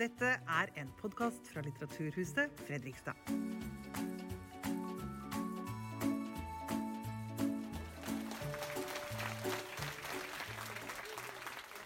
Dette 0.00 0.28
er 0.48 0.70
en 0.80 0.88
podkast 0.96 1.50
fra 1.52 1.60
Litteraturhuset 1.60 2.60
Fredrikstad. 2.64 3.18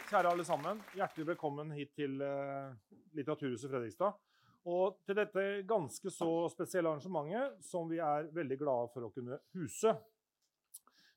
Kjære 0.07 0.31
alle 0.31 0.47
sammen, 0.47 0.79
hjertelig 0.95 1.27
velkommen 1.33 1.75
hit 1.75 1.91
til 1.99 2.23
uh, 2.23 2.71
Litteraturhuset 3.19 3.67
Fredrikstad. 3.73 4.15
Og 4.71 5.01
til 5.03 5.19
dette 5.19 5.49
ganske 5.67 6.15
så 6.15 6.31
spesielle 6.55 6.95
arrangementet 6.95 7.67
som 7.67 7.91
vi 7.91 7.99
er 7.99 8.31
veldig 8.31 8.61
glade 8.63 8.95
for 8.95 9.09
å 9.09 9.11
kunne 9.17 9.41
huse. 9.59 9.97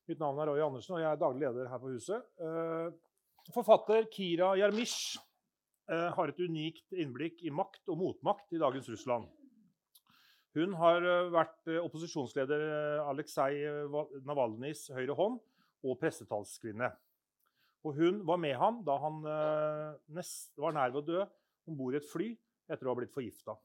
Mitt 0.10 0.18
navn 0.18 0.42
er 0.42 0.50
Roy 0.50 0.66
Andersen, 0.66 0.98
og 0.98 1.06
jeg 1.06 1.12
er 1.12 1.22
daglig 1.28 1.46
leder 1.46 1.70
her 1.70 1.86
på 1.86 1.94
huset. 1.94 2.26
Uh, 2.42 2.90
forfatter 3.54 4.10
Kira 4.10 4.56
Jarmish 4.58 5.20
uh, 5.22 5.27
har 5.88 6.32
et 6.32 6.40
unikt 6.44 6.94
innblikk 6.96 7.44
i 7.48 7.52
makt 7.54 7.88
og 7.92 8.00
motmakt 8.02 8.52
i 8.56 8.60
dagens 8.62 8.90
Russland. 8.92 9.28
Hun 10.58 10.74
har 10.80 11.04
vært 11.32 11.70
opposisjonsleder 11.84 13.04
Aleksej 13.06 13.62
Navalnyjs 14.26 14.88
høyre 14.96 15.16
hånd 15.16 15.38
og 15.86 16.00
pressetalskvinne. 16.02 16.90
Og 17.86 17.96
hun 17.96 18.20
var 18.28 18.42
med 18.42 18.58
ham 18.60 18.82
da 18.84 18.98
han 19.00 19.22
nest, 20.18 20.52
var 20.60 20.76
nær 20.76 20.92
ved 20.96 21.04
å 21.04 21.08
dø 21.08 21.24
om 21.70 21.78
bord 21.78 21.96
i 21.96 22.02
et 22.02 22.10
fly 22.10 22.32
etter 22.68 22.88
å 22.88 22.92
ha 22.92 23.00
blitt 23.00 23.14
forgifta. 23.14 23.56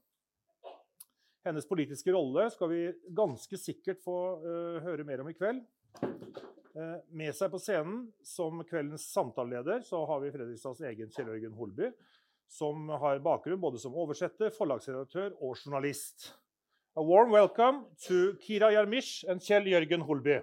Hennes 1.42 1.66
politiske 1.66 2.12
rolle 2.14 2.46
skal 2.54 2.70
vi 2.70 2.82
ganske 3.10 3.58
sikkert 3.58 4.02
få 4.04 4.18
høre 4.84 5.06
mer 5.08 5.24
om 5.24 5.32
i 5.32 5.34
kveld. 5.34 5.64
Uh, 6.72 6.96
med 7.12 7.34
seg 7.36 7.50
på 7.52 7.58
scenen 7.60 8.06
som 8.24 8.62
kveldens 8.64 9.04
samtaleleder 9.12 9.82
så 9.84 9.98
har 10.08 10.22
vi 10.22 10.30
Fredrikstads 10.32 10.80
egen 10.88 11.10
Kjell 11.12 11.28
Jørgen 11.28 11.58
Holby, 11.58 11.90
som 12.48 12.88
har 13.02 13.20
bakgrunn 13.24 13.60
både 13.60 13.80
som 13.82 13.92
oversetter, 13.92 14.54
forlagsredaktør 14.56 15.34
og 15.36 15.60
journalist. 15.60 16.30
A 16.96 17.04
warm 17.04 17.32
welcome 17.32 17.84
to 18.06 18.32
Kira 18.40 18.72
Jarmish 18.72 19.28
and 19.28 19.44
Kjell 19.44 19.68
Jørgen 19.68 20.08
Holby. 20.08 20.40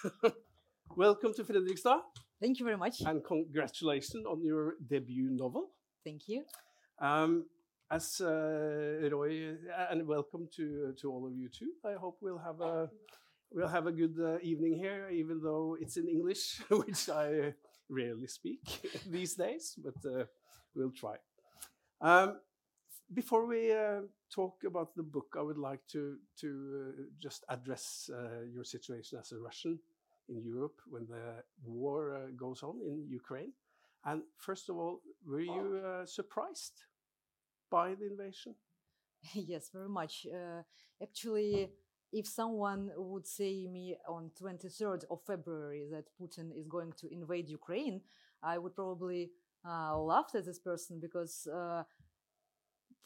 Welcome 0.96 1.34
to 1.34 1.44
Fredrikstad. 1.44 2.19
Thank 2.40 2.58
you 2.58 2.64
very 2.64 2.78
much. 2.78 3.02
And 3.02 3.22
congratulations 3.22 4.24
on 4.24 4.42
your 4.42 4.76
debut 4.88 5.28
novel. 5.30 5.72
Thank 6.04 6.26
you. 6.26 6.44
Um, 6.98 7.44
as 7.90 8.20
uh, 8.20 9.08
Roy, 9.12 9.56
and 9.90 10.06
welcome 10.06 10.48
to 10.56 10.94
to 11.00 11.10
all 11.10 11.26
of 11.26 11.34
you 11.34 11.48
too. 11.48 11.72
I 11.84 11.94
hope 11.94 12.18
we'll 12.22 12.38
have 12.38 12.60
a 12.60 12.88
we'll 13.50 13.68
have 13.68 13.86
a 13.86 13.92
good 13.92 14.16
uh, 14.18 14.38
evening 14.42 14.74
here, 14.74 15.10
even 15.10 15.42
though 15.42 15.76
it's 15.78 15.98
in 15.98 16.08
English, 16.08 16.60
which 16.70 17.10
I 17.10 17.52
rarely 17.90 18.26
speak 18.26 18.62
these 19.06 19.34
days, 19.34 19.74
but 19.76 19.96
uh, 20.08 20.24
we'll 20.74 20.92
try. 20.92 21.16
Um, 22.00 22.38
before 23.12 23.44
we 23.44 23.72
uh, 23.72 24.02
talk 24.32 24.62
about 24.64 24.94
the 24.94 25.02
book, 25.02 25.34
I 25.36 25.42
would 25.42 25.58
like 25.58 25.86
to 25.88 26.16
to 26.40 26.48
uh, 26.48 27.02
just 27.20 27.44
address 27.50 28.08
uh, 28.08 28.44
your 28.54 28.64
situation 28.64 29.18
as 29.18 29.32
a 29.32 29.38
Russian 29.38 29.78
in 30.30 30.42
Europe 30.44 30.80
when 30.88 31.06
the 31.06 31.42
war 31.64 32.14
uh, 32.14 32.30
goes 32.36 32.62
on 32.62 32.80
in 32.86 33.06
Ukraine. 33.08 33.52
And 34.04 34.22
first 34.38 34.68
of 34.70 34.76
all, 34.76 35.02
were 35.26 35.40
you 35.40 35.82
uh, 35.84 36.06
surprised 36.06 36.84
by 37.70 37.94
the 37.94 38.06
invasion? 38.06 38.54
yes, 39.34 39.70
very 39.72 39.88
much. 39.88 40.26
Uh, 40.26 40.62
actually, 41.02 41.68
if 42.12 42.26
someone 42.26 42.90
would 42.96 43.26
say 43.26 43.66
me 43.66 43.96
on 44.08 44.30
23rd 44.40 45.04
of 45.10 45.20
February 45.26 45.86
that 45.92 46.06
Putin 46.18 46.50
is 46.58 46.66
going 46.66 46.92
to 47.00 47.12
invade 47.12 47.50
Ukraine, 47.50 48.00
I 48.42 48.56
would 48.56 48.74
probably 48.74 49.30
laugh 49.64 50.30
at 50.34 50.46
this 50.46 50.58
person 50.58 50.98
because 50.98 51.46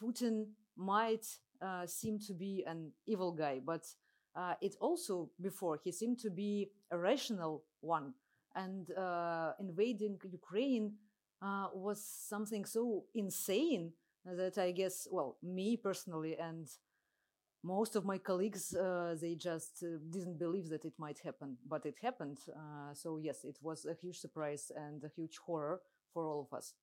Putin 0.01 0.47
might 0.77 1.27
uh, 1.63 1.87
seem 1.87 2.19
to 2.19 2.35
be 2.35 2.65
an 2.67 2.93
evil 3.07 3.33
guy, 3.33 3.61
but 3.65 3.87
uh, 4.37 4.55
it 4.61 4.77
also 4.81 5.31
before 5.41 5.79
he 5.83 5.93
seemed 5.93 6.19
to 6.21 6.31
be 6.31 6.71
a 6.91 6.99
rational 6.99 7.65
one. 7.81 8.15
And 8.57 8.91
uh, 8.97 9.53
invading 9.59 10.21
Ukraine 10.31 10.93
uh, 11.43 11.69
was 11.75 12.05
something 12.05 12.65
so 12.65 13.05
insane 13.15 13.93
that 14.25 14.59
I 14.59 14.71
guess, 14.71 15.09
well, 15.11 15.37
me 15.43 15.77
personally 15.77 16.37
and 16.39 16.69
most 17.63 17.97
of 17.97 18.05
my 18.05 18.19
colleagues, 18.19 18.75
uh, 18.75 19.17
they 19.21 19.35
just 19.35 19.83
uh, 19.83 19.99
didn't 20.11 20.39
believe 20.39 20.69
that 20.69 20.85
it 20.85 20.93
might 20.99 21.19
happen, 21.19 21.57
but 21.67 21.87
it 21.87 21.97
happened. 22.01 22.39
so 22.93 23.19
yes, 23.19 23.45
it 23.45 23.59
was 23.63 23.87
a 23.87 23.95
huge 23.95 24.19
surprise 24.19 24.71
and 24.77 25.03
a 25.03 25.11
huge 25.17 25.39
horror 25.39 25.81
for 26.13 26.27
all 26.27 26.41
of 26.47 26.57
us. 26.57 26.75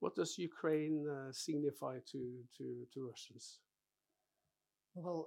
What 0.00 0.14
does 0.14 0.38
Ukraine 0.38 1.08
uh, 1.08 1.32
signify 1.32 1.98
to, 2.12 2.20
to, 2.58 2.86
to 2.92 3.08
Russians? 3.08 3.60
Well, 4.96 5.26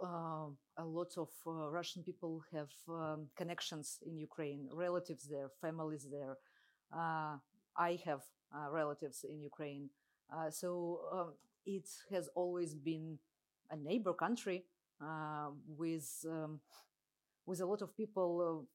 uh, 0.78 0.84
a 0.84 0.86
lot 0.86 1.14
of 1.18 1.30
uh, 1.46 1.70
Russian 1.70 2.04
people 2.04 2.42
have 2.52 2.72
um, 2.88 3.28
connections 3.38 4.00
in 4.06 4.18
Ukraine, 4.18 4.68
relatives 4.74 5.28
there, 5.30 5.50
families 5.62 6.08
there. 6.12 6.38
Uh, 6.92 7.38
I 7.78 8.00
have 8.06 8.22
uh, 8.56 8.72
relatives 8.72 9.24
in 9.30 9.42
Ukraine. 9.42 9.90
Uh, 10.36 10.50
so 10.50 11.02
um, 11.14 11.34
it 11.68 11.88
has 12.12 12.30
always 12.36 12.74
been 12.74 13.20
a 13.70 13.78
neighbor 13.78 14.14
country 14.14 14.66
with, 15.68 16.26
um, 16.28 16.60
with 17.46 17.62
a 17.62 17.66
lot 17.66 17.82
of 17.82 17.96
people 17.96 18.68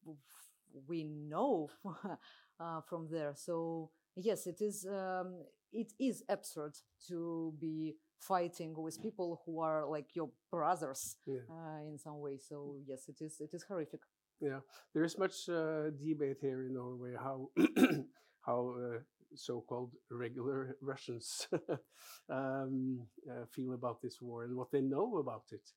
we 0.89 1.05
know 1.05 1.71
from 2.89 3.09
there. 3.11 3.35
So 3.37 3.91
yes, 4.17 4.47
it 4.47 4.61
is 4.61 4.87
um, 4.87 5.35
it 5.73 5.93
is 5.99 6.23
absurd 6.29 6.75
to 7.09 7.55
be 7.61 7.97
fighting 8.27 8.75
with 8.77 9.03
people 9.03 9.43
who 9.45 9.61
are 9.61 9.87
like 9.87 10.15
your 10.15 10.31
brothers 10.51 11.17
yeah. 11.27 11.45
uh, 11.51 11.81
in 11.87 11.99
some 11.99 12.21
way. 12.21 12.39
So 12.39 12.77
yes, 12.87 13.09
it 13.09 13.21
is 13.21 13.41
it 13.41 13.53
is 13.53 13.65
horrific. 13.65 14.01
Yeah, 14.41 14.61
there 14.93 15.05
is 15.05 15.19
much 15.19 15.49
uh, 15.49 15.91
debate 15.91 16.39
here 16.41 16.63
in 16.63 16.75
Norway 16.75 17.15
how 17.17 17.51
how 18.47 18.75
uh, 18.79 18.99
so-called 19.35 19.93
regular 20.11 20.77
Russians 20.81 21.49
um, 22.31 23.01
uh, 23.31 23.47
feel 23.51 23.75
about 23.75 24.01
this 24.01 24.21
war 24.21 24.45
and 24.45 24.57
what 24.57 24.71
they 24.71 24.81
know 24.81 25.19
about 25.19 25.45
it. 25.51 25.73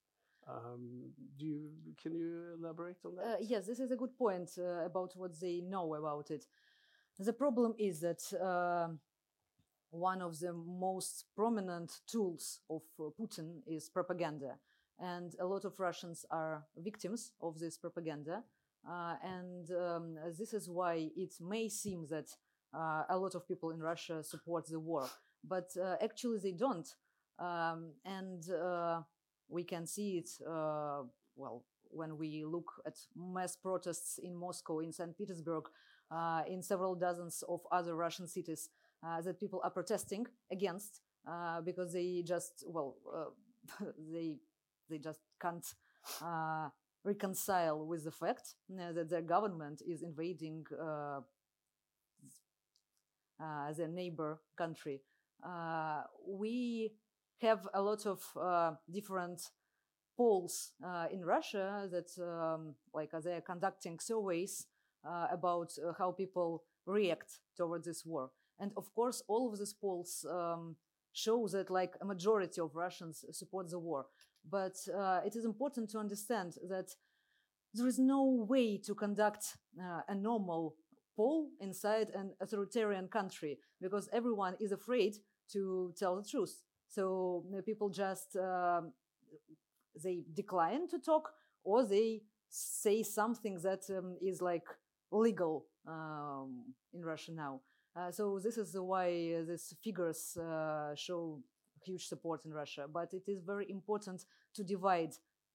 Um, 0.48 1.12
do 1.38 1.46
you 1.46 1.70
can 2.02 2.16
you 2.16 2.56
elaborate 2.58 3.04
on 3.06 3.16
that? 3.16 3.26
Uh, 3.26 3.36
yes, 3.42 3.68
this 3.68 3.80
is 3.80 3.92
a 3.92 3.96
good 3.96 4.18
point 4.18 4.52
uh, 4.58 4.86
about 4.86 5.12
what 5.16 5.40
they 5.40 5.62
know 5.62 5.96
about 5.96 6.32
it. 6.32 6.46
The 7.20 7.34
problem 7.34 7.74
is 7.80 8.00
that 8.02 8.22
um, 8.42 9.00
one 9.92 10.22
of 10.22 10.40
the 10.40 10.54
most 10.54 11.26
prominent 11.36 12.00
tools 12.08 12.62
of 12.70 12.82
uh, 13.00 13.04
Putin 13.20 13.62
is 13.66 13.90
propaganda. 13.90 14.58
And 15.00 15.36
a 15.40 15.46
lot 15.46 15.66
of 15.66 15.80
Russians 15.80 16.26
are 16.32 16.66
victims 16.78 17.32
of 17.42 17.60
this 17.60 17.78
propaganda. 17.78 18.44
Uh, 18.90 19.16
and 19.24 19.70
um, 19.72 20.16
this 20.38 20.54
is 20.54 20.70
why 20.70 21.10
it 21.16 21.34
may 21.42 21.70
seem 21.70 22.08
that 22.10 22.30
uh, 22.74 23.04
a 23.10 23.18
lot 23.18 23.36
of 23.36 23.48
people 23.48 23.72
in 23.72 23.80
Russia 23.80 24.24
support 24.24 24.68
the 24.68 24.80
war, 24.80 25.08
but 25.44 25.70
uh, 25.82 25.96
actually 26.02 26.40
they 26.40 26.52
don't. 26.52 26.88
Um, 27.40 27.92
and 28.06 28.50
uh, 28.50 29.02
we 29.50 29.64
can 29.64 29.86
see 29.86 30.18
it, 30.18 30.30
uh, 30.48 31.04
well, 31.36 31.64
when 31.90 32.18
we 32.18 32.44
look 32.46 32.72
at 32.86 32.98
mass 33.16 33.56
protests 33.56 34.20
in 34.22 34.36
Moscow, 34.36 34.80
in 34.80 34.92
St. 34.92 35.18
Petersburg, 35.18 35.66
in 36.48 36.62
several 36.64 36.96
dozens 36.96 37.44
of 37.48 37.62
other 37.72 37.96
Russian 37.96 38.28
cities. 38.28 38.70
Uh, 39.04 39.22
that 39.22 39.40
people 39.40 39.62
are 39.64 39.70
protesting 39.70 40.26
against 40.52 41.02
uh, 41.30 41.62
because 41.62 41.94
they 41.94 42.24
just 42.26 42.64
well 42.68 42.96
uh, 43.16 43.86
they 44.12 44.36
they 44.90 44.98
just 44.98 45.20
can't 45.40 45.66
reconcile 47.04 47.86
with 47.86 48.04
the 48.04 48.12
fact 48.12 48.56
that 48.70 49.08
their 49.10 49.22
government 49.22 49.82
is 49.88 50.02
invading 50.02 50.66
their 53.40 53.88
neighbor 53.88 54.40
country. 54.58 55.02
we 56.28 56.92
have 57.42 57.68
a 57.74 57.82
lot 57.82 58.06
of 58.06 58.22
different 58.92 59.42
polls 60.18 60.74
uh, 60.86 61.08
in 61.12 61.24
Russia 61.26 61.88
that, 61.92 62.10
um, 62.22 62.76
like, 62.94 63.12
they 63.24 63.34
are 63.36 63.42
conducting 63.42 64.00
surveys 64.00 64.68
uh, 65.08 65.28
about 65.32 65.72
uh, 65.86 65.94
how 65.98 66.12
people 66.12 66.64
react 66.86 67.40
towards 67.58 67.86
this 67.88 68.06
war. 68.06 68.32
And 68.60 68.72
of 68.76 68.94
course, 68.94 69.24
all 69.28 69.52
of 69.52 69.60
these 69.60 69.74
polls 69.74 70.26
um, 70.30 70.76
show 71.14 71.48
that 71.50 71.70
like 71.70 71.96
a 72.02 72.06
majority 72.06 72.62
of 72.62 72.76
Russians 72.76 73.26
support 73.32 73.70
the 73.70 73.80
war. 73.80 74.06
But 74.50 74.76
uh, 74.96 75.22
it 75.26 75.36
is 75.36 75.46
important 75.46 75.90
to 75.92 76.00
understand 76.00 76.56
that 76.70 76.96
there 77.74 77.88
is 77.88 78.00
no 78.00 78.24
way 78.48 78.78
to 78.78 78.96
conduct 78.96 79.58
uh, 79.80 80.02
a 80.08 80.16
normal 80.16 80.76
poll 81.16 81.50
inside 81.60 82.10
an 82.16 82.32
authoritarian 82.40 83.08
country 83.08 83.58
because 83.82 84.10
everyone 84.14 84.56
is 84.60 84.72
afraid 84.72 85.18
to 85.52 85.94
tell 85.98 86.16
the 86.16 86.28
truth. 86.28 86.64
So 86.88 87.44
people 87.66 87.90
just 87.90 88.36
um, 88.38 88.94
they 90.02 90.24
decline 90.34 90.88
to 90.90 91.00
talk 91.00 91.32
or 91.64 91.86
they 91.86 92.22
say 92.50 93.04
something 93.04 93.60
that 93.62 93.82
um, 93.90 94.18
is 94.22 94.42
like 94.42 94.68
legal 95.12 95.66
um, 95.88 96.74
in 96.94 97.04
Russia 97.04 97.32
now. 97.32 97.62
Uh, 97.98 98.12
so 98.12 98.40
this 98.40 98.58
is 98.58 98.76
why 98.78 99.10
these 99.48 99.74
figures 99.84 100.38
uh, 100.38 100.94
show 100.96 101.40
huge 101.84 102.06
support 102.06 102.46
in 102.46 102.54
Russia. 102.54 102.86
But 102.92 103.14
it 103.14 103.24
is 103.28 103.42
very 103.42 103.70
important 103.72 104.26
to 104.54 104.64
divide 104.64 105.14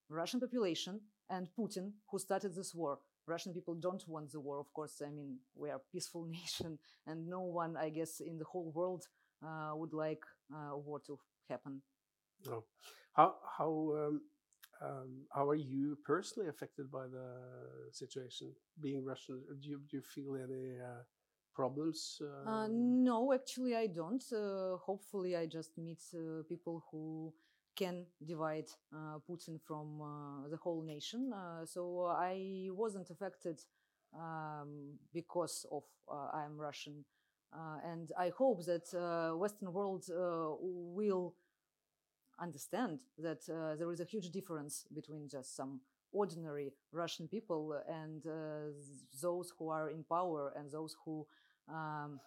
Russian 0.08 0.40
population 0.40 1.00
and 1.30 1.46
Putin, 1.56 1.92
who 2.10 2.18
started 2.18 2.54
this 2.54 2.74
war. 2.74 2.98
Russian 3.26 3.54
people 3.54 3.74
don't 3.74 4.06
want 4.08 4.32
the 4.32 4.40
war, 4.40 4.58
of 4.58 4.72
course. 4.72 5.00
I 5.06 5.10
mean, 5.10 5.38
we 5.54 5.70
are 5.70 5.76
a 5.76 5.92
peaceful 5.92 6.24
nation, 6.40 6.78
and 7.06 7.28
no 7.28 7.40
one, 7.40 7.76
I 7.76 7.90
guess, 7.90 8.20
in 8.20 8.38
the 8.38 8.44
whole 8.44 8.72
world 8.72 9.06
uh, 9.46 9.72
would 9.74 9.92
like 9.92 10.24
uh, 10.52 10.76
war 10.76 11.00
to 11.06 11.18
happen. 11.48 11.82
No. 12.46 12.64
How 13.12 13.34
how 13.58 13.70
um, 13.96 14.20
um, 14.80 15.26
how 15.32 15.48
are 15.48 15.54
you 15.54 15.96
personally 16.04 16.48
affected 16.48 16.90
by 16.90 17.06
the 17.06 17.92
situation? 17.92 18.52
Being 18.80 19.04
Russian, 19.04 19.42
do 19.60 19.68
you 19.68 19.80
do 19.88 19.98
you 19.98 20.02
feel 20.02 20.34
any 20.34 20.80
uh, 20.80 21.02
problems? 21.54 22.20
Uh, 22.46 22.66
no, 22.70 23.32
actually, 23.32 23.76
I 23.76 23.86
don't. 23.86 24.24
Uh, 24.32 24.76
hopefully, 24.78 25.36
I 25.36 25.46
just 25.46 25.76
meet 25.78 26.00
uh, 26.14 26.42
people 26.48 26.84
who 26.90 27.32
can 27.76 28.04
divide 28.26 28.70
uh, 28.92 29.18
Putin 29.28 29.60
from 29.60 30.00
uh, 30.02 30.48
the 30.48 30.56
whole 30.56 30.82
nation. 30.82 31.32
Uh, 31.32 31.64
so 31.64 32.06
I 32.06 32.68
wasn't 32.70 33.10
affected 33.10 33.60
um, 34.14 34.98
because 35.12 35.66
of 35.70 35.84
I 36.10 36.44
am 36.44 36.58
Russian, 36.58 37.04
and 37.84 38.12
I 38.18 38.30
hope 38.30 38.64
that 38.66 38.92
Western 39.38 39.72
world 39.72 40.04
will 40.10 41.34
understand 42.38 43.00
that 43.18 43.46
there 43.78 43.90
is 43.92 44.00
a 44.00 44.04
huge 44.04 44.30
difference 44.30 44.84
between 44.94 45.28
just 45.28 45.56
some 45.56 45.80
ordinary 46.12 46.72
Russian 46.92 47.26
people 47.26 47.80
and 47.88 48.24
uh, 48.26 48.72
those 49.20 49.52
who 49.58 49.70
are 49.70 49.90
in 49.90 50.04
power 50.04 50.52
and 50.56 50.70
those 50.70 50.94
who 51.04 51.26
um, 51.68 52.20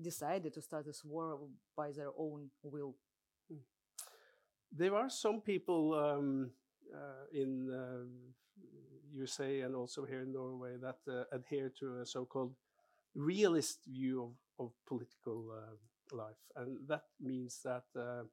decided 0.00 0.52
to 0.54 0.62
start 0.62 0.86
this 0.86 1.04
war 1.04 1.38
by 1.76 1.92
their 1.92 2.10
own 2.18 2.50
will. 2.62 2.94
Hmm. 3.48 3.58
There 4.72 4.94
are 4.94 5.10
some 5.10 5.40
people 5.40 5.94
um, 5.94 6.50
uh, 6.94 7.26
in 7.32 7.70
uh, 7.70 8.04
USA 9.14 9.60
and 9.60 9.74
also 9.74 10.04
here 10.04 10.22
in 10.22 10.32
Norway 10.32 10.76
that 10.80 10.98
uh, 11.08 11.24
adhere 11.32 11.72
to 11.80 12.00
a 12.00 12.06
so-called 12.06 12.54
realist 13.14 13.80
view 13.86 14.22
of, 14.58 14.66
of 14.66 14.72
political 14.86 15.50
uh, 15.52 16.16
life, 16.16 16.42
and 16.56 16.78
that 16.86 17.04
means 17.20 17.60
that 17.64 17.84
uh, 17.98 18.24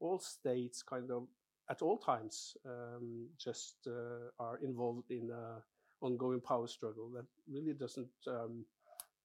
all 0.00 0.18
states 0.18 0.82
kind 0.82 1.10
of 1.10 1.26
at 1.70 1.82
all 1.82 1.98
times 1.98 2.56
um, 2.66 3.28
just 3.38 3.76
uh, 3.86 4.30
are 4.38 4.58
involved 4.58 5.10
in 5.10 5.30
an 5.30 5.62
ongoing 6.00 6.40
power 6.40 6.68
struggle 6.68 7.10
that 7.10 7.24
really 7.50 7.72
doesn't 7.72 8.08
um, 8.28 8.64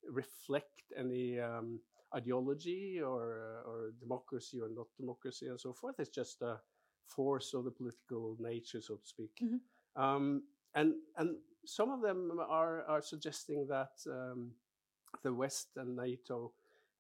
reflect 0.10 0.94
any 0.98 1.40
um, 1.40 1.80
ideology 2.16 3.02
or, 3.02 3.64
or 3.66 3.94
democracy 4.00 4.60
or 4.60 4.70
not 4.70 4.88
democracy 4.98 5.48
and 5.48 5.60
so 5.60 5.74
forth. 5.74 5.96
It's 6.00 6.10
just 6.10 6.42
a 6.42 6.60
force 7.08 7.54
of 7.54 7.66
the 7.66 7.72
political 7.72 8.38
nature, 8.40 8.82
so 8.82 8.96
to 8.96 9.06
speak. 9.06 9.32
Mm 9.42 9.48
-hmm. 9.50 9.60
um, 10.04 10.44
and 10.74 10.96
and 11.16 11.38
some 11.66 11.94
of 11.94 12.02
them 12.02 12.40
are 12.40 12.86
are 12.86 13.02
suggesting 13.02 13.68
that 13.68 14.06
um, 14.08 14.56
the 15.24 15.34
West 15.34 15.78
and 15.78 15.96
NATO 15.96 16.54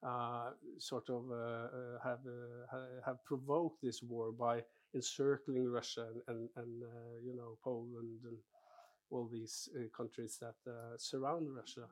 uh, 0.04 0.52
sort 0.78 1.10
of 1.10 1.30
uh, 1.30 1.36
uh 1.36 2.04
have 2.04 2.26
uh, 2.26 3.02
have 3.06 3.18
provoked 3.24 3.82
this 3.82 4.02
war 4.02 4.32
by 4.32 4.64
encircling 4.94 5.72
Russia 5.72 6.08
and 6.10 6.22
and, 6.28 6.50
and 6.56 6.84
uh, 6.84 7.18
you 7.24 7.36
know 7.36 7.58
Poland 7.64 8.26
and 8.26 8.38
all 9.10 9.28
these 9.28 9.70
countries 9.92 10.38
that 10.40 10.56
surround 10.98 11.54
Russia. 11.56 11.88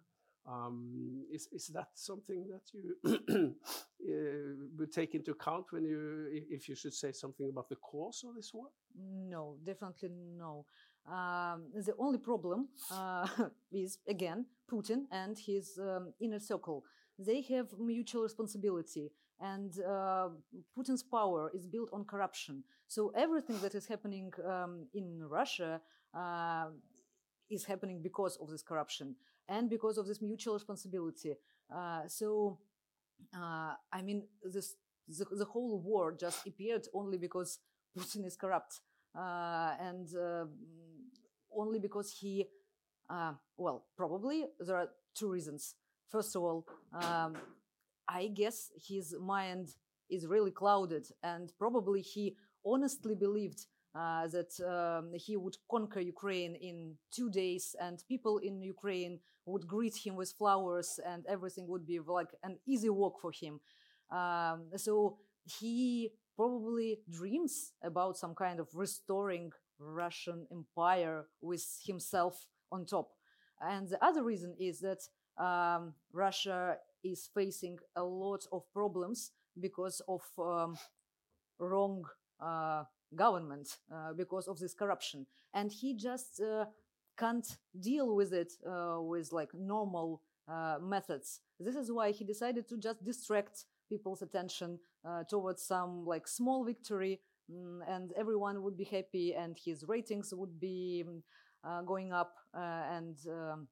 Um, 0.49 1.25
is 1.31 1.47
is 1.51 1.67
that 1.67 1.89
something 1.93 2.47
that 2.47 2.63
you 2.73 2.95
uh, 3.05 4.65
would 4.77 4.91
take 4.91 5.13
into 5.13 5.31
account 5.31 5.65
when 5.71 5.83
you, 5.83 6.27
if 6.49 6.67
you 6.67 6.75
should 6.75 6.93
say 6.93 7.11
something 7.11 7.49
about 7.49 7.69
the 7.69 7.75
cause 7.75 8.23
of 8.27 8.35
this 8.35 8.51
war? 8.53 8.67
No, 8.97 9.57
definitely 9.63 10.09
no. 10.09 10.65
Um, 11.07 11.65
the 11.73 11.93
only 11.99 12.17
problem 12.17 12.69
uh, 12.91 13.27
is 13.71 13.99
again 14.07 14.45
Putin 14.71 15.05
and 15.11 15.37
his 15.37 15.77
um, 15.79 16.13
inner 16.19 16.39
circle. 16.39 16.83
They 17.19 17.41
have 17.41 17.67
mutual 17.77 18.23
responsibility, 18.23 19.11
and 19.39 19.71
uh, 19.81 20.29
Putin's 20.75 21.03
power 21.03 21.51
is 21.53 21.67
built 21.67 21.89
on 21.93 22.05
corruption. 22.05 22.63
So 22.87 23.11
everything 23.15 23.59
that 23.61 23.75
is 23.75 23.85
happening 23.85 24.31
um, 24.47 24.87
in 24.95 25.21
Russia 25.29 25.81
uh, 26.15 26.67
is 27.49 27.65
happening 27.65 28.01
because 28.01 28.37
of 28.41 28.49
this 28.49 28.63
corruption 28.63 29.15
and 29.49 29.69
because 29.69 29.97
of 29.97 30.07
this 30.07 30.21
mutual 30.21 30.53
responsibility. 30.53 31.33
Uh, 31.75 32.01
so, 32.07 32.59
uh, 33.35 33.73
I 33.91 34.01
mean, 34.01 34.23
this 34.43 34.75
the, 35.07 35.25
the, 35.31 35.45
whole 35.45 35.79
war 35.79 36.15
just 36.17 36.45
appeared 36.47 36.87
only 36.93 37.17
because 37.17 37.59
Putin 37.97 38.25
is 38.25 38.35
corrupt, 38.37 38.79
uh, 39.17 39.73
and 39.81 40.07
only 41.51 41.79
because 41.79 42.11
he, 42.11 42.45
well, 43.57 43.85
probably 43.97 44.45
there 44.59 44.77
are 44.77 44.89
two 45.15 45.31
reasons. 45.31 45.75
First 46.09 46.35
of 46.35 46.43
all, 46.43 46.65
um, 46.93 47.35
I 48.07 48.27
guess 48.27 48.69
his 48.87 49.15
mind 49.19 49.69
is 50.09 50.27
really 50.27 50.51
clouded, 50.51 51.07
and 51.23 51.51
probably 51.57 52.01
he 52.01 52.35
honestly 52.65 53.15
believed 53.15 53.65
uh, 53.95 54.27
that 54.27 54.51
um, 54.61 55.11
he 55.13 55.35
would 55.35 55.57
conquer 55.69 55.99
Ukraine 55.99 56.55
in 56.55 56.95
two 57.11 57.29
days, 57.29 57.75
and 57.81 58.03
people 58.07 58.37
in 58.37 58.61
Ukraine 58.61 59.19
would 59.45 59.67
greet 59.67 59.95
him 59.95 60.15
with 60.15 60.33
flowers, 60.37 60.99
and 61.05 61.25
everything 61.25 61.67
would 61.67 61.85
be 61.85 61.99
like 61.99 62.35
an 62.43 62.57
easy 62.67 62.89
walk 62.89 63.19
for 63.19 63.31
him. 63.31 63.59
Um, 64.11 64.69
so 64.75 65.17
he 65.59 66.11
probably 66.35 66.99
dreams 67.09 67.73
about 67.83 68.17
some 68.17 68.35
kind 68.35 68.59
of 68.59 68.67
restoring 68.73 69.51
Russian 69.79 70.47
empire 70.51 71.25
with 71.41 71.65
himself 71.85 72.47
on 72.71 72.85
top. 72.85 73.09
And 73.61 73.89
the 73.89 74.03
other 74.03 74.23
reason 74.23 74.55
is 74.59 74.79
that 74.81 75.01
um, 75.43 75.93
Russia 76.13 76.77
is 77.03 77.29
facing 77.33 77.79
a 77.95 78.03
lot 78.03 78.45
of 78.51 78.63
problems 78.73 79.31
because 79.59 80.01
of 80.07 80.21
um, 80.37 80.77
wrong 81.59 82.05
uh, 82.39 82.83
government 83.15 83.77
uh, 83.93 84.13
because 84.13 84.47
of 84.47 84.59
this 84.59 84.73
corruption. 84.73 85.25
And 85.53 85.71
he 85.71 85.93
just 85.93 86.41
uh, 86.41 86.65
can't 87.17 87.57
deal 87.79 88.15
with 88.15 88.33
it 88.33 88.53
uh, 88.67 89.01
with 89.01 89.31
like 89.31 89.53
normal 89.53 90.21
uh, 90.47 90.77
methods. 90.81 91.41
This 91.59 91.75
is 91.75 91.91
why 91.91 92.11
he 92.11 92.23
decided 92.23 92.67
to 92.69 92.77
just 92.77 93.03
distract 93.03 93.65
people's 93.89 94.21
attention 94.21 94.79
uh, 95.07 95.23
towards 95.29 95.63
some 95.63 96.05
like 96.05 96.27
small 96.27 96.63
victory 96.63 97.19
um, 97.51 97.81
and 97.87 98.11
everyone 98.17 98.61
would 98.61 98.77
be 98.77 98.83
happy 98.83 99.33
and 99.33 99.57
his 99.63 99.83
ratings 99.87 100.33
would 100.33 100.59
be 100.59 101.03
um, 101.63 101.85
going 101.85 102.13
up 102.13 102.35
and 102.53 103.17
um, 103.27 103.67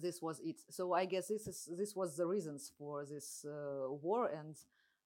this 0.00 0.20
was 0.22 0.40
it. 0.44 0.60
So 0.70 0.92
i 0.92 1.04
guess 1.04 1.28
this 1.28 1.46
is 1.46 1.68
this 1.76 1.96
was 1.96 2.16
the 2.16 2.26
reasons 2.26 2.72
for 2.78 3.04
this 3.04 3.44
war 3.44 4.26
and 4.26 4.54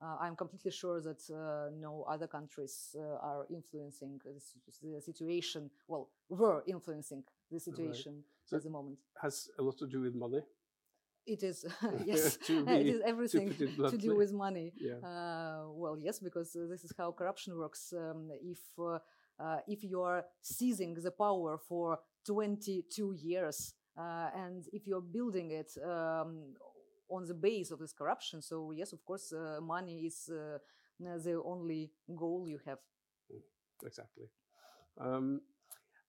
uh, 0.03 0.17
I'm 0.21 0.35
completely 0.35 0.73
sure 0.73 1.01
that 1.01 1.23
uh, 1.31 1.71
no 1.79 2.05
other 2.09 2.27
countries 2.27 2.97
uh, 2.99 3.25
are 3.25 3.47
influencing 3.51 4.21
the 4.83 5.01
situation. 5.01 5.71
Well, 5.87 6.09
were 6.29 6.65
influencing 6.67 7.23
the 7.51 7.61
situation 7.61 8.15
right. 8.15 8.25
so 8.45 8.57
at 8.57 8.65
the 8.65 8.71
moment. 8.71 8.99
Has 9.21 9.49
a 9.59 9.63
lot 9.63 9.79
to 9.79 9.87
do 9.87 10.01
with 10.01 10.15
money. 10.15 10.41
It 11.25 11.45
is 11.45 11.65
yes. 12.05 12.37
be, 12.49 12.55
it 12.55 12.87
is 12.87 13.01
everything 13.07 13.55
to, 13.55 13.91
to, 13.91 13.97
do 13.97 14.17
with 14.17 14.33
money. 14.33 14.73
Yeah. 14.77 14.95
Uh, 15.07 15.69
well, 15.69 15.97
yes, 16.01 16.19
because 16.19 16.53
this 16.53 16.83
is 16.83 16.93
how 16.99 17.13
corruption 17.13 17.57
works. 17.57 17.93
Um, 17.97 18.31
if 18.43 18.59
uh, 18.79 18.99
uh, 19.39 19.59
if 19.69 19.85
you 19.85 20.03
are 20.03 20.25
seizing 20.41 20.95
the 20.95 21.13
power 21.13 21.59
for 21.69 21.99
22 22.27 23.15
years 23.23 23.75
and 23.97 24.65
if 24.73 24.87
you're 24.87 25.01
building 25.01 25.51
it 25.51 25.71
um, 25.85 26.55
on 27.13 27.27
the 27.27 27.35
base 27.35 27.71
of 27.71 27.79
this 27.79 27.93
corruption. 27.93 28.43
So 28.43 28.73
yes, 28.73 28.93
of 28.93 29.05
course, 29.05 29.33
uh, 29.33 29.61
money 29.61 30.07
is 30.07 30.31
uh, 30.31 30.59
the 30.99 31.43
only 31.45 31.91
goal 32.17 32.47
you 32.49 32.59
have. 32.67 32.79
Mm, 33.33 33.43
exactly. 33.87 34.27
Um, 34.99 35.41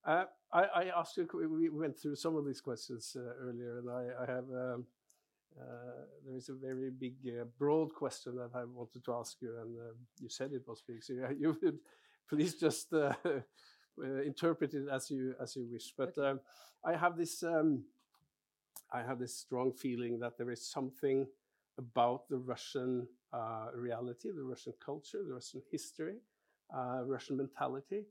uh, 0.05 0.25
I, 0.51 0.63
I, 0.63 0.83
asked 0.97 1.17
you. 1.17 1.27
We 1.33 1.69
went 1.69 1.97
through 1.97 2.15
some 2.15 2.35
of 2.35 2.45
these 2.45 2.61
questions 2.61 3.15
uh, 3.17 3.33
earlier, 3.41 3.79
and 3.79 3.89
I, 3.89 4.23
I 4.23 4.25
have. 4.25 4.45
Um, 4.49 4.85
uh, 5.59 6.05
there 6.25 6.35
is 6.35 6.49
a 6.49 6.53
very 6.53 6.89
big, 6.89 7.15
uh, 7.27 7.45
broad 7.59 7.93
question 7.93 8.35
that 8.35 8.49
I 8.55 8.63
wanted 8.65 9.05
to 9.05 9.13
ask 9.13 9.37
you, 9.39 9.55
and 9.61 9.75
you 10.19 10.27
said 10.27 10.51
it 10.51 10.67
was 10.67 10.81
big. 10.85 11.03
So 11.03 11.13
you 11.39 11.57
would 11.61 11.79
please 12.27 12.55
just 12.55 12.93
interpret 14.25 14.73
it 14.73 14.87
as 14.91 15.09
you 15.11 15.35
as 15.41 15.55
you 15.55 15.67
wish. 15.71 15.93
But 15.97 16.17
um, 16.17 16.39
I 16.83 16.95
have 16.95 17.17
this. 17.17 17.43
Um, 17.43 17.83
I 18.93 19.01
have 19.03 19.19
this 19.19 19.35
strong 19.35 19.73
feeling 19.73 20.19
that 20.19 20.37
there 20.37 20.51
is 20.51 20.65
something 20.65 21.27
about 21.77 22.29
the 22.29 22.37
Russian 22.37 23.07
uh, 23.33 23.67
reality, 23.75 24.29
the 24.31 24.43
Russian 24.43 24.73
culture, 24.83 25.23
the 25.27 25.33
Russian 25.33 25.61
history, 25.71 26.17
uh, 26.75 27.01
Russian 27.05 27.37
mentality 27.37 28.05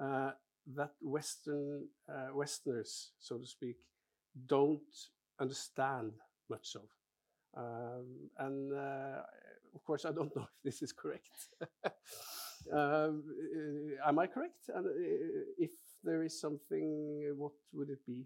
uh, 0.00 0.32
that 0.74 0.92
Western 1.02 1.86
uh, 2.08 2.28
Westerners, 2.34 3.12
so 3.18 3.38
to 3.38 3.46
speak, 3.46 3.76
don't 4.46 4.80
understand 5.40 6.12
much 6.48 6.76
of. 6.76 6.84
Um, 7.56 8.30
and 8.38 8.72
uh, 8.72 9.22
of 9.74 9.84
course, 9.84 10.04
I 10.04 10.12
don't 10.12 10.34
know 10.36 10.42
if 10.44 10.62
this 10.64 10.82
is 10.82 10.92
correct. 10.92 11.48
um, 12.72 13.24
uh, 14.04 14.08
am 14.08 14.18
I 14.18 14.26
correct? 14.26 14.70
And 14.74 14.86
if 15.58 15.70
there 16.04 16.22
is 16.22 16.38
something, 16.40 17.34
what 17.36 17.52
would 17.72 17.90
it 17.90 18.04
be? 18.06 18.24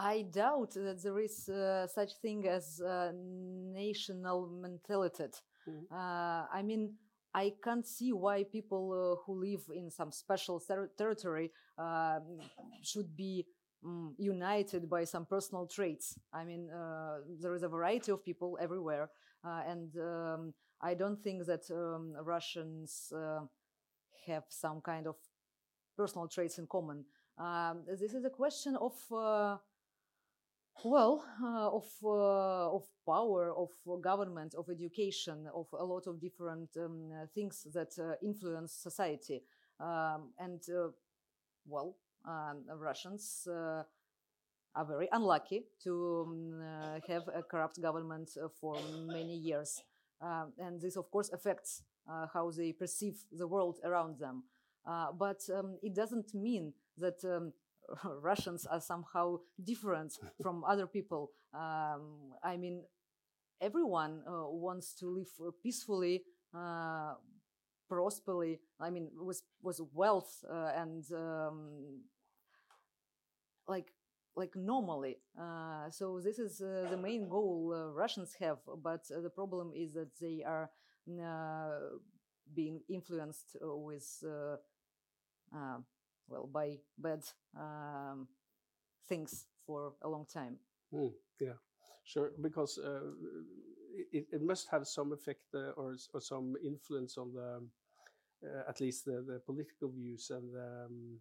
I 0.00 0.22
doubt 0.22 0.70
that 0.74 1.02
there 1.02 1.18
is 1.20 1.48
uh, 1.48 1.86
such 1.86 2.14
thing 2.22 2.46
as 2.48 2.80
uh, 2.80 3.12
national 3.14 4.46
mentality. 4.48 5.24
Mhm. 5.68 5.84
Uh, 5.92 6.46
I 6.52 6.62
mean, 6.62 6.94
I 7.34 7.52
can't 7.62 7.86
see 7.86 8.12
why 8.12 8.44
people 8.44 8.84
uh, 8.92 9.22
who 9.24 9.34
live 9.40 9.64
in 9.74 9.90
some 9.90 10.10
special 10.12 10.58
ter- 10.60 10.90
territory 10.96 11.52
um, 11.78 12.40
should 12.82 13.14
be 13.14 13.46
mm, 13.84 14.14
united 14.18 14.88
by 14.88 15.04
some 15.04 15.26
personal 15.26 15.66
traits. 15.66 16.18
I 16.32 16.44
mean, 16.44 16.70
uh, 16.70 17.18
there 17.40 17.54
is 17.54 17.62
a 17.62 17.68
variety 17.68 18.10
of 18.12 18.24
people 18.24 18.58
everywhere, 18.60 19.10
uh, 19.44 19.62
and 19.66 19.94
um, 19.98 20.54
I 20.80 20.94
don't 20.94 21.22
think 21.22 21.44
that 21.46 21.70
um, 21.70 22.14
Russians 22.24 23.12
uh, 23.14 23.42
have 24.26 24.44
some 24.48 24.80
kind 24.80 25.06
of 25.06 25.16
personal 25.96 26.28
traits 26.28 26.58
in 26.58 26.66
common. 26.66 27.04
Um, 27.38 27.84
this 27.86 28.12
is 28.14 28.24
a 28.24 28.30
question 28.30 28.76
of 28.76 28.94
uh, 29.12 29.56
well, 30.84 31.24
uh, 31.42 31.68
of 31.68 31.86
uh, 32.02 32.74
of 32.74 32.84
power, 33.06 33.52
of 33.52 33.70
government, 34.00 34.54
of 34.54 34.68
education, 34.70 35.46
of 35.54 35.66
a 35.78 35.84
lot 35.84 36.06
of 36.06 36.20
different 36.20 36.70
um, 36.76 37.10
uh, 37.12 37.26
things 37.34 37.66
that 37.74 37.92
uh, 37.98 38.14
influence 38.22 38.72
society, 38.72 39.42
um, 39.78 40.32
and 40.38 40.60
uh, 40.70 40.88
well, 41.66 41.96
um, 42.26 42.64
Russians 42.78 43.46
uh, 43.50 43.82
are 44.74 44.84
very 44.86 45.08
unlucky 45.12 45.64
to 45.82 46.26
um, 46.28 47.00
have 47.08 47.28
a 47.34 47.42
corrupt 47.42 47.80
government 47.82 48.30
for 48.60 48.76
many 49.06 49.34
years, 49.36 49.82
and 50.20 50.80
this, 50.80 50.96
of 50.96 51.10
course, 51.10 51.30
affects 51.32 51.82
how 52.32 52.50
they 52.50 52.72
perceive 52.72 53.16
the 53.32 53.46
world 53.46 53.78
around 53.84 54.18
them. 54.18 54.44
But 55.18 55.40
um, 55.54 55.78
it 55.82 55.94
doesn't 55.94 56.34
mean 56.34 56.72
that 56.98 57.24
um, 57.24 57.52
Russians 58.22 58.66
are 58.66 58.80
somehow 58.80 59.38
different 59.62 60.18
from 60.42 60.64
other 60.64 60.86
people. 60.86 61.30
Um, 61.54 62.34
I 62.42 62.56
mean, 62.56 62.82
everyone 63.60 64.22
uh, 64.26 64.48
wants 64.48 64.94
to 64.96 65.06
live 65.06 65.28
uh, 65.40 65.50
peacefully, 65.62 66.24
uh, 66.54 67.14
prosperly. 67.88 68.60
I 68.80 68.90
mean, 68.90 69.10
with 69.14 69.42
with 69.62 69.80
wealth 69.92 70.44
uh, 70.50 70.72
and 70.76 71.04
um, 71.12 72.00
like 73.68 73.92
like 74.36 74.54
normally. 74.56 75.18
Uh, 75.38 75.90
so 75.90 76.20
this 76.20 76.38
is 76.38 76.60
uh, 76.60 76.86
the 76.90 76.96
main 76.96 77.28
goal 77.28 77.74
uh, 77.74 77.92
Russians 77.92 78.34
have. 78.40 78.58
But 78.82 79.04
uh, 79.14 79.20
the 79.20 79.30
problem 79.30 79.72
is 79.74 79.92
that 79.94 80.16
they 80.20 80.42
are 80.46 80.70
uh, 81.08 81.78
being 82.54 82.80
influenced 82.88 83.56
uh, 83.62 83.76
with. 83.76 84.24
Well, 86.30 86.48
by 86.50 86.78
bad 86.96 87.24
um, 87.58 88.28
things 89.08 89.46
for 89.66 89.94
a 90.02 90.08
long 90.08 90.26
time. 90.32 90.58
Mm, 90.94 91.12
yeah, 91.40 91.58
sure. 92.04 92.30
Because 92.40 92.78
uh, 92.78 93.10
it, 94.12 94.26
it 94.32 94.42
must 94.42 94.68
have 94.70 94.86
some 94.86 95.12
effect 95.12 95.42
uh, 95.54 95.72
or, 95.76 95.96
or 96.14 96.20
some 96.20 96.54
influence 96.64 97.18
on 97.18 97.34
the, 97.34 97.60
uh, 98.46 98.62
at 98.68 98.80
least 98.80 99.04
the, 99.04 99.24
the 99.26 99.40
political 99.44 99.90
views 99.90 100.30
and 100.30 100.54
um, 100.54 101.18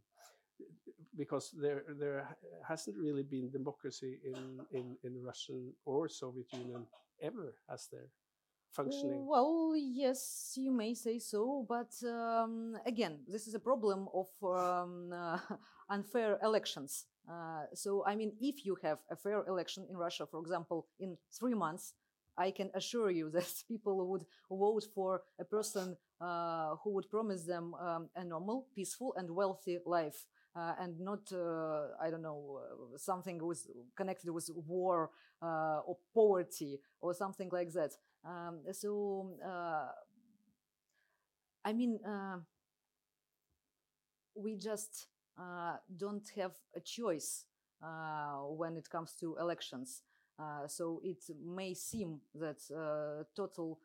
because 1.18 1.56
there 1.60 1.84
there 2.00 2.28
hasn't 2.68 2.98
really 2.98 3.24
been 3.24 3.50
democracy 3.50 4.20
in, 4.24 4.60
in, 4.72 4.98
in 5.04 5.24
Russian 5.24 5.74
or 5.86 6.08
Soviet 6.10 6.52
Union 6.54 6.86
ever, 7.22 7.56
has 7.70 7.88
there? 7.92 8.10
Functioning. 8.72 9.26
Well, 9.28 9.74
yes, 9.76 10.54
you 10.56 10.72
may 10.72 10.94
say 10.94 11.20
so, 11.20 11.66
but 11.68 11.92
um, 12.08 12.78
again, 12.86 13.20
this 13.28 13.48
is 13.48 13.54
a 13.56 13.60
problem 13.60 14.08
of 14.14 14.28
um, 14.44 15.12
uh, 15.12 15.40
unfair 15.90 16.38
elections. 16.44 17.06
Uh, 17.30 17.64
so, 17.74 18.04
I 18.06 18.16
mean, 18.16 18.34
if 18.40 18.66
you 18.66 18.78
have 18.84 19.00
a 19.10 19.16
fair 19.16 19.44
election 19.48 19.86
in 19.90 19.98
Russia, 19.98 20.26
for 20.26 20.40
example, 20.40 20.88
in 21.00 21.18
three 21.32 21.54
months, 21.54 21.94
I 22.38 22.52
can 22.52 22.70
assure 22.74 23.12
you 23.12 23.30
that 23.34 23.52
people 23.68 24.08
would 24.08 24.26
vote 24.50 24.86
for 24.94 25.22
a 25.40 25.44
person 25.44 25.98
uh, 26.22 26.76
who 26.84 26.92
would 26.92 27.10
promise 27.10 27.44
them 27.44 27.74
um, 27.76 28.10
a 28.16 28.24
normal, 28.24 28.68
peaceful, 28.76 29.14
and 29.18 29.30
wealthy 29.30 29.80
life. 29.86 30.26
Uh, 30.56 30.74
and 30.80 31.00
not, 31.00 31.32
uh, 31.32 31.90
I 32.02 32.10
don't 32.10 32.24
know, 32.24 32.60
uh, 32.60 32.98
something 32.98 33.42
with 33.46 33.68
connected 33.96 34.32
with 34.32 34.50
war 34.68 35.12
uh, 35.42 35.80
or 35.86 35.98
poverty 36.14 36.80
or 37.02 37.14
something 37.14 37.50
like 37.52 37.72
that. 37.74 37.92
Um, 38.26 38.60
so, 38.74 39.32
uh, 39.46 39.88
I 41.66 41.74
mean, 41.74 42.00
uh, 42.06 42.40
we 44.36 44.56
just 44.56 45.08
uh, 45.40 45.78
don't 45.98 46.28
have 46.36 46.52
a 46.76 46.80
choice 46.80 47.46
uh, 47.84 48.38
when 48.58 48.78
it 48.78 48.90
comes 48.90 49.14
to 49.20 49.36
elections. 49.40 50.04
Uh, 50.40 50.68
so 50.68 51.02
it 51.04 51.18
may 51.46 51.74
seem 51.74 52.20
that 52.34 52.58
uh, 52.76 53.24
total 53.36 53.80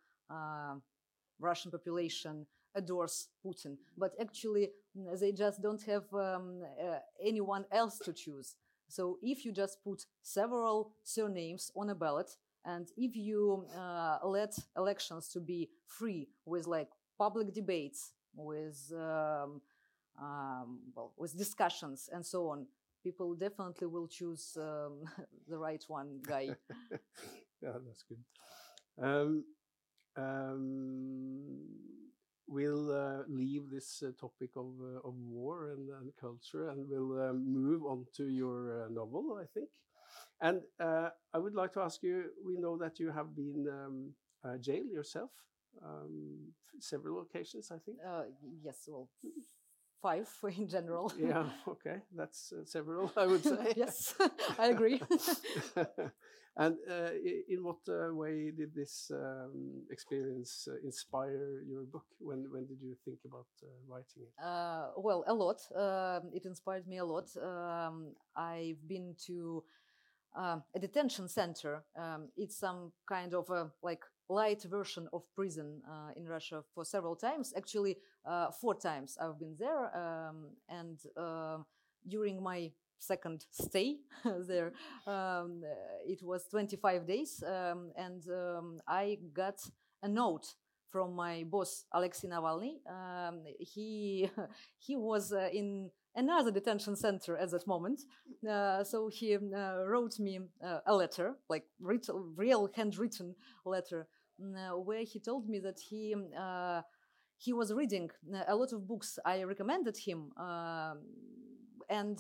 Russian 1.39 1.71
population 1.71 2.47
adores 2.75 3.29
Putin, 3.45 3.77
but 3.97 4.13
actually 4.21 4.71
mm, 4.97 5.19
they 5.21 5.33
just 5.33 5.63
don't 5.63 5.83
have 5.83 6.05
um, 6.15 6.63
anyone 7.23 7.65
else 7.71 7.99
to 8.01 8.13
choose. 8.13 8.57
So 8.89 9.19
if 9.23 9.45
you 9.45 9.53
just 9.53 9.83
put 9.85 10.05
several 10.23 10.93
surnames 11.03 11.71
on 11.77 11.91
a 11.91 11.95
ballot, 11.95 12.37
and 12.65 12.89
if 12.97 13.17
you 13.17 13.67
uh, 13.77 14.19
let 14.25 14.57
elections 14.77 15.29
to 15.31 15.41
be 15.41 15.69
free 15.87 16.29
with 16.47 16.67
like 16.67 16.91
public 17.19 17.53
debates, 17.53 18.13
with 18.35 18.93
um, 18.95 19.61
um, 20.21 20.79
well, 20.95 21.13
with 21.17 21.37
discussions 21.37 22.09
and 22.13 22.25
so 22.25 22.49
on, 22.49 22.67
people 23.03 23.35
definitely 23.35 23.87
will 23.87 24.09
choose 24.09 24.57
um, 24.61 25.01
the 25.49 25.59
right 25.59 25.85
one 25.89 26.21
guy. 26.27 26.57
yeah, 27.63 27.73
that's 27.87 28.03
good. 28.03 28.19
Um, 29.01 29.45
um, 30.17 31.59
we'll 32.47 32.91
uh, 32.93 33.23
leave 33.29 33.71
this 33.71 34.03
uh, 34.07 34.11
topic 34.21 34.51
of 34.57 34.67
uh, 34.81 35.07
of 35.09 35.15
war 35.17 35.71
and, 35.71 35.89
and 35.91 36.13
culture, 36.21 36.69
and 36.71 36.89
we'll 36.89 37.21
uh, 37.21 37.33
move 37.33 37.85
on 37.85 38.07
to 38.17 38.29
your 38.29 38.85
uh, 38.85 38.89
novel, 38.91 39.39
I 39.41 39.47
think. 39.53 39.69
And 40.41 40.61
uh, 40.81 41.11
I 41.33 41.39
would 41.39 41.55
like 41.55 41.73
to 41.75 41.81
ask 41.81 42.03
you. 42.03 42.25
We 42.45 42.57
know 42.59 42.77
that 42.79 42.99
you 42.99 43.11
have 43.11 43.35
been 43.35 43.67
um, 43.69 44.11
uh, 44.45 44.59
jailed 44.59 44.91
yourself 44.91 45.31
um, 45.85 46.53
several 46.81 47.23
occasions, 47.23 47.71
I 47.71 47.79
think. 47.79 47.99
Uh, 48.07 48.25
yes, 48.63 48.85
well, 48.89 49.09
five 50.03 50.29
in 50.57 50.69
general. 50.69 51.13
yeah, 51.19 51.45
okay, 51.69 51.97
that's 52.15 52.53
uh, 52.53 52.65
several, 52.65 53.13
I 53.17 53.27
would 53.27 53.45
say. 53.45 53.73
yes, 53.77 54.15
I 54.59 54.69
agree. 54.69 55.01
and 56.57 56.77
uh, 56.89 57.11
in 57.49 57.65
what 57.65 57.79
uh, 57.89 58.15
way 58.15 58.51
did 58.51 58.75
this 58.75 59.11
um, 59.13 59.83
experience 59.91 60.69
uh, 60.71 60.77
inspire 60.85 61.63
your 61.67 61.85
book? 61.85 62.07
When 62.19 62.47
when 62.51 62.67
did 62.67 62.81
you 62.81 62.95
think 63.05 63.19
about 63.25 63.47
uh, 63.63 63.67
writing 63.89 64.23
it? 64.23 64.33
Uh, 64.43 64.91
well, 64.97 65.25
a 65.27 65.35
lot. 65.35 65.61
Um, 65.75 66.31
it 66.33 66.45
inspired 66.45 66.87
me 66.87 66.99
a 66.99 67.05
lot. 67.05 67.29
Um, 67.37 68.15
I've 68.37 68.87
been 68.87 69.15
to 69.27 69.63
um 70.35 70.63
a 70.75 70.79
detention 70.79 71.29
center. 71.29 71.85
Um, 71.97 72.29
it's 72.37 72.59
some 72.59 72.93
kind 73.09 73.35
of 73.35 73.51
a 73.51 73.71
like 73.83 74.05
light 74.29 74.63
version 74.65 75.09
of 75.13 75.23
prison 75.35 75.83
uh, 75.89 76.11
in 76.17 76.27
Russia 76.27 76.63
for 76.75 76.85
several 76.85 77.17
times. 77.17 77.53
Actually, 77.57 77.99
uh, 78.25 78.51
four 78.51 78.75
times 78.75 79.19
I've 79.21 79.39
been 79.39 79.57
there, 79.59 79.95
um, 79.97 80.51
and 80.69 80.99
uh, 81.17 81.59
during 82.09 82.43
my 82.43 82.73
second 82.99 83.45
stay 83.51 83.97
there, 84.49 84.73
um, 85.07 85.63
uh, 85.65 85.75
it 86.07 86.23
was 86.23 86.47
25 86.51 87.07
days, 87.07 87.43
um, 87.47 87.93
and 87.97 88.23
um, 88.29 88.81
I 88.89 89.19
got 89.33 89.61
a 90.03 90.09
note 90.09 90.55
from 90.91 91.15
my 91.15 91.45
boss 91.45 91.85
Alexei 91.93 92.29
Navalny. 92.29 92.77
Um, 92.89 93.43
he 93.59 94.31
he 94.79 94.97
was 94.97 95.33
uh, 95.33 95.49
in 95.53 95.91
another 96.17 96.51
detention 96.51 96.97
center 96.97 97.37
at 97.37 97.51
that 97.51 97.67
moment, 97.67 98.01
uh, 98.49 98.85
so 98.85 99.09
he 99.09 99.37
uh, 99.37 99.85
wrote 99.87 100.19
me 100.19 100.41
uh, 100.65 100.79
a 100.87 100.95
letter, 100.95 101.35
like 101.49 101.65
writ- 101.81 102.09
real 102.37 102.71
handwritten 102.75 103.35
letter, 103.65 104.07
mm, 104.41 104.55
uh, 104.55 104.79
where 104.79 105.05
he 105.05 105.21
told 105.21 105.49
me 105.49 105.59
that 105.61 105.79
he. 105.79 106.15
Uh, 106.39 106.83
he 107.37 107.53
was 107.53 107.75
reading 107.75 108.09
uh, 108.33 108.45
a 108.47 108.55
lot 108.55 108.73
of 108.73 108.87
books 108.87 109.19
I 109.27 109.43
recommended 109.43 109.97
him, 109.99 110.31
um, 110.39 111.01
and 111.91 112.17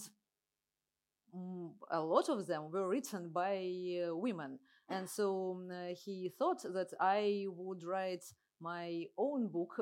mm, 1.34 1.70
a 1.90 2.00
lot 2.00 2.28
of 2.28 2.46
them 2.46 2.70
were 2.70 2.88
written 2.88 3.30
by 3.32 3.70
women. 4.10 4.58
And 4.90 5.08
so 5.08 5.60
he 5.94 6.30
thought 6.36 6.62
that 6.62 6.88
I 7.00 7.46
would 7.48 7.84
write 7.84 8.24
my 8.60 9.04
own 9.16 9.48
book, 9.48 9.76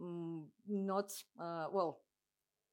mm, 0.00 0.44
not, 0.66 1.12
well, 1.36 1.98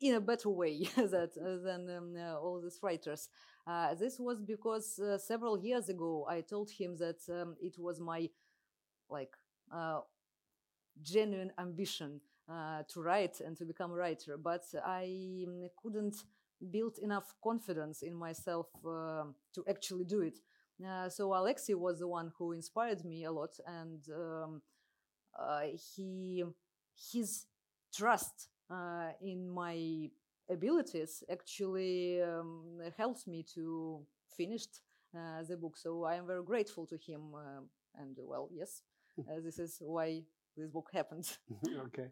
in 0.02 0.16
a 0.16 0.22
better 0.22 0.50
way 0.50 0.84
that, 0.96 1.32
than 1.36 1.90
um, 1.98 2.16
uh, 2.18 2.40
all 2.40 2.62
these 2.62 2.80
writers. 2.82 3.30
Uh, 3.66 3.94
this 3.96 4.20
was 4.20 4.42
because 4.42 5.00
uh, 5.00 5.18
several 5.18 5.58
years 5.58 5.90
ago 5.90 6.26
I 6.30 6.42
told 6.42 6.70
him 6.70 6.98
that 6.98 7.20
um, 7.30 7.56
it 7.62 7.78
was 7.80 8.00
my 8.00 8.30
like 9.10 9.34
uh, 9.74 10.02
genuine 11.02 11.52
ambition 11.58 12.22
uh, 12.50 12.84
to 12.90 13.02
write 13.02 13.40
and 13.40 13.58
to 13.58 13.66
become 13.66 13.92
a 13.92 13.96
writer, 13.96 14.38
but 14.38 14.64
I 14.86 15.46
um, 15.48 15.70
couldn't 15.82 16.16
build 16.72 16.98
enough 17.00 17.34
confidence 17.44 18.02
in 18.02 18.14
myself 18.14 18.68
uh, 18.86 19.26
to 19.56 19.64
actually 19.70 20.06
do 20.06 20.22
it. 20.22 20.40
Uh, 20.86 21.08
so 21.10 21.34
Alexei 21.34 21.74
was 21.74 22.00
the 22.00 22.08
one 22.08 22.32
who 22.38 22.52
inspired 22.52 23.06
me 23.06 23.24
a 23.26 23.32
lot, 23.32 23.52
and 23.66 24.04
um, 24.14 24.62
uh, 25.38 25.62
he 25.96 26.44
his 27.12 27.46
trust 27.94 28.50
uh, 28.70 29.12
in 29.22 29.50
my 29.50 30.10
abilities 30.50 31.24
actually 31.32 32.22
um, 32.22 32.80
helped 32.98 33.28
me 33.28 33.44
to 33.56 34.06
finish 34.38 34.66
uh, 35.16 35.44
the 35.48 35.58
book. 35.58 35.78
So 35.78 36.04
I 36.04 36.16
am 36.16 36.28
very 36.28 36.44
grateful 36.44 36.86
to 36.88 36.98
him. 36.98 37.34
Uh, 37.36 37.62
and 37.96 38.18
well, 38.20 38.50
yes, 38.54 38.82
uh, 39.30 39.40
this 39.44 39.60
is 39.60 39.78
why 39.82 40.24
this 40.58 40.68
book 40.70 40.90
happened. 40.94 41.38
okay. 41.88 42.10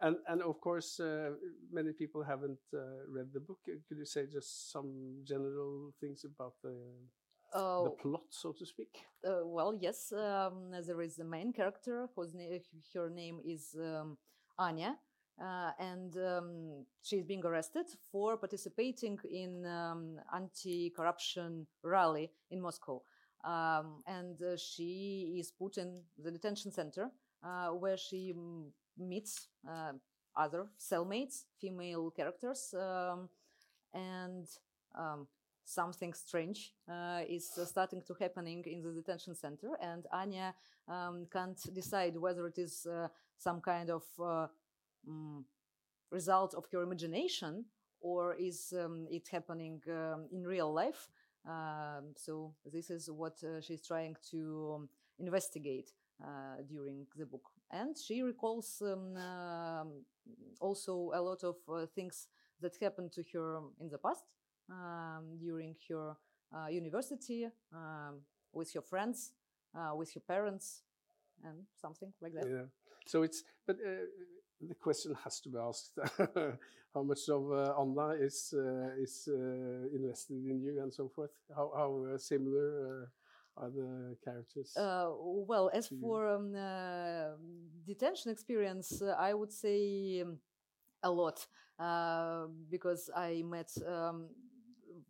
And 0.00 0.16
and 0.28 0.42
of 0.42 0.60
course, 0.60 1.00
uh, 1.00 1.30
many 1.72 1.92
people 1.92 2.22
haven't 2.22 2.58
uh, 2.74 3.04
read 3.08 3.32
the 3.32 3.40
book. 3.40 3.58
Uh, 3.68 3.78
Could 3.88 3.98
you 3.98 4.06
say 4.06 4.26
just 4.26 4.70
some 4.72 5.22
general 5.24 5.92
things 6.00 6.24
about 6.24 6.54
the 6.62 6.74
the 7.82 7.90
Oh, 7.90 7.90
plot, 7.90 8.22
so 8.30 8.52
to 8.52 8.66
speak? 8.66 9.06
uh, 9.26 9.44
well, 9.44 9.74
yes, 9.74 10.12
um, 10.12 10.70
there 10.86 11.00
is 11.02 11.18
a 11.18 11.24
main 11.24 11.52
character 11.52 12.08
whose 12.14 12.34
na- 12.34 12.58
her 12.94 13.10
name 13.10 13.40
is 13.44 13.74
um, 13.78 14.16
Anya, 14.58 14.96
uh, 15.40 15.70
and 15.78 16.16
um, 16.16 16.84
she's 17.02 17.24
being 17.24 17.44
arrested 17.44 17.86
for 18.12 18.36
participating 18.36 19.18
in 19.30 19.64
um, 19.66 20.20
anti-corruption 20.34 21.66
rally 21.82 22.30
in 22.50 22.60
Moscow, 22.60 23.02
um, 23.44 24.02
and 24.06 24.40
uh, 24.42 24.56
she 24.56 25.36
is 25.38 25.50
put 25.50 25.78
in 25.78 26.02
the 26.22 26.30
detention 26.30 26.70
center 26.70 27.10
uh, 27.42 27.68
where 27.68 27.96
she 27.96 28.34
meets 28.98 29.48
uh, 29.68 29.92
other 30.36 30.66
cellmates, 30.78 31.44
female 31.60 32.10
characters, 32.10 32.74
um, 32.74 33.28
and 33.94 34.46
um, 34.94 35.26
something 35.64 36.12
strange 36.12 36.72
uh, 36.88 37.20
is 37.28 37.50
uh, 37.58 37.64
starting 37.64 38.02
to 38.06 38.14
happening 38.20 38.64
in 38.66 38.82
the 38.82 38.92
detention 38.92 39.34
center. 39.34 39.70
And 39.80 40.06
anya 40.12 40.54
um, 40.88 41.26
can't 41.32 41.60
decide 41.74 42.16
whether 42.16 42.46
it 42.46 42.58
is 42.58 42.86
uh, 42.86 43.08
some 43.36 43.60
kind 43.60 43.90
of 43.90 44.02
uh, 45.06 45.10
mm, 45.10 45.44
result 46.10 46.54
of 46.54 46.64
your 46.72 46.82
imagination 46.82 47.64
or 48.00 48.34
is 48.34 48.72
um, 48.78 49.06
it 49.10 49.28
happening 49.30 49.80
um, 49.88 50.26
in 50.32 50.44
real 50.44 50.72
life 50.72 51.08
um, 51.46 52.12
so 52.16 52.54
this 52.72 52.90
is 52.90 53.10
what 53.10 53.36
uh, 53.44 53.60
she's 53.60 53.86
trying 53.86 54.16
to 54.30 54.74
um, 54.76 54.88
investigate 55.18 55.92
uh, 56.22 56.62
during 56.68 57.06
the 57.16 57.26
book 57.26 57.50
and 57.70 57.96
she 57.96 58.22
recalls 58.22 58.82
um, 58.82 59.16
um, 59.16 59.92
also 60.60 61.10
a 61.14 61.20
lot 61.20 61.42
of 61.44 61.56
uh, 61.68 61.86
things 61.94 62.28
that 62.60 62.76
happened 62.80 63.12
to 63.12 63.22
her 63.32 63.60
in 63.80 63.88
the 63.88 63.98
past 63.98 64.24
um, 64.70 65.36
during 65.38 65.74
her 65.88 66.16
uh, 66.54 66.68
university 66.68 67.46
um, 67.72 68.20
with 68.52 68.72
her 68.74 68.82
friends, 68.82 69.32
uh, 69.74 69.94
with 69.94 70.12
her 70.14 70.20
parents, 70.20 70.82
and 71.44 71.64
something 71.80 72.12
like 72.20 72.34
that. 72.34 72.46
Yeah. 72.48 72.64
So 73.06 73.22
it's 73.22 73.42
but 73.66 73.76
uh, 73.76 74.06
the 74.60 74.74
question 74.74 75.14
has 75.24 75.40
to 75.40 75.48
be 75.48 75.58
asked: 75.58 75.98
How 76.94 77.02
much 77.02 77.28
of 77.28 77.50
uh, 77.52 77.74
Anna 77.80 78.08
is 78.20 78.54
uh, 78.56 78.90
is 78.98 79.28
uh, 79.28 79.88
invested 79.94 80.44
in 80.44 80.60
you, 80.62 80.80
and 80.82 80.92
so 80.92 81.08
forth? 81.08 81.30
How 81.54 81.72
how 81.74 82.14
uh, 82.14 82.18
similar 82.18 83.08
uh, 83.58 83.62
are 83.62 83.70
the 83.70 84.16
characters? 84.24 84.76
Uh, 84.76 85.10
well, 85.20 85.70
as 85.72 85.88
for 86.00 86.28
um, 86.28 86.54
uh, 86.54 87.36
detention 87.86 88.30
experience, 88.30 89.02
uh, 89.02 89.16
I 89.18 89.34
would 89.34 89.52
say 89.52 90.20
um, 90.22 90.38
a 91.02 91.10
lot 91.10 91.46
uh, 91.78 92.46
because 92.70 93.10
I 93.16 93.42
met 93.44 93.70
um, 93.86 94.28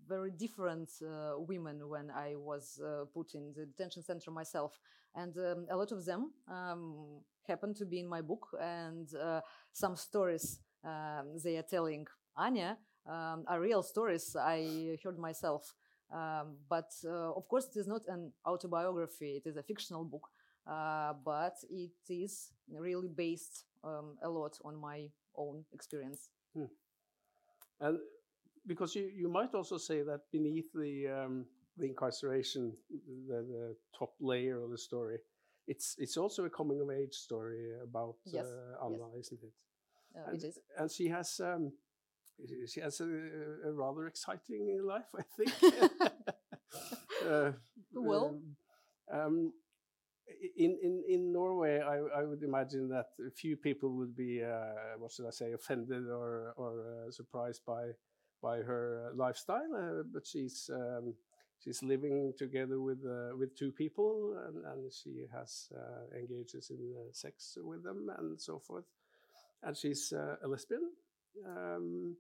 very 0.09 0.31
different 0.31 0.91
uh, 1.03 1.35
women 1.39 1.89
when 1.89 2.11
I 2.11 2.35
was 2.37 2.81
uh, 2.85 3.05
put 3.15 3.35
in 3.35 3.53
the 3.57 3.67
detention 3.67 4.03
center 4.03 4.31
myself, 4.31 4.79
and 5.15 5.37
um, 5.39 5.67
a 5.71 5.77
lot 5.77 5.93
of 5.93 6.05
them 6.05 6.33
um, 6.49 7.21
happen 7.51 7.75
to 7.75 7.85
be 7.85 7.99
in 7.99 8.09
my 8.09 8.23
book, 8.23 8.47
and 8.61 9.09
uh, 9.15 9.41
some 9.73 9.97
stories 9.97 10.61
um, 10.85 11.27
they 11.45 11.57
are 11.57 11.69
telling 11.77 12.07
Anya 12.37 12.79
um, 13.07 13.45
are 13.47 13.61
real 13.61 13.83
stories 13.83 14.37
I 14.37 14.97
heard 15.03 15.19
myself. 15.19 15.75
Um, 16.13 16.57
but 16.69 16.91
uh, 17.05 17.33
of 17.39 17.47
course, 17.49 17.67
it 17.71 17.79
is 17.79 17.87
not 17.87 18.03
an 18.09 18.33
autobiography; 18.45 19.31
it 19.41 19.49
is 19.49 19.57
a 19.57 19.63
fictional 19.63 20.05
book. 20.05 20.27
Uh, 20.67 21.15
but 21.25 21.57
it 21.71 21.91
is 22.09 22.53
really 22.69 23.09
based 23.09 23.65
um, 23.83 24.17
a 24.23 24.29
lot 24.29 24.59
on 24.65 24.77
my 24.77 25.09
own 25.35 25.65
experience. 25.73 26.29
And 27.81 27.99
because 28.67 28.95
you, 28.95 29.11
you 29.17 29.29
might 29.29 29.55
also 29.55 29.79
say 29.79 30.03
that 30.03 30.21
beneath 30.31 30.71
the 30.75 31.09
um, 31.09 31.47
the 31.79 31.87
incarceration, 31.87 32.77
the, 33.29 33.43
the 33.55 33.77
top 33.99 34.13
layer 34.21 34.63
of 34.63 34.71
the 34.71 34.79
story, 34.79 35.19
it's 35.67 35.97
it's 35.99 36.17
also 36.17 36.45
a 36.45 36.51
coming 36.51 36.81
of 36.81 36.91
age 36.91 37.15
story 37.15 37.73
about 37.83 38.17
Yes, 38.25 38.47
uh, 38.47 38.87
Anna, 38.87 39.09
isn't 39.19 39.43
it? 39.43 39.53
Uh, 40.17 40.31
and, 40.31 40.43
it 40.43 40.47
is. 40.47 40.59
and 40.79 40.91
she 40.91 41.09
has 41.09 41.41
um, 41.41 41.73
she 42.67 42.81
has 42.81 43.01
a, 43.01 43.05
a 43.69 43.73
rather 43.73 44.07
exciting 44.07 44.81
life, 44.85 45.15
I 45.17 45.23
think. 45.37 45.53
uh, 47.29 47.53
Well. 47.95 48.41
um, 49.11 49.21
um, 49.21 49.53
in, 50.57 50.79
in, 50.83 51.03
in 51.09 51.33
Norway, 51.33 51.81
I, 51.81 52.21
I 52.21 52.25
would 52.25 52.43
imagine 52.43 52.89
that 52.91 53.09
a 53.27 53.31
few 53.31 53.57
people 53.57 53.91
would 53.97 54.17
be, 54.17 54.43
uh, 54.43 54.97
what 54.99 55.13
should 55.13 55.27
I 55.27 55.31
say, 55.31 55.53
offended 55.53 56.09
or, 56.09 56.53
or 56.57 57.07
uh, 57.09 57.11
surprised 57.11 57.63
by, 57.67 57.91
by 58.43 58.59
her 58.59 59.11
lifestyle. 59.15 59.75
Uh, 59.77 60.03
but 60.13 60.27
she's, 60.27 60.71
um, 60.73 61.15
she's 61.63 61.83
living 61.83 62.33
together 62.37 62.81
with, 62.81 63.05
uh, 63.05 63.37
with 63.37 63.57
two 63.57 63.71
people 63.73 64.37
and, 64.47 64.65
and 64.65 64.93
she 64.93 65.27
has 65.33 65.69
uh, 65.77 66.17
engages 66.19 66.71
in 66.71 66.95
uh, 66.97 67.13
sex 67.13 67.57
with 67.63 67.83
them 67.85 68.11
and 68.19 68.41
so 68.41 68.59
forth. 68.59 68.85
And 69.63 69.77
she's 69.77 70.13
uh, 70.13 70.37
a 70.43 70.49
lesbian. 70.49 70.91
Um, 71.47 72.17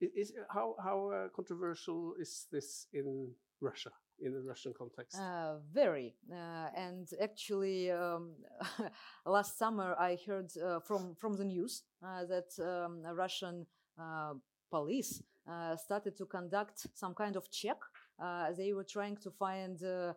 is, 0.00 0.32
how 0.48 0.74
how 0.82 1.10
uh, 1.10 1.28
controversial 1.28 2.14
is 2.18 2.46
this 2.50 2.86
in 2.92 3.30
Russia, 3.60 3.90
in 4.20 4.32
the 4.32 4.42
Russian 4.42 4.72
context? 4.76 5.18
Uh, 5.18 5.56
very. 5.72 6.14
Uh, 6.30 6.68
and 6.76 7.08
actually, 7.20 7.90
um, 7.90 8.32
last 9.26 9.58
summer 9.58 9.94
I 9.98 10.18
heard 10.26 10.50
uh, 10.56 10.80
from 10.80 11.14
from 11.14 11.34
the 11.34 11.44
news 11.44 11.82
uh, 12.02 12.24
that 12.26 12.50
um, 12.58 13.02
Russian 13.14 13.66
police 14.70 15.22
started 15.76 16.16
to 16.16 16.26
conduct 16.26 16.86
some 16.94 17.14
kind 17.14 17.36
of 17.36 17.50
check. 17.50 17.76
Uh, 18.22 18.52
they 18.56 18.72
were 18.72 18.84
trying 18.84 19.16
to 19.16 19.30
find 19.30 19.82
uh, 19.82 20.12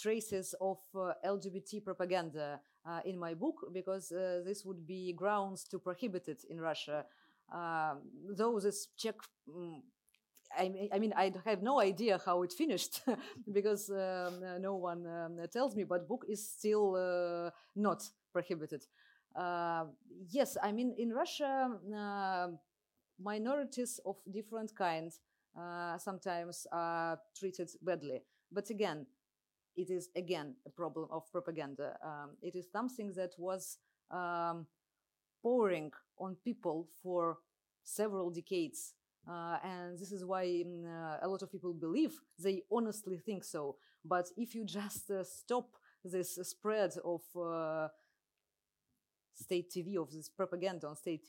traces 0.00 0.54
of 0.60 0.78
uh, 0.94 1.12
LGBT 1.24 1.80
propaganda 1.80 2.60
in 3.06 3.18
my 3.18 3.32
book 3.34 3.56
because 3.72 4.08
this 4.44 4.62
would 4.64 4.86
be 4.86 5.12
grounds 5.14 5.64
to 5.64 5.78
prohibit 5.78 6.28
it 6.28 6.44
in 6.50 6.60
Russia. 6.60 7.04
Um, 7.52 8.00
though 8.36 8.58
this 8.60 8.88
check 8.96 9.14
mm, 9.48 9.80
I, 10.92 10.98
mean- 10.98 11.14
I 11.16 11.32
have 11.44 11.62
no 11.62 11.80
idea 11.80 12.20
how 12.24 12.42
it 12.42 12.52
finished 12.52 13.00
because 13.52 13.90
um, 13.90 14.40
no 14.60 14.74
one 14.76 15.06
um, 15.06 15.38
tells 15.52 15.74
me, 15.74 15.84
but 15.84 16.06
book 16.08 16.24
is 16.28 16.48
still 16.48 16.94
uh, 16.96 17.50
not 17.74 18.02
prohibited. 18.32 18.84
Uh, 19.34 19.86
yes, 20.28 20.56
I 20.62 20.70
mean, 20.70 20.94
in 20.96 21.12
Russia, 21.12 21.70
uh, 21.96 22.48
minorities 23.18 24.00
of 24.06 24.16
different 24.30 24.74
kinds 24.76 25.20
sometimes 25.98 26.66
are 26.72 27.18
treated 27.38 27.70
badly. 27.82 28.22
But 28.50 28.70
again, 28.70 29.06
it 29.76 29.90
is 29.90 30.08
again 30.16 30.54
a 30.66 30.70
problem 30.70 31.08
of 31.10 31.30
propaganda. 31.32 31.96
Um, 32.04 32.30
it 32.42 32.54
is 32.54 32.70
something 32.70 33.12
that 33.14 33.34
was 33.38 33.78
um, 34.10 34.66
pouring 35.42 35.92
on 36.18 36.36
people 36.44 36.88
for 37.02 37.38
several 37.82 38.30
decades. 38.30 38.94
Uh, 39.28 39.58
and 39.64 39.98
this 39.98 40.12
is 40.12 40.24
why 40.24 40.44
mm, 40.44 40.84
uh, 40.84 41.18
a 41.22 41.28
lot 41.28 41.42
of 41.42 41.50
people 41.50 41.72
believe 41.72 42.12
they 42.38 42.62
honestly 42.70 43.18
think 43.18 43.44
so. 43.44 43.76
But 44.04 44.26
if 44.36 44.54
you 44.54 44.64
just 44.64 45.10
uh, 45.10 45.24
stop 45.24 45.68
this 46.04 46.38
spread 46.42 46.92
of 47.04 47.22
uh, 47.36 47.88
state 49.34 49.70
TV, 49.70 49.96
of 49.96 50.10
this 50.12 50.28
propaganda 50.28 50.88
on 50.88 50.96
state 50.96 51.24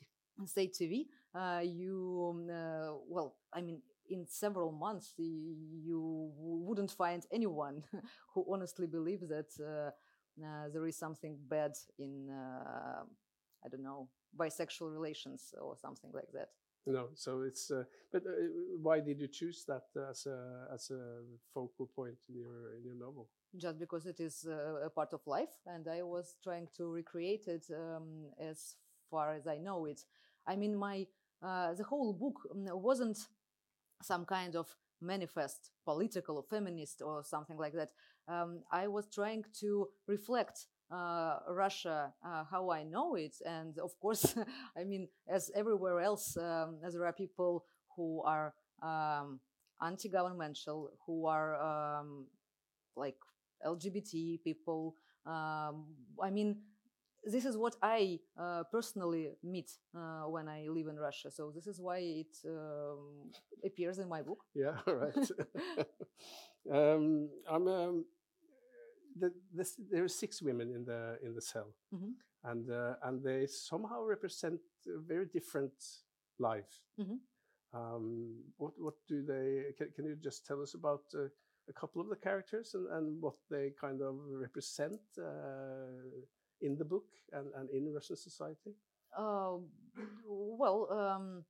state 0.45 0.73
TV, 0.73 1.07
uh, 1.33 1.61
you 1.63 2.33
um, 2.33 2.49
uh, 2.49 2.97
well, 3.07 3.35
I 3.53 3.61
mean, 3.61 3.81
in 4.09 4.25
several 4.27 4.71
months 4.71 5.13
you 5.17 6.31
wouldn't 6.37 6.91
find 6.91 7.25
anyone 7.31 7.83
who 8.33 8.45
honestly 8.51 8.87
believes 8.87 9.27
that 9.27 9.51
uh, 9.59 9.91
uh, 10.43 10.69
there 10.73 10.85
is 10.85 10.97
something 10.97 11.37
bad 11.47 11.71
in 11.97 12.29
uh, 12.29 13.03
I 13.65 13.69
don't 13.69 13.83
know 13.83 14.09
bisexual 14.37 14.91
relations 14.91 15.53
or 15.59 15.77
something 15.77 16.11
like 16.13 16.31
that. 16.33 16.49
No, 16.87 17.07
so 17.15 17.41
it's. 17.41 17.71
Uh, 17.71 17.83
but 18.11 18.23
uh, 18.27 18.31
why 18.79 18.99
did 18.99 19.19
you 19.19 19.27
choose 19.27 19.65
that 19.67 19.85
as 20.09 20.27
a 20.27 20.67
as 20.71 20.91
a 20.91 21.21
focal 21.53 21.89
point 21.95 22.17
in 22.29 22.35
your 22.35 22.75
in 22.77 22.83
your 22.83 22.93
novel? 22.93 23.27
Just 23.57 23.79
because 23.79 24.05
it 24.05 24.19
is 24.19 24.45
uh, 24.47 24.85
a 24.85 24.89
part 24.89 25.13
of 25.13 25.25
life, 25.25 25.55
and 25.65 25.87
I 25.87 26.03
was 26.03 26.35
trying 26.43 26.67
to 26.77 26.91
recreate 26.91 27.47
it 27.47 27.65
um, 27.73 28.25
as 28.39 28.75
far 29.09 29.33
as 29.33 29.47
I 29.47 29.57
know 29.57 29.85
it. 29.85 30.01
I 30.45 30.55
mean, 30.55 30.75
my 30.75 31.07
uh, 31.41 31.73
the 31.73 31.83
whole 31.83 32.13
book 32.13 32.39
mm, 32.55 32.71
wasn't 32.79 33.17
some 34.05 34.25
kind 34.25 34.55
of 34.55 34.67
manifest, 35.01 35.71
political 35.83 36.37
or 36.37 36.43
feminist 36.43 37.01
or 37.01 37.23
something 37.23 37.57
like 37.57 37.73
that. 37.73 37.89
Um, 38.27 38.63
I 38.71 38.87
was 38.87 39.07
trying 39.13 39.45
to 39.61 39.87
reflect 40.07 40.67
uh, 40.91 41.39
Russia 41.49 42.13
uh, 42.25 42.43
how 42.49 42.69
I 42.71 42.83
know 42.83 43.15
it, 43.15 43.35
and 43.45 43.77
of 43.79 43.99
course, 43.99 44.35
I 44.77 44.83
mean, 44.83 45.07
as 45.27 45.51
everywhere 45.55 45.99
else, 45.99 46.37
um, 46.37 46.77
there 46.81 47.05
are 47.05 47.13
people 47.13 47.65
who 47.95 48.21
are 48.23 48.53
um, 48.81 49.39
anti-governmental, 49.81 50.91
who 51.05 51.25
are 51.25 51.55
um, 51.61 52.27
like 52.95 53.17
LGBT 53.65 54.43
people. 54.43 54.95
Um, 55.25 55.85
I 56.21 56.29
mean, 56.29 56.57
this 57.25 57.45
is 57.45 57.57
what 57.57 57.75
I 57.81 58.19
uh, 58.39 58.63
personally 58.71 59.31
meet 59.43 59.71
uh, 59.95 60.23
when 60.29 60.47
I 60.47 60.67
live 60.67 60.87
in 60.87 60.97
Russia. 60.97 61.31
So 61.31 61.51
this 61.53 61.67
is 61.67 61.79
why 61.79 61.97
it 61.97 62.37
um, 62.45 63.31
appears 63.63 63.99
in 63.99 64.07
my 64.07 64.21
book. 64.21 64.43
Yeah, 64.53 64.77
right. 64.87 65.15
um, 66.71 67.29
I'm. 67.49 67.67
Um, 67.67 68.05
the, 69.17 69.31
this, 69.53 69.75
there 69.89 70.03
are 70.03 70.09
six 70.09 70.41
women 70.41 70.73
in 70.73 70.83
the 70.83 71.17
in 71.23 71.33
the 71.33 71.41
cell, 71.41 71.73
mm 71.91 71.99
-hmm. 71.99 72.13
and 72.41 72.69
uh, 72.69 72.95
and 73.01 73.23
they 73.23 73.47
somehow 73.47 74.07
represent 74.07 74.61
a 74.87 74.99
very 74.99 75.29
different 75.31 76.03
life. 76.37 76.83
Mm 76.95 77.05
-hmm. 77.05 77.19
um, 77.71 78.07
what 78.57 78.73
what 78.77 78.95
do 79.07 79.23
they? 79.25 79.73
Can, 79.77 79.91
can 79.95 80.05
you 80.05 80.17
just 80.19 80.45
tell 80.45 80.61
us 80.61 80.75
about 80.75 81.13
uh, 81.13 81.29
a 81.69 81.73
couple 81.73 82.01
of 82.01 82.09
the 82.09 82.15
characters 82.15 82.75
and, 82.75 82.87
and 82.91 83.21
what 83.21 83.35
they 83.49 83.73
kind 83.79 84.01
of 84.01 84.15
represent 84.29 84.99
uh, 85.17 86.25
in 86.61 86.77
the 86.77 86.85
book 86.85 87.05
and, 87.31 87.47
and 87.55 87.69
in 87.69 87.93
Russian 87.93 88.15
society? 88.15 88.75
Uh, 89.17 89.57
well, 90.27 90.87
um, 90.91 91.43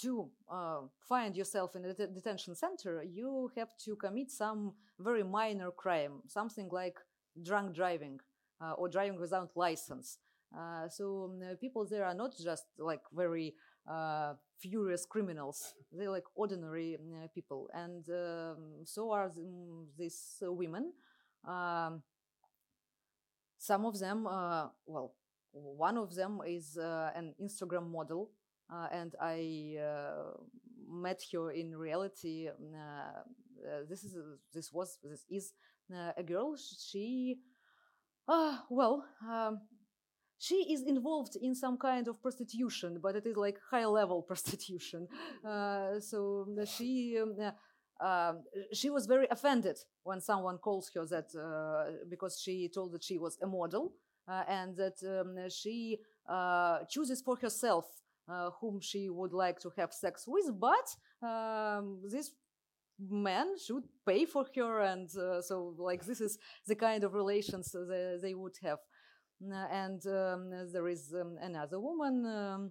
to 0.00 0.28
uh, 0.50 0.80
find 1.08 1.36
yourself 1.36 1.76
in 1.76 1.84
a 1.84 1.94
det 1.94 2.14
detention 2.14 2.54
center, 2.54 3.02
you 3.02 3.50
have 3.56 3.76
to 3.84 3.96
commit 3.96 4.30
some 4.30 4.72
very 4.98 5.22
minor 5.22 5.70
crime, 5.70 6.22
something 6.26 6.68
like 6.70 6.98
drunk 7.42 7.74
driving 7.74 8.20
uh, 8.60 8.72
or 8.72 8.88
driving 8.88 9.18
without 9.20 9.50
license. 9.56 10.18
Uh, 10.56 10.88
so 10.88 11.24
um, 11.24 11.56
people 11.60 11.84
there 11.84 12.04
are 12.04 12.14
not 12.14 12.32
just 12.36 12.64
like 12.78 13.02
very 13.12 13.54
uh, 13.90 14.34
furious 14.60 15.04
criminals; 15.04 15.74
they're 15.92 16.10
like 16.10 16.24
ordinary 16.34 16.96
uh, 16.96 17.26
people, 17.34 17.68
and 17.74 18.08
um, 18.08 18.84
so 18.84 19.10
are 19.10 19.28
th 19.28 19.44
these 19.98 20.38
women. 20.42 20.92
Um, 21.44 22.02
some 23.58 23.84
of 23.84 23.98
them, 23.98 24.26
uh, 24.26 24.68
well, 24.86 25.14
one 25.52 25.96
of 25.96 26.14
them 26.14 26.40
is 26.46 26.76
an 26.76 27.34
Instagram 27.40 27.90
model 27.90 28.30
uh, 28.72 28.86
and 28.92 29.14
I 29.20 29.76
uh, 29.78 30.32
met 30.88 31.22
her 31.32 31.50
in 31.50 31.76
reality. 31.76 32.48
Uh, 32.48 33.80
this 33.88 34.04
is 34.04 34.16
this 34.52 34.72
was 34.72 34.98
this 35.02 35.24
is 35.30 35.52
a 35.90 36.22
girl. 36.22 36.56
She, 36.56 37.36
well. 38.28 39.04
Um, 39.28 39.60
she 40.36 40.56
is 40.74 40.82
involved 40.82 41.36
in 41.40 41.54
some 41.54 41.78
kind 41.78 42.06
of 42.06 42.20
prostitution, 42.20 42.98
but 43.00 43.16
it 43.16 43.24
is 43.24 43.36
like 43.36 43.56
high 43.70 43.86
level 43.86 44.20
prostitution. 44.28 45.06
Uh, 45.42 46.00
so 46.00 46.46
she 46.66 47.18
um, 47.22 47.34
uh, 48.00 48.34
she 48.72 48.90
was 48.90 49.06
very 49.06 49.26
offended 49.30 49.78
when 50.02 50.20
someone 50.20 50.58
calls 50.58 50.90
her 50.94 51.06
that 51.06 51.34
uh, 51.34 51.92
because 52.08 52.40
she 52.40 52.68
told 52.68 52.92
that 52.92 53.04
she 53.04 53.18
was 53.18 53.38
a 53.42 53.46
model 53.46 53.92
and 54.48 54.76
that 54.76 54.96
um, 55.02 55.48
she 55.50 55.98
chooses 56.88 57.20
for 57.20 57.36
herself 57.36 57.84
uh, 58.28 58.50
whom 58.60 58.80
she 58.80 59.10
would 59.10 59.32
like 59.32 59.60
to 59.60 59.70
have 59.76 59.92
sex 59.92 60.24
with, 60.26 60.50
but 60.58 60.88
um, 61.26 62.00
this 62.10 62.32
man 62.98 63.58
should 63.58 63.84
pay 64.06 64.24
for 64.24 64.46
her, 64.54 64.80
and 64.80 65.14
uh, 65.16 65.42
so 65.42 65.74
like 65.78 66.04
this 66.04 66.20
is 66.20 66.38
the 66.66 66.74
kind 66.74 67.04
of 67.04 67.14
relations 67.14 67.74
they, 67.88 68.16
they 68.20 68.34
would 68.34 68.56
have. 68.62 68.78
And 69.40 70.00
um, 70.06 70.50
there 70.72 70.88
is 70.88 71.12
um, 71.12 71.36
another 71.40 71.78
woman 71.78 72.24
um, 72.24 72.70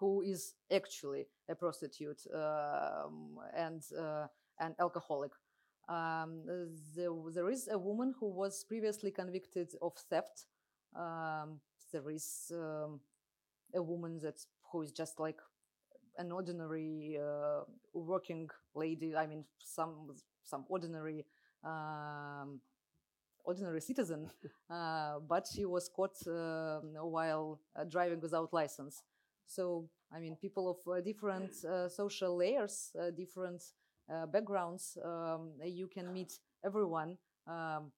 who 0.00 0.22
is 0.22 0.54
actually 0.72 1.26
a 1.48 1.54
prostitute 1.54 2.22
um, 2.34 3.38
and 3.54 3.82
uh, 3.96 4.26
an 4.62 4.74
alcoholic. 4.80 5.32
Um, 5.88 6.42
there, 6.94 7.10
there 7.34 7.50
is 7.50 7.68
a 7.70 7.78
woman 7.78 8.14
who 8.18 8.28
was 8.30 8.64
previously 8.64 9.10
convicted 9.10 9.72
of 9.82 9.94
theft. 10.08 10.46
Um, 10.96 11.60
there 11.92 12.08
is 12.10 12.50
um, 12.54 13.00
a 13.74 13.82
woman 13.82 14.20
that's 14.22 14.46
who 14.70 14.82
is 14.82 14.92
just 14.92 15.20
like 15.20 15.38
an 16.18 16.32
ordinary 16.32 17.18
uh, 17.20 17.62
working 17.92 18.48
lady. 18.74 19.16
I 19.16 19.26
mean, 19.26 19.44
some 19.58 20.14
some 20.44 20.64
ordinary 20.68 21.26
um, 21.64 22.60
ordinary 23.44 23.80
citizen, 23.80 24.30
uh, 24.70 25.18
but 25.20 25.46
she 25.52 25.64
was 25.64 25.88
caught 25.88 26.16
uh, 26.26 26.80
while 27.02 27.60
uh, 27.76 27.84
driving 27.84 28.20
without 28.20 28.52
license. 28.52 29.02
So, 29.46 29.88
I 30.12 30.20
mean, 30.20 30.36
people 30.36 30.70
of 30.70 30.92
uh, 30.92 31.00
different 31.00 31.52
uh, 31.64 31.88
social 31.88 32.36
layers, 32.36 32.94
different 33.16 33.62
backgrounds, 34.26 34.98
um, 35.04 35.52
you 35.64 35.86
can 35.88 36.12
meet 36.12 36.38
everyone. 36.64 37.18
Um, 37.46 37.92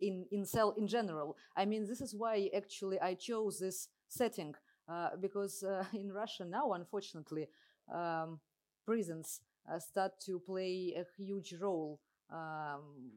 in 0.00 0.26
in 0.30 0.44
cell 0.44 0.72
in 0.76 0.86
general. 0.86 1.36
I 1.56 1.64
mean, 1.64 1.86
this 1.86 2.00
is 2.00 2.14
why 2.14 2.50
actually 2.54 3.00
I 3.00 3.14
chose 3.14 3.58
this 3.58 3.88
setting 4.08 4.54
uh, 4.88 5.10
because 5.20 5.62
uh, 5.62 5.84
in 5.92 6.12
Russia 6.12 6.44
now, 6.44 6.72
unfortunately, 6.72 7.48
um, 7.92 8.40
prisons 8.84 9.40
uh, 9.70 9.78
start 9.78 10.12
to 10.26 10.38
play 10.40 10.94
a 10.96 11.04
huge 11.16 11.54
role, 11.60 12.00
um, 12.30 13.12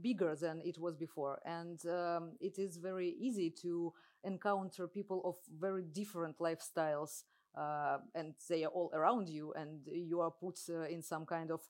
bigger 0.00 0.36
than 0.36 0.60
it 0.64 0.78
was 0.78 0.96
before, 0.96 1.40
and 1.44 1.84
um, 1.86 2.32
it 2.40 2.58
is 2.58 2.76
very 2.76 3.10
easy 3.18 3.50
to 3.50 3.92
encounter 4.24 4.86
people 4.86 5.20
of 5.24 5.34
very 5.58 5.82
different 5.82 6.38
lifestyles. 6.38 7.24
Uh, 7.54 7.98
and 8.14 8.34
they 8.48 8.64
are 8.64 8.70
all 8.70 8.90
around 8.94 9.28
you, 9.28 9.52
and 9.54 9.80
you 9.86 10.20
are 10.20 10.30
put 10.30 10.58
uh, 10.70 10.84
in 10.84 11.02
some 11.02 11.26
kind 11.26 11.50
of 11.50 11.60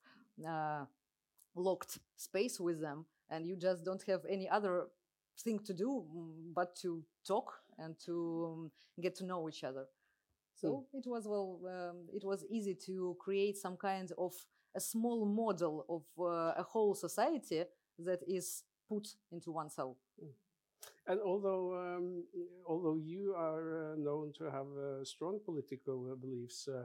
uh, 0.49 0.85
locked 1.57 1.99
space 2.16 2.61
with 2.61 2.81
them, 2.81 3.05
and 3.31 3.47
you 3.47 3.57
just 3.57 3.85
don't 3.85 4.03
have 4.07 4.21
any 4.29 4.49
other 4.49 4.87
thing 5.40 5.59
to 5.59 5.75
do 5.75 6.05
mm, 6.14 6.55
but 6.55 6.77
to 6.77 7.03
talk 7.27 7.53
and 7.79 7.97
to 8.07 8.53
um, 8.53 8.71
get 9.01 9.14
to 9.16 9.25
know 9.25 9.49
each 9.49 9.64
other. 9.64 9.87
So 10.55 10.87
mm. 10.95 10.99
it 10.99 11.05
was 11.07 11.27
well, 11.27 11.61
um, 11.66 12.07
it 12.12 12.25
was 12.25 12.45
easy 12.51 12.77
to 12.87 13.16
create 13.18 13.57
some 13.57 13.77
kind 13.77 14.11
of 14.18 14.33
a 14.77 14.81
small 14.81 15.27
model 15.27 15.85
of 15.88 16.03
uh, 16.18 16.53
a 16.57 16.62
whole 16.62 16.95
society 16.95 17.64
that 17.99 18.21
is 18.27 18.62
put 18.88 19.09
into 19.31 19.51
one 19.51 19.71
cell. 19.71 19.97
Mm. 20.23 20.29
And 21.07 21.21
although 21.21 21.75
um, 21.75 22.25
although 22.66 22.97
you 22.97 23.35
are 23.37 23.92
uh, 23.92 23.97
known 23.97 24.33
to 24.38 24.45
have 24.45 24.66
uh, 24.79 25.05
strong 25.05 25.40
political 25.45 26.12
uh, 26.12 26.14
beliefs, 26.14 26.68
uh, 26.68 26.85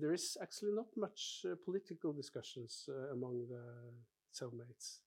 there 0.00 0.12
is 0.12 0.36
actually 0.40 0.72
not 0.72 0.86
much 0.96 1.44
uh, 1.44 1.54
political 1.64 2.12
discussions 2.12 2.88
among 3.12 3.46
the 3.48 3.62
cellmates. 4.32 5.00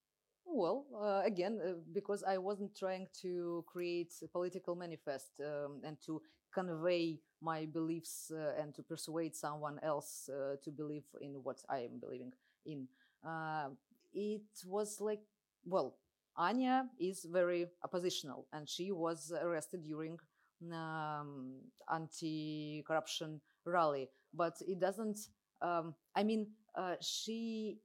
Well, 0.45 0.85
uh, 0.93 1.21
again, 1.25 1.59
uh, 1.63 1.73
because 1.93 2.23
I 2.23 2.37
wasn't 2.37 2.75
trying 2.75 3.07
to 3.21 3.63
create 3.67 4.13
a 4.23 4.27
political 4.27 4.75
manifest 4.75 5.31
um, 5.39 5.81
and 5.83 5.97
to 6.05 6.21
convey 6.53 7.19
my 7.41 7.65
beliefs 7.65 8.31
uh, 8.31 8.61
and 8.61 8.73
to 8.75 8.83
persuade 8.83 9.35
someone 9.35 9.79
else 9.81 10.29
uh, 10.29 10.55
to 10.63 10.71
believe 10.71 11.05
in 11.21 11.35
what 11.43 11.57
I 11.69 11.79
am 11.79 11.99
believing 11.99 12.33
in. 12.65 12.87
Uh, 13.25 13.69
it 14.13 14.41
was 14.65 14.99
like, 14.99 15.21
well, 15.65 15.95
Anya 16.37 16.85
is 16.99 17.25
very 17.29 17.67
oppositional 17.83 18.47
and 18.53 18.67
she 18.67 18.91
was 18.91 19.31
arrested 19.41 19.83
during 19.83 20.17
um, 20.73 21.55
anti-corruption 21.93 23.41
rally, 23.65 24.09
but 24.33 24.53
it 24.67 24.79
doesn't, 24.79 25.19
um, 25.61 25.93
I 26.15 26.23
mean, 26.23 26.47
uh, 26.75 26.95
she 27.01 27.77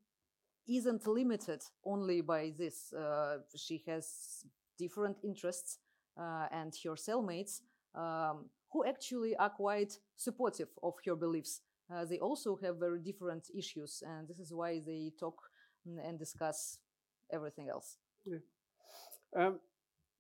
isn't 0.69 1.07
limited 1.07 1.63
only 1.85 2.21
by 2.21 2.53
this. 2.59 2.93
Uh, 2.93 3.39
she 3.57 3.83
has 3.87 4.45
different 4.79 5.17
interests 5.25 5.79
uh, 6.21 6.47
and 6.51 6.75
her 6.85 6.97
cellmates 6.97 7.61
um, 7.95 8.51
who 8.73 8.85
actually 8.85 9.37
are 9.37 9.51
quite 9.51 9.99
supportive 10.17 10.69
of 10.83 10.95
her 11.05 11.17
beliefs. 11.17 11.61
They 12.09 12.19
also 12.19 12.59
have 12.65 12.79
very 12.79 12.99
different 13.01 13.49
issues, 13.57 14.03
and 14.05 14.27
this 14.27 14.41
is 14.41 14.53
why 14.53 14.81
they 14.85 15.13
talk 15.21 15.37
and 15.87 16.19
discuss 16.19 16.79
everything 17.33 17.69
else. 17.69 17.97
Yeah. 18.27 18.39
Um, 19.37 19.61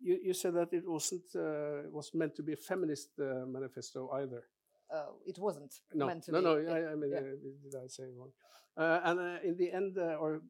you, 0.01 0.19
you, 0.25 0.35
said 0.35 0.55
that 0.55 0.73
it 0.73 0.85
wasn't 0.87 1.25
uh, 1.35 1.88
was 1.90 2.11
meant 2.14 2.35
to 2.37 2.42
be 2.42 2.53
a 2.53 2.57
feminist 2.57 3.11
uh, 3.19 3.47
manifesto 3.47 4.11
either. 4.14 4.42
uh, 4.92 5.12
it 5.27 5.38
wasn't 5.38 5.73
No, 5.95 6.07
meant 6.07 6.25
to 6.25 6.33
no, 6.33 6.38
be. 6.38 6.45
no. 6.45 6.57
Yeah, 6.57 6.73
I, 6.73 6.92
I 6.92 6.95
mean, 6.95 7.11
yeah. 7.11 7.19
uh, 7.19 7.23
did 7.62 7.75
I 7.85 7.87
say 7.88 8.05
wrong? 8.16 8.33
Uh, 8.77 9.01
and 9.05 9.19
uh, 9.21 9.38
in 9.42 9.57
the 9.57 9.73
end, 9.73 9.97
uh, 9.99 10.16
or 10.21 10.42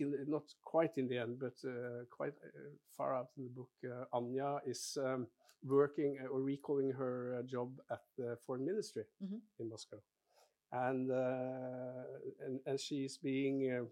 in 0.00 0.24
not 0.26 0.44
quite 0.64 0.96
in 0.96 1.06
the 1.08 1.18
end, 1.18 1.38
but 1.38 1.54
uh, 1.68 2.04
quite 2.10 2.32
uh, 2.42 2.70
far 2.96 3.14
out 3.14 3.28
in 3.36 3.44
the 3.44 3.50
book, 3.50 3.68
uh, 3.84 4.04
Anya 4.16 4.60
is 4.66 4.96
um, 4.98 5.26
working 5.62 6.16
uh, 6.24 6.28
or 6.28 6.40
recalling 6.40 6.90
her 6.92 7.36
uh, 7.38 7.42
job 7.42 7.78
at 7.90 8.00
the 8.16 8.36
foreign 8.46 8.64
ministry 8.64 9.04
Mhm. 9.22 9.40
in 9.58 9.68
Moscow, 9.68 10.00
and 10.72 11.10
uh, 11.10 12.04
and 12.46 12.60
and 12.66 12.80
she's 12.80 13.18
being 13.18 13.70
uh, 13.70 13.84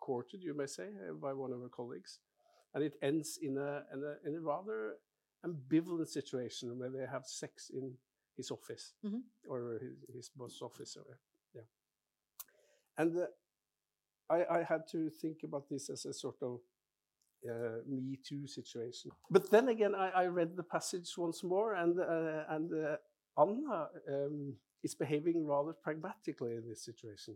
courted, 0.00 0.42
you 0.42 0.54
may 0.54 0.66
say, 0.66 0.88
by 1.22 1.32
one 1.32 1.52
of 1.52 1.60
her 1.60 1.68
colleagues, 1.70 2.18
and 2.74 2.84
it 2.84 2.94
ends 3.02 3.38
in 3.42 3.56
a 3.58 3.82
in 3.92 4.02
a, 4.04 4.28
in 4.28 4.34
a 4.36 4.40
rather 4.40 4.96
ambivalent 5.46 6.08
situation 6.08 6.78
where 6.78 6.90
they 6.90 7.06
have 7.06 7.24
sex 7.26 7.70
in 7.70 7.92
his 8.36 8.50
office 8.50 8.94
Mhm. 9.04 9.22
or 9.48 9.78
his, 9.80 9.96
his 10.14 10.28
boss 10.30 10.60
office 10.62 10.96
or 10.96 11.18
yeah. 11.54 11.66
And 12.96 13.16
uh, 13.16 13.26
I, 14.30 14.58
I 14.58 14.62
had 14.62 14.86
to 14.92 15.10
think 15.10 15.42
about 15.44 15.68
this 15.68 15.90
as 15.90 16.04
a 16.06 16.12
sort 16.12 16.42
of 16.42 16.60
uh, 17.48 17.78
me 17.86 18.18
too 18.28 18.46
situation. 18.46 19.10
But 19.30 19.50
then 19.50 19.68
again 19.68 19.94
i, 19.94 20.10
I 20.10 20.26
read 20.26 20.56
the 20.56 20.62
passage 20.64 21.16
once 21.16 21.44
more 21.44 21.74
and 21.74 21.98
uh, 22.00 22.44
and 22.48 22.72
uh, 22.72 22.96
anna 23.40 23.88
um, 24.08 24.54
is 24.82 24.94
behaving 24.94 25.46
rather 25.46 25.72
pragmatically 25.72 26.54
in 26.56 26.68
this 26.68 26.84
situation 26.84 27.34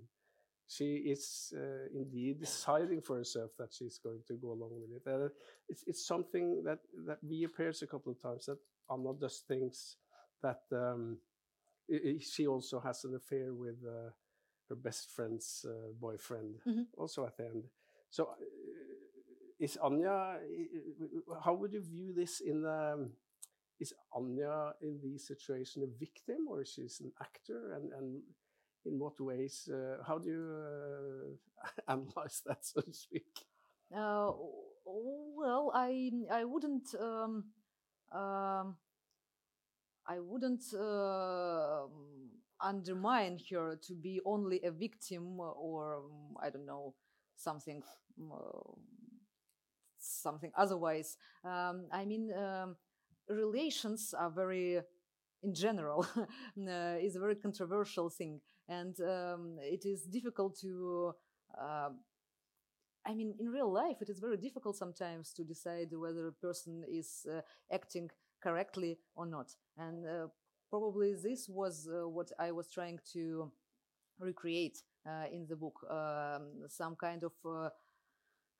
she 0.68 0.96
is 1.12 1.52
uh, 1.56 1.88
indeed 1.94 2.40
deciding 2.40 3.02
for 3.02 3.16
herself 3.16 3.50
that 3.58 3.72
she's 3.72 3.98
going 3.98 4.22
to 4.28 4.34
go 4.34 4.52
along 4.52 4.80
with 4.80 4.96
it. 4.96 5.10
And 5.10 5.30
it's, 5.68 5.84
it's 5.86 6.06
something 6.06 6.62
that, 6.64 6.78
that 7.06 7.18
reappears 7.22 7.82
a 7.82 7.86
couple 7.86 8.12
of 8.12 8.20
times 8.22 8.46
that 8.46 8.58
Anna 8.90 9.12
does 9.20 9.42
things 9.46 9.96
that 10.42 10.62
um, 10.72 11.18
i- 11.92 12.08
i- 12.08 12.18
she 12.20 12.46
also 12.46 12.80
has 12.80 13.04
an 13.04 13.14
affair 13.14 13.52
with 13.54 13.76
uh, 13.86 14.10
her 14.68 14.76
best 14.76 15.10
friend's 15.10 15.64
uh, 15.68 15.92
boyfriend, 16.00 16.56
Mhm. 16.66 16.86
also 16.96 17.26
at 17.26 17.36
the 17.36 17.44
end. 17.46 17.64
So, 18.10 18.24
uh, 18.26 18.34
is 19.58 19.76
Anya? 19.76 20.40
i- 20.40 21.40
How 21.44 21.54
would 21.54 21.72
you 21.72 21.80
view 21.80 22.12
this 22.12 22.40
in? 22.40 22.64
Um, 22.66 23.12
is 23.80 23.92
Anya 24.12 24.74
in 24.80 25.00
this 25.02 25.26
situation 25.26 25.82
a 25.82 25.86
victim 25.98 26.46
or 26.48 26.64
she's 26.64 27.00
an 27.00 27.12
actor? 27.20 27.72
And 27.72 27.92
and 27.92 28.22
in 28.86 28.98
what 28.98 29.20
ways? 29.20 29.68
Uh, 29.72 30.02
how 30.06 30.18
do 30.18 30.28
you 30.28 31.36
uh, 31.64 31.70
analyze 31.92 32.42
that, 32.46 32.64
so 32.64 32.80
to 32.80 32.92
speak? 32.92 33.26
Uh, 33.94 34.32
well, 34.84 35.70
I 35.74 36.10
I 36.30 36.44
wouldn't 36.44 36.94
um, 36.98 37.44
um, 38.12 38.76
I 40.06 40.18
wouldn't 40.18 40.64
undermine 42.60 43.38
her 43.50 43.76
to 43.76 43.94
be 43.94 44.20
only 44.24 44.60
a 44.62 44.70
victim 44.70 45.40
or 45.40 45.96
um, 45.96 46.36
I 46.40 46.50
don't 46.50 46.66
know 46.66 46.94
something 47.36 47.82
something 49.98 50.50
otherwise. 50.56 51.16
Um, 51.44 51.86
I 51.92 52.04
mean, 52.04 52.32
um, 52.32 52.76
relations 53.28 54.14
are 54.18 54.30
very 54.30 54.80
in 55.42 55.54
general 55.54 56.06
uh, 56.16 56.96
is 57.00 57.16
a 57.16 57.20
very 57.20 57.34
controversial 57.36 58.08
thing, 58.10 58.40
and 58.68 58.98
um, 59.00 59.56
it 59.60 59.84
is 59.84 60.02
difficult 60.04 60.58
to. 60.60 61.14
Uh, 61.58 61.90
I 63.04 63.14
mean, 63.14 63.34
in 63.40 63.48
real 63.48 63.72
life, 63.72 63.96
it 64.00 64.08
is 64.08 64.20
very 64.20 64.36
difficult 64.36 64.76
sometimes 64.76 65.32
to 65.34 65.42
decide 65.42 65.88
whether 65.92 66.28
a 66.28 66.32
person 66.32 66.84
is 66.88 67.26
uh, 67.28 67.40
acting 67.72 68.10
correctly 68.40 68.98
or 69.16 69.26
not. 69.26 69.50
And 69.76 70.06
uh, 70.06 70.28
probably 70.70 71.14
this 71.14 71.48
was 71.48 71.88
uh, 71.88 72.08
what 72.08 72.30
I 72.38 72.52
was 72.52 72.70
trying 72.70 73.00
to 73.12 73.50
recreate 74.20 74.82
uh, 75.06 75.24
in 75.32 75.46
the 75.48 75.56
book 75.56 75.74
um, 75.90 76.68
some 76.68 76.96
kind 76.96 77.24
of 77.24 77.32
uh, 77.44 77.70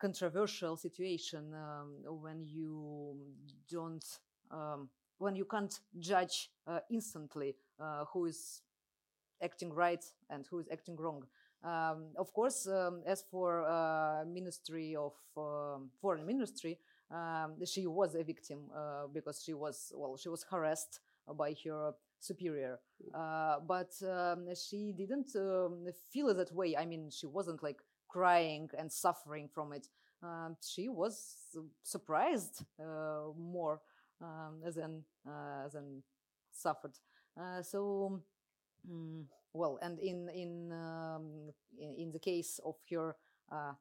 controversial 0.01 0.77
situation 0.77 1.55
um, 1.55 2.21
when 2.21 2.45
you 2.45 3.17
don't, 3.71 4.05
um, 4.51 4.89
when 5.19 5.37
you 5.37 5.45
can't 5.45 5.79
judge 5.99 6.51
uh, 6.67 6.81
instantly 6.91 7.55
who 8.13 8.27
is 8.27 8.63
acting 9.43 9.73
right 9.73 10.05
and 10.31 10.47
who 10.51 10.59
is 10.59 10.69
acting 10.73 10.97
wrong. 10.97 11.25
Um, 11.65 12.07
of 12.17 12.33
course, 12.33 12.67
um, 12.67 13.03
as 13.07 13.23
for 13.31 13.65
uh, 13.69 14.25
Ministry 14.27 14.97
of 14.97 15.13
um, 15.37 15.91
Foreign 16.01 16.27
Ministry, 16.27 16.79
um, 17.11 17.55
she 17.65 17.87
was 17.87 18.15
a 18.15 18.25
victim 18.25 18.71
uh, 18.75 19.07
because 19.13 19.43
she 19.45 19.55
was 19.55 19.93
well, 19.95 20.17
she 20.17 20.29
was 20.29 20.45
harassed 20.51 21.01
by 21.39 21.55
her 21.65 21.93
superior, 22.19 22.81
uh, 23.15 23.57
but 23.67 23.93
um, 24.03 24.49
she 24.55 24.93
didn't 24.93 25.31
feel 26.13 26.35
that 26.35 26.53
way. 26.53 26.77
I 26.77 26.85
mean, 26.85 27.11
she 27.11 27.27
wasn't 27.27 27.63
like 27.63 27.81
crying 28.09 28.69
and 28.77 28.91
suffering 28.91 29.49
from 29.49 29.73
it. 29.73 29.87
She 30.61 30.89
was 30.89 31.37
surprised 31.83 32.65
uh, 32.81 33.33
more 33.39 33.81
than 34.21 35.05
uh, 35.27 35.69
than 35.73 36.03
suffered. 36.53 36.99
Uh, 37.39 37.63
so. 37.63 38.23
Mm, 38.89 39.25
well, 39.53 39.79
and 39.83 39.99
in 40.01 40.29
in 40.31 40.73
um, 40.73 41.53
in, 41.79 42.11
the 42.11 42.19
case 42.19 42.59
of 42.65 42.77
her 42.91 43.17
uh, 43.51 43.75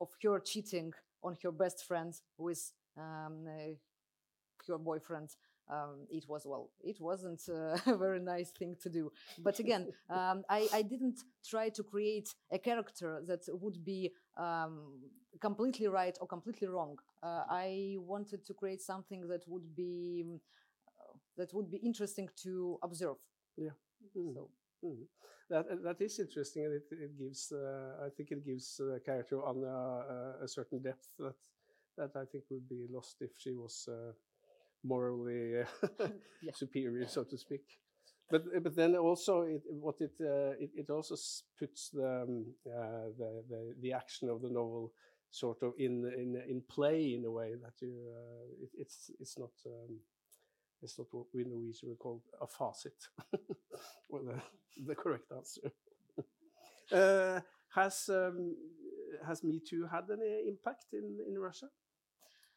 of 0.00 0.08
her 0.22 0.40
cheating 0.40 0.92
on 1.22 1.36
her 1.42 1.52
best 1.52 1.84
friend 1.86 2.14
with 2.38 2.72
um, 2.96 3.46
uh, 3.46 3.74
her 4.66 4.78
boyfriend, 4.78 5.30
um, 5.70 6.06
it 6.10 6.24
was 6.28 6.46
well, 6.46 6.70
it 6.80 7.00
wasn't 7.00 7.42
uh, 7.48 7.76
a 7.86 7.96
very 7.96 8.18
nice 8.18 8.50
thing 8.50 8.76
to 8.82 8.88
do. 8.88 9.12
But 9.38 9.60
again, 9.60 9.92
um, 10.10 10.44
I 10.48 10.68
I 10.72 10.82
didn't 10.82 11.20
try 11.48 11.68
to 11.70 11.82
create 11.84 12.34
a 12.50 12.58
character 12.58 13.22
that 13.28 13.42
would 13.52 13.84
be 13.84 14.12
um, 14.36 15.00
completely 15.40 15.86
right 15.86 16.16
or 16.20 16.26
completely 16.26 16.66
wrong. 16.66 16.98
Uh, 17.22 17.44
I 17.48 17.96
wanted 17.98 18.44
to 18.46 18.54
create 18.54 18.80
something 18.80 19.28
that 19.28 19.44
would 19.46 19.76
be 19.76 20.24
uh, 20.88 21.12
that 21.36 21.54
would 21.54 21.70
be 21.70 21.78
interesting 21.78 22.28
to 22.42 22.78
observe. 22.82 23.18
Mm. 24.16 24.34
So. 24.34 24.48
Mm. 24.84 25.06
That 25.50 25.66
uh, 25.70 25.76
that 25.84 26.00
is 26.00 26.18
interesting, 26.18 26.64
and 26.64 26.74
it, 26.74 26.84
it 26.90 27.18
gives. 27.18 27.52
Uh, 27.52 28.06
I 28.06 28.08
think 28.16 28.30
it 28.32 28.44
gives 28.44 28.76
the 28.78 29.00
character 29.04 29.40
of 29.42 29.56
Anna 29.56 29.68
uh, 29.68 30.44
a 30.44 30.48
certain 30.48 30.82
depth 30.82 31.08
that 31.18 31.34
that 31.98 32.10
I 32.16 32.24
think 32.26 32.44
would 32.50 32.68
be 32.68 32.86
lost 32.90 33.16
if 33.20 33.30
she 33.38 33.52
was 33.52 33.88
uh, 33.88 34.12
morally 34.84 35.60
uh, 35.62 35.66
Yeah. 36.42 36.52
superior, 36.54 37.06
so 37.08 37.24
to 37.24 37.38
speak. 37.38 37.64
But 38.30 38.44
but 38.62 38.74
then 38.76 38.96
also 38.96 39.42
it, 39.42 39.62
what 39.68 40.00
it, 40.00 40.14
uh, 40.20 40.56
it 40.58 40.70
it 40.76 40.90
also 40.90 41.16
puts 41.58 41.90
the, 41.90 42.22
um, 42.22 42.46
uh, 42.66 43.10
the 43.18 43.44
the 43.50 43.74
the 43.82 43.92
action 43.92 44.30
of 44.30 44.42
the 44.42 44.50
novel 44.50 44.92
sort 45.30 45.62
of 45.62 45.74
in 45.78 46.04
in 46.16 46.36
in 46.48 46.62
play 46.68 47.14
in 47.14 47.24
a 47.24 47.30
way 47.30 47.54
that 47.62 47.74
you 47.80 47.92
uh, 48.10 48.64
it, 48.64 48.70
it's 48.78 49.10
it's 49.20 49.38
not. 49.38 49.52
Um, 49.66 50.00
it's 50.82 50.98
not 50.98 51.08
what 51.12 51.26
we 51.34 51.44
Norwegian 51.44 51.90
would 51.90 51.98
call 51.98 52.22
a 52.40 52.46
fasit, 52.46 53.08
or 54.08 54.20
the, 54.24 54.40
the 54.86 54.94
correct 54.94 55.30
answer. 55.32 55.72
uh, 56.92 57.40
has 57.74 58.08
um, 58.08 58.56
has 59.26 59.44
Me 59.44 59.60
Too 59.60 59.86
had 59.86 60.04
any 60.10 60.48
impact 60.48 60.86
in, 60.92 61.18
in 61.28 61.38
Russia? 61.38 61.68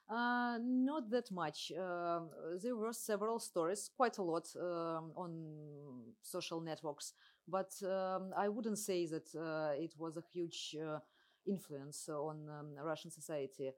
Uh, 0.07 0.59
not 0.61 1.09
that 1.09 1.31
much. 1.31 1.71
Uh, 1.71 2.19
there 2.61 2.75
were 2.75 2.93
several 2.93 3.39
stories, 3.39 3.89
quite 3.95 4.17
a 4.19 4.21
lot, 4.21 4.47
um, 4.55 5.11
on 5.15 6.13
social 6.21 6.61
networks, 6.61 7.13
but 7.47 7.71
um, 7.83 8.31
I 8.37 8.47
wouldn't 8.47 8.77
say 8.77 9.07
that 9.07 9.35
uh, 9.35 9.73
it 9.75 9.95
was 9.97 10.17
a 10.17 10.23
huge 10.31 10.75
uh, 10.79 10.99
influence 11.47 12.07
on 12.07 12.47
um, 12.49 12.75
Russian 12.83 13.09
society. 13.09 13.71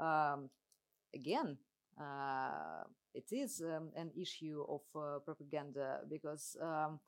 Um, 0.00 0.48
again, 1.14 1.58
uh, 2.00 2.84
it 3.16 3.32
is 3.32 3.62
um, 3.62 3.90
an 3.96 4.10
issue 4.20 4.64
of 4.68 4.82
uh, 4.94 5.18
propaganda 5.20 6.00
because, 6.08 6.56
um, 6.60 7.00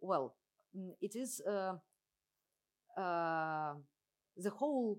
well, 0.00 0.36
mm, 0.76 0.92
it 1.00 1.16
is 1.16 1.40
uh, 1.40 1.74
uh, 3.00 3.74
the 4.36 4.50
whole 4.50 4.98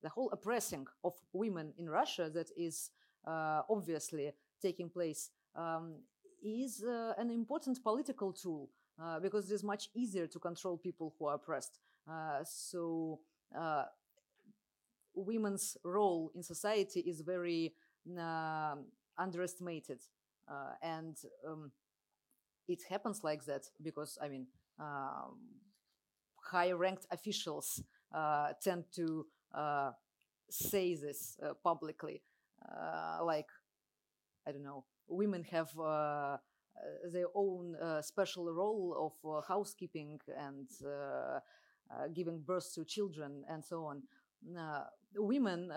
the 0.00 0.08
whole 0.08 0.30
oppressing 0.30 0.86
of 1.02 1.12
women 1.32 1.72
in 1.76 1.90
Russia 1.90 2.30
that 2.32 2.50
is 2.56 2.90
uh, 3.26 3.62
obviously 3.68 4.30
taking 4.62 4.88
place 4.88 5.30
um, 5.56 5.96
is 6.40 6.84
uh, 6.84 7.14
an 7.18 7.30
important 7.30 7.82
political 7.82 8.32
tool 8.32 8.70
uh, 9.02 9.18
because 9.18 9.50
it 9.50 9.54
is 9.54 9.64
much 9.64 9.88
easier 9.92 10.28
to 10.28 10.38
control 10.38 10.78
people 10.78 11.12
who 11.18 11.26
are 11.26 11.34
oppressed. 11.34 11.80
So 12.44 13.18
women's 15.14 15.76
role 15.84 16.30
in 16.34 16.42
society 16.42 17.00
is 17.00 17.20
very 17.20 17.74
uh, 18.18 18.76
underestimated, 19.20 20.00
uh, 20.48 20.72
and 20.82 21.16
um, 21.46 21.70
it 22.68 22.82
happens 22.88 23.22
like 23.22 23.44
that 23.44 23.66
because 23.82 24.18
I 24.22 24.28
mean 24.28 24.46
um, 24.78 25.38
high-ranked 26.50 27.06
officials 27.10 27.82
uh, 28.14 28.52
tend 28.62 28.84
to 28.96 29.26
uh, 29.54 29.92
say 30.48 30.94
this 30.94 31.38
publicly, 31.62 32.22
like 33.22 33.48
I 34.46 34.52
don't 34.52 34.64
know, 34.64 34.84
women 35.08 35.44
have 35.50 35.70
uh, 35.78 36.38
their 37.12 37.26
own 37.34 37.76
uh, 37.76 38.02
special 38.02 38.52
role 38.52 39.12
of 39.24 39.30
uh, 39.30 39.40
housekeeping 39.46 40.20
and 40.38 40.68
giving 42.14 42.40
birth 42.40 42.72
to 42.74 42.84
children 42.84 43.44
and 43.48 43.64
so 43.64 43.84
on. 43.84 44.02
women 45.16 45.70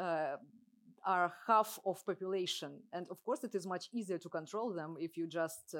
are 1.05 1.33
half 1.47 1.79
of 1.85 2.05
population. 2.05 2.79
And 2.91 3.07
of 3.09 3.23
course 3.23 3.43
it 3.43 3.55
is 3.55 3.65
much 3.65 3.89
easier 3.93 4.17
to 4.17 4.29
control 4.29 4.73
them 4.73 4.95
if 4.99 5.17
you 5.17 5.27
just 5.27 5.75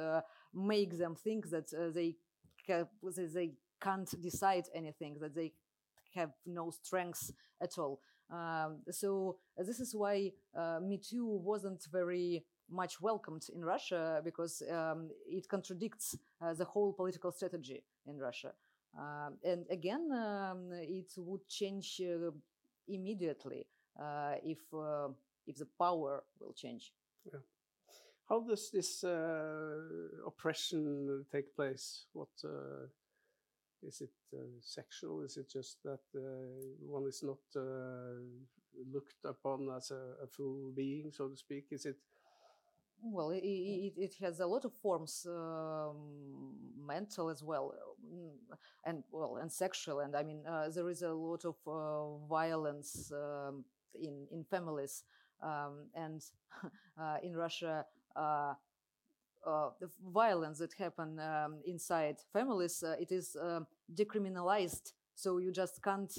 make 0.54 0.98
them 0.98 1.16
think 1.16 1.50
that 1.50 1.72
they 1.94 2.16
they 3.34 3.54
can't 3.82 4.22
decide 4.22 4.66
anything 4.74 5.18
that 5.20 5.36
they 5.36 5.54
have 6.16 6.32
no 6.46 6.70
strength 6.72 7.32
at 7.62 7.78
all. 7.78 8.00
Um, 8.32 8.82
so 8.90 9.38
this 9.58 9.80
is 9.80 9.94
why 9.94 10.32
uh, 10.58 10.80
Me 10.82 10.98
Too 10.98 11.26
wasn't 11.26 11.84
very 11.92 12.46
much 12.70 13.02
welcomed 13.02 13.48
in 13.54 13.64
Russia 13.64 14.22
because 14.24 14.64
um, 14.72 15.10
it 15.28 15.48
contradicts 15.48 16.16
uh, 16.42 16.54
the 16.54 16.66
whole 16.66 16.94
political 16.94 17.32
strategy 17.32 17.84
in 18.08 18.18
Russia. 18.18 18.54
Um, 18.98 19.38
and 19.44 19.66
again, 19.70 20.10
um, 20.12 20.70
it 20.72 21.12
would 21.18 21.48
change 21.48 22.02
uh, 22.02 22.32
immediately. 22.88 23.66
uh, 23.66 23.73
if 24.44 24.60
uh, 24.74 25.10
if 25.48 25.58
the 25.58 25.68
power 25.78 26.24
will 26.40 26.54
change. 26.54 26.94
Yeah. 27.26 27.40
How 28.30 28.40
does 28.42 28.72
this 28.72 29.04
uh, 29.04 30.26
oppression 30.26 31.26
take 31.32 31.56
place? 31.56 32.06
What 32.14 32.30
is 33.84 34.02
it 34.02 34.14
sexual? 34.62 35.24
Is 35.24 35.38
it 35.38 35.52
just 35.52 35.84
that 35.84 36.00
one 36.80 37.06
is 37.08 37.22
not 37.24 37.44
looked 38.92 39.26
upon 39.26 39.70
as 39.76 39.92
a, 39.92 40.24
a, 40.24 40.28
full 40.28 40.72
being, 40.76 41.12
so 41.12 41.28
to 41.28 41.36
speak? 41.36 41.66
Is 41.72 41.86
it 41.86 41.98
well 43.04 43.32
it, 43.32 43.44
it, 43.44 43.94
it, 43.98 44.16
has 44.22 44.40
a 44.40 44.46
lot 44.46 44.64
of 44.66 44.74
forms 44.74 45.28
um, 45.30 46.56
mental 46.88 47.30
as 47.30 47.44
well 47.44 47.74
mm, 48.06 48.32
and 48.86 49.04
well 49.12 49.38
and 49.42 49.52
sexual 49.52 50.00
and 50.00 50.16
i 50.16 50.24
mean 50.24 50.42
uh, 50.48 50.70
there 50.70 50.90
is 50.90 51.02
a 51.02 51.12
lot 51.12 51.44
of 51.44 51.56
uh, 51.68 52.26
violence 52.28 53.12
um, 53.12 53.66
in 53.96 54.28
in 54.32 54.44
families 54.44 55.04
um, 55.42 55.88
and 55.96 56.24
uh, 57.00 57.18
in 57.24 57.36
russia 57.36 57.86
uh, 58.16 58.54
uh, 59.46 59.70
the 59.82 59.90
violence 60.14 60.60
that 60.60 60.74
happen 60.78 61.20
um, 61.20 61.60
inside 61.66 62.16
families 62.32 62.84
uh, 62.84 62.96
it 63.00 63.12
is 63.12 63.36
um, 63.42 63.68
decriminalized 63.94 64.94
so 65.16 65.38
you 65.38 65.52
just 65.52 65.82
can't 65.84 66.18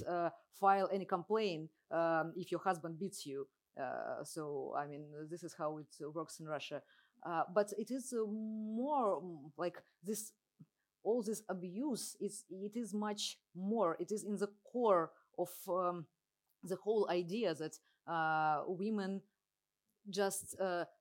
file 0.59 0.89
any 0.93 1.05
complaint 1.05 1.69
um, 1.91 2.31
if 2.37 2.49
your 2.49 2.61
husband 2.61 2.97
beats 2.97 3.25
you 3.25 3.45
uh, 3.79 4.23
so 4.23 4.73
I 4.77 4.87
mean, 4.87 5.05
this 5.29 5.43
is 5.43 5.53
how 5.57 5.77
it 5.77 5.87
works 6.13 6.39
in 6.39 6.47
Russia. 6.47 6.81
Uh, 7.25 7.43
but 7.53 7.73
it 7.77 7.91
is 7.91 8.13
uh, 8.13 8.25
more 8.25 9.21
mm, 9.21 9.51
like 9.57 9.77
this. 10.03 10.31
All 11.03 11.21
this 11.21 11.43
abuse 11.49 12.15
is 12.19 12.45
it 12.49 12.75
is 12.75 12.93
much 12.93 13.37
more. 13.55 13.95
It 13.99 14.11
is 14.11 14.23
in 14.23 14.37
the 14.37 14.49
core 14.71 15.11
of 15.37 15.49
um, 15.67 16.05
the 16.65 16.75
whole 16.75 17.07
idea 17.09 17.53
that 17.53 17.77
women 18.67 19.21
just 20.09 20.55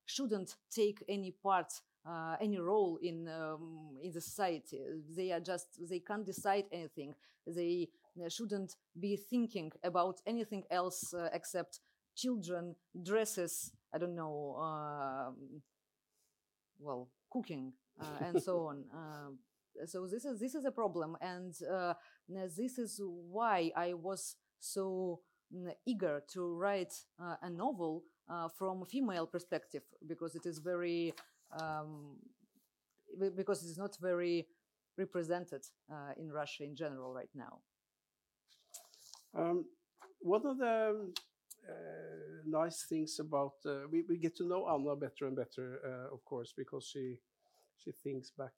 shouldn't 0.07 0.57
take 0.70 1.05
any 1.09 1.31
part 1.31 1.72
uh, 2.07 2.37
any 2.40 2.59
role 2.59 2.98
in 3.03 3.29
um, 3.29 3.96
in 4.03 4.12
the 4.12 4.20
society. 4.20 4.81
They 5.16 5.33
are 5.33 5.40
just 5.40 5.66
they 5.88 6.00
can't 6.00 6.27
decide 6.27 6.64
anything. 6.72 7.14
They 7.46 7.88
shouldn't 8.29 8.77
be 8.98 9.16
thinking 9.16 9.72
about 9.83 10.20
anything 10.27 10.64
else 10.70 11.14
uh, 11.14 11.29
except 11.33 11.81
children, 12.14 12.77
dresses, 13.03 13.72
I 13.92 13.98
don't 13.98 14.14
know, 14.14 14.57
um, 14.57 15.62
well, 16.79 17.09
cooking 17.31 17.72
uh, 18.00 18.24
and 18.24 18.42
so 18.42 18.66
on. 18.66 18.85
Uh, 18.94 19.85
so 19.87 20.07
this 20.07 20.24
is 20.24 20.38
this 20.38 20.55
is 20.55 20.64
a 20.64 20.70
problem, 20.70 21.16
and 21.20 21.55
uh, 21.70 21.94
this 22.29 22.79
is 22.79 23.00
why 23.03 23.72
I 23.77 23.94
was 23.94 24.37
so 24.61 25.20
eager 25.86 26.22
to 26.32 26.54
write 26.54 26.94
uh, 27.20 27.36
a 27.42 27.50
novel 27.50 28.04
uh, 28.28 28.48
from 28.48 28.82
a 28.82 28.86
female 28.86 29.26
perspective 29.26 29.82
because 30.06 30.34
it 30.34 30.46
is 30.46 30.58
very 30.58 31.14
um, 31.60 32.16
because 33.36 33.62
it 33.62 33.68
is 33.68 33.78
not 33.78 33.96
very 34.00 34.46
represented 34.96 35.62
uh, 35.90 36.12
in 36.16 36.30
Russia 36.30 36.64
in 36.64 36.74
general 36.74 37.12
right 37.12 37.28
now. 37.34 37.58
Um, 39.34 39.64
one 40.20 40.46
of 40.46 40.58
the 40.58 41.12
uh, 41.68 41.72
nice 42.46 42.84
things 42.88 43.18
about 43.20 43.54
uh, 43.66 43.88
we, 43.90 44.04
we 44.08 44.18
get 44.18 44.36
to 44.36 44.46
know 44.46 44.68
Anna 44.68 44.96
better 44.96 45.26
and 45.26 45.36
better, 45.36 45.80
uh, 45.84 46.14
of 46.14 46.24
course, 46.24 46.52
because 46.56 46.86
she 46.86 47.18
she 47.76 47.92
thinks 47.92 48.30
back 48.30 48.52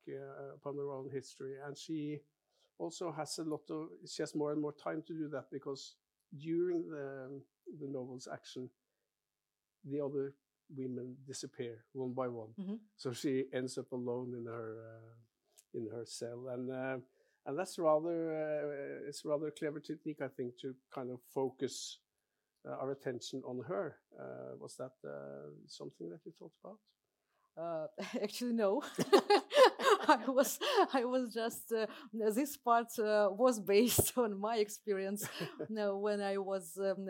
upon 0.54 0.76
her 0.76 0.90
own 0.92 1.10
history, 1.12 1.54
and 1.66 1.76
she 1.76 2.20
also 2.78 3.10
has 3.10 3.38
a 3.38 3.44
lot 3.44 3.62
of 3.70 3.88
she 4.08 4.22
has 4.22 4.34
more 4.34 4.52
and 4.52 4.60
more 4.60 4.74
time 4.74 5.02
to 5.06 5.14
do 5.14 5.28
that 5.28 5.46
because 5.50 5.96
during 6.36 6.88
the 6.88 7.40
the 7.80 7.86
novel's 7.86 8.28
action, 8.32 8.70
the 9.84 10.00
other 10.00 10.34
women 10.68 11.16
disappear 11.26 11.84
one 11.92 12.14
by 12.14 12.28
one. 12.28 12.52
Mm 12.56 12.66
-hmm. 12.66 12.78
So 12.96 13.12
she 13.12 13.48
ends 13.52 13.78
up 13.78 13.92
alone 13.92 14.36
in 14.36 14.46
her 14.46 14.68
uh, 14.92 15.14
in 15.72 15.86
her 15.90 16.06
cell, 16.06 16.48
and 16.48 16.70
uh, 16.70 17.00
and 17.44 17.58
that's 17.58 17.78
rather 17.78 18.18
uh, 18.32 19.08
it's 19.08 19.24
rather 19.24 19.52
clever 19.52 19.80
technique, 19.80 20.24
I 20.24 20.28
think, 20.28 20.56
to 20.60 20.74
kind 20.90 21.10
of 21.10 21.20
focus 21.22 22.00
uh, 22.64 22.80
our 22.80 22.90
attention 22.90 23.42
on 23.44 23.62
her. 23.64 23.98
Uh, 24.18 24.58
was 24.58 24.76
that 24.76 24.92
uh, 25.04 25.50
something 25.66 26.10
that 26.10 26.24
you 26.24 26.32
thought 26.32 26.54
about? 26.64 26.78
Uh, 27.56 27.86
actually 28.22 28.52
no 28.52 28.82
i 30.26 30.30
was 30.30 30.58
i 30.92 31.04
was 31.04 31.32
just 31.34 31.72
uh, 31.72 31.86
this 32.12 32.56
part 32.56 32.88
uh, 32.98 33.28
was 33.32 33.60
based 33.60 34.12
on 34.16 34.38
my 34.38 34.56
experience 34.56 35.28
when 35.68 36.20
i 36.20 36.36
was 36.36 36.78
um, 36.78 37.06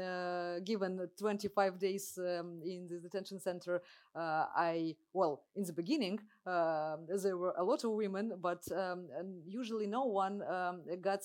given 0.65 1.09
25 1.19 1.79
days 1.79 2.19
um, 2.19 2.61
in 2.65 2.87
the 2.89 2.99
detention 2.99 3.41
center 3.41 3.83
i 4.17 4.95
well 5.13 5.43
in 5.57 5.65
the 5.65 5.73
beginning 5.73 6.19
um, 6.47 7.07
there 7.23 7.37
were 7.37 7.55
a 7.59 7.65
lot 7.65 7.85
of 7.85 7.91
women 7.91 8.33
but 8.41 8.63
um, 8.73 9.07
usually 9.47 9.87
no 9.87 10.05
one 10.05 10.43
um, 10.43 10.83
got 11.01 11.21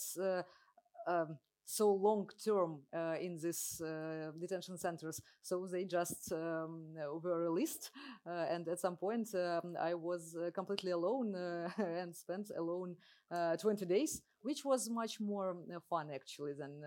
um, 1.08 1.38
so 1.66 1.94
long 1.94 2.30
term 2.44 2.80
uh, 2.94 3.16
in 3.20 3.38
these 3.42 3.82
uh, 3.82 4.32
detention 4.40 4.78
centers. 4.78 5.22
So 5.42 5.68
they 5.68 5.86
just 5.86 6.32
um, 6.32 6.94
were 7.24 7.44
released, 7.44 7.92
uh, 8.28 8.46
and 8.50 8.68
at 8.68 8.80
some 8.80 8.98
point 8.98 9.30
um, 9.36 9.76
I 9.80 9.94
was 9.94 10.36
uh, 10.36 10.52
completely 10.52 10.92
alone 10.92 11.36
uh, 11.36 11.70
and 11.78 12.16
spent 12.16 12.52
alone 12.58 12.96
20 13.62 13.86
days, 13.86 14.22
which 14.42 14.66
was 14.66 14.90
much 14.90 15.22
more 15.22 15.56
fun 15.90 16.10
actually 16.14 16.54
than 16.54 16.82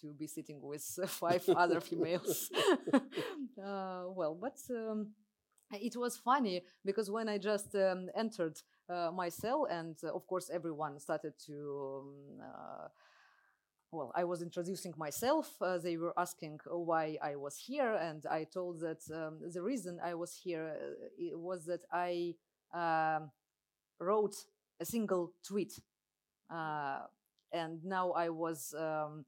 to 0.00 0.12
be 0.12 0.26
sitting 0.26 0.60
with 0.60 0.82
five 1.06 1.48
other 1.48 1.80
females. 1.80 2.50
well, 3.56 4.36
but. 4.40 4.58
Um, 4.70 5.14
it 5.72 5.96
was 5.96 6.16
funny 6.16 6.62
because 6.84 7.10
when 7.10 7.28
I 7.28 7.38
just 7.38 7.74
um, 7.74 8.08
entered 8.14 8.60
uh, 8.88 9.10
my 9.12 9.28
cell, 9.28 9.66
and 9.68 9.96
uh, 10.04 10.14
of 10.14 10.26
course 10.26 10.50
everyone 10.50 11.00
started 11.00 11.34
to 11.46 12.02
um, 12.02 12.14
uh, 12.40 12.88
well, 13.90 14.12
I 14.14 14.24
was 14.24 14.42
introducing 14.42 14.94
myself. 14.96 15.50
Uh, 15.60 15.78
they 15.78 15.96
were 15.96 16.12
asking 16.18 16.58
why 16.66 17.18
I 17.22 17.36
was 17.36 17.56
here, 17.56 17.94
and 17.94 18.24
I 18.26 18.44
told 18.44 18.80
that 18.80 19.02
um, 19.14 19.38
the 19.52 19.62
reason 19.62 19.98
I 20.02 20.14
was 20.14 20.34
here 20.34 20.76
uh, 20.76 21.38
was 21.38 21.64
that 21.66 21.82
I 21.92 22.34
um, 22.74 23.30
wrote 24.00 24.36
a 24.80 24.84
single 24.84 25.32
tweet, 25.46 25.80
uh, 26.50 27.00
and 27.52 27.84
now 27.84 28.12
I 28.12 28.28
was. 28.28 28.74
Um, 28.78 29.24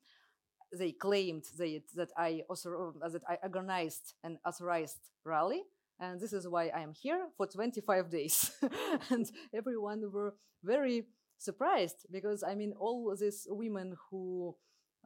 they 0.71 0.93
claimed 0.93 1.45
they, 1.59 1.83
that 1.95 2.11
I 2.15 2.43
also 2.51 2.93
that 3.01 3.23
I 3.27 3.39
organized 3.43 4.13
an 4.23 4.39
authorized 4.45 4.99
rally, 5.25 5.63
and 5.99 6.21
this 6.21 6.35
is 6.35 6.47
why 6.47 6.69
I 6.69 6.81
am 6.81 6.93
here 6.93 7.29
for 7.37 7.47
25 7.47 8.11
days. 8.11 8.51
and 9.11 9.31
everyone 9.55 10.13
were 10.13 10.35
very 10.63 11.07
surprised 11.39 12.07
because 12.11 12.43
I 12.43 12.55
mean 12.55 12.72
all 12.78 13.14
these 13.16 13.47
women 13.49 13.97
who 14.11 14.55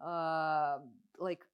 uh, 0.02 0.78
like 1.18 1.44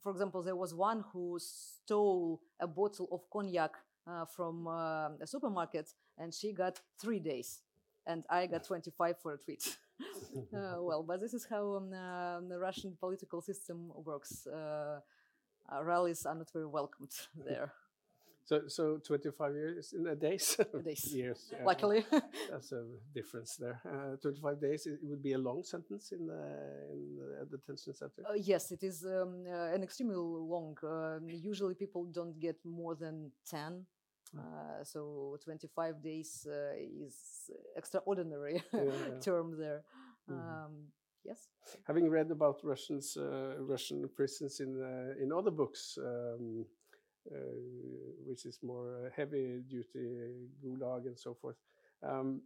for 0.00 0.12
example 0.12 0.42
there 0.42 0.56
was 0.56 0.74
one 0.74 1.04
who 1.12 1.38
stole 1.40 2.40
a 2.60 2.66
bottle 2.66 3.08
of 3.10 3.28
cognac 3.30 3.72
uh, 4.06 4.24
from 4.24 4.68
uh, 4.68 5.08
a 5.20 5.26
supermarket 5.26 5.92
and 6.18 6.32
she 6.32 6.52
got 6.52 6.80
three 7.00 7.18
days 7.18 7.62
and 8.06 8.24
I 8.30 8.46
got 8.46 8.64
25 8.68 9.18
for 9.18 9.32
a 9.34 9.38
tweet. 9.38 9.76
uh, 10.54 10.76
well, 10.80 11.02
but 11.02 11.20
this 11.20 11.34
is 11.34 11.46
how 11.48 11.74
um, 11.74 11.92
uh, 11.92 12.40
the 12.48 12.58
Russian 12.58 12.96
political 12.98 13.40
system 13.42 13.90
works. 13.94 14.46
Uh, 14.46 15.00
uh 15.68 15.82
rallies 15.82 16.24
are 16.26 16.34
not 16.36 16.48
very 16.52 16.66
welcomed 16.66 17.10
there. 17.44 17.72
So, 18.46 18.62
so 18.68 18.98
25 18.98 19.54
years 19.54 19.92
in 19.92 20.06
a 20.06 20.14
days? 20.14 20.56
days. 20.84 21.12
years. 21.12 21.52
Yeah. 21.52 21.64
Luckily. 21.66 22.06
That's 22.50 22.72
a 22.72 22.84
difference 23.12 23.56
there. 23.56 23.80
Uh, 23.84 24.16
25 24.22 24.60
days, 24.60 24.86
it 24.86 25.00
would 25.02 25.22
be 25.22 25.32
a 25.32 25.38
long 25.38 25.64
sentence 25.64 26.12
in 26.12 26.26
the, 26.26 26.42
in 26.92 27.16
the 27.50 27.56
detention 27.58 27.92
center? 27.94 28.22
Uh, 28.28 28.34
yes, 28.34 28.70
it 28.70 28.82
is 28.84 29.04
um, 29.04 29.44
uh, 29.48 29.74
an 29.74 29.82
extremely 29.82 30.16
long. 30.16 30.76
Uh, 30.82 31.18
usually 31.26 31.74
people 31.74 32.04
don't 32.04 32.38
get 32.40 32.56
more 32.64 32.94
than 32.94 33.32
10 33.50 33.86
Uh, 34.36 34.82
so 34.84 35.36
25 35.44 36.02
days 36.02 36.46
uh, 36.50 36.74
is 36.76 37.50
extraordinary 37.76 38.62
Yeah, 38.72 39.20
term 39.20 39.56
there. 39.58 39.82
Mhm. 40.28 40.38
Um, 40.38 40.72
yes. 41.24 41.48
Having 41.86 42.10
read 42.10 42.30
about 42.30 42.60
Russians, 42.64 43.16
uh, 43.16 43.54
Russian 43.60 44.08
prisons 44.16 44.60
in 44.60 44.70
uh, 44.82 45.14
in 45.22 45.32
other 45.32 45.50
books, 45.52 45.98
um, 45.98 46.66
which 48.26 48.44
is 48.46 48.58
more 48.62 49.06
uh, 49.06 49.10
heavy 49.16 49.62
duty 49.68 50.48
gulag 50.62 51.06
and 51.06 51.18
so 51.18 51.34
forth, 51.34 51.56
um, 52.02 52.42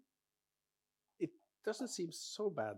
it 1.18 1.30
doesn't 1.64 1.88
seem 1.88 2.10
so 2.12 2.50
bad. 2.50 2.76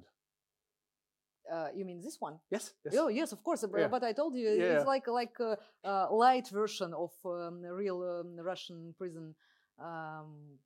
Uh, 1.52 1.68
you 1.74 1.84
mean 1.84 2.00
this 2.00 2.16
one? 2.20 2.38
Yes, 2.50 2.72
yes. 2.84 2.94
Oh 2.96 3.08
yes, 3.08 3.32
of 3.32 3.42
course. 3.42 3.64
but- 3.66 3.80
Yeah. 3.80 3.88
But 3.88 4.04
I 4.04 4.12
told 4.12 4.34
you 4.36 4.48
Yeah, 4.48 4.76
it's 4.76 4.86
like 4.86 5.06
like 5.08 5.36
a, 5.40 5.58
a 5.84 6.14
light 6.14 6.48
version 6.48 6.94
of 6.94 7.10
um, 7.24 7.64
a 7.64 7.74
real 7.74 8.02
um, 8.02 8.36
Russian 8.38 8.94
prison. 8.96 9.34
Um, 9.78 10.58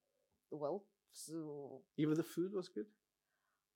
well, 0.51 0.85
so 1.13 1.81
Even 1.97 2.15
the 2.17 2.23
food 2.23 2.53
was 2.53 2.69
good. 2.69 2.87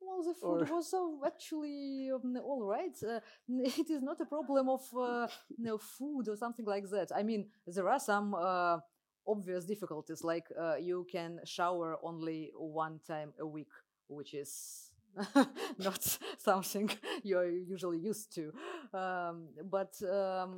Well, 0.00 0.22
the 0.22 0.34
food 0.34 0.68
Or- 0.70 0.76
was 0.76 0.94
uh, 0.94 1.26
actually 1.26 2.10
um, 2.12 2.36
all 2.44 2.64
right. 2.64 2.96
Uh, 3.02 3.20
it 3.48 3.90
is 3.90 4.02
not 4.02 4.20
a 4.20 4.26
problem 4.26 4.68
of 4.68 4.82
uh, 4.96 5.26
know, 5.58 5.78
food 5.78 6.28
or 6.28 6.36
something 6.36 6.64
like 6.66 6.88
that. 6.90 7.10
I 7.14 7.22
mean, 7.22 7.48
there 7.66 7.88
are 7.88 8.00
some 8.00 8.34
uh, 8.34 8.78
obvious 9.26 9.64
difficulties, 9.64 10.24
like 10.24 10.46
uh, 10.58 10.76
you 10.76 11.06
can 11.10 11.40
shower 11.44 11.98
only 12.02 12.50
one 12.56 13.00
time 13.06 13.32
a 13.38 13.46
week, 13.46 13.70
which 14.08 14.34
is 14.34 14.90
not 15.78 16.18
something 16.38 16.90
you're 17.22 17.50
usually 17.50 17.98
used 17.98 18.34
to. 18.34 18.52
Um, 18.96 19.48
but 19.70 19.94
um, 20.02 20.56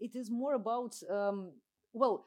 it 0.00 0.14
is 0.16 0.30
more 0.30 0.54
about, 0.54 0.94
um, 1.10 1.52
well, 1.92 2.26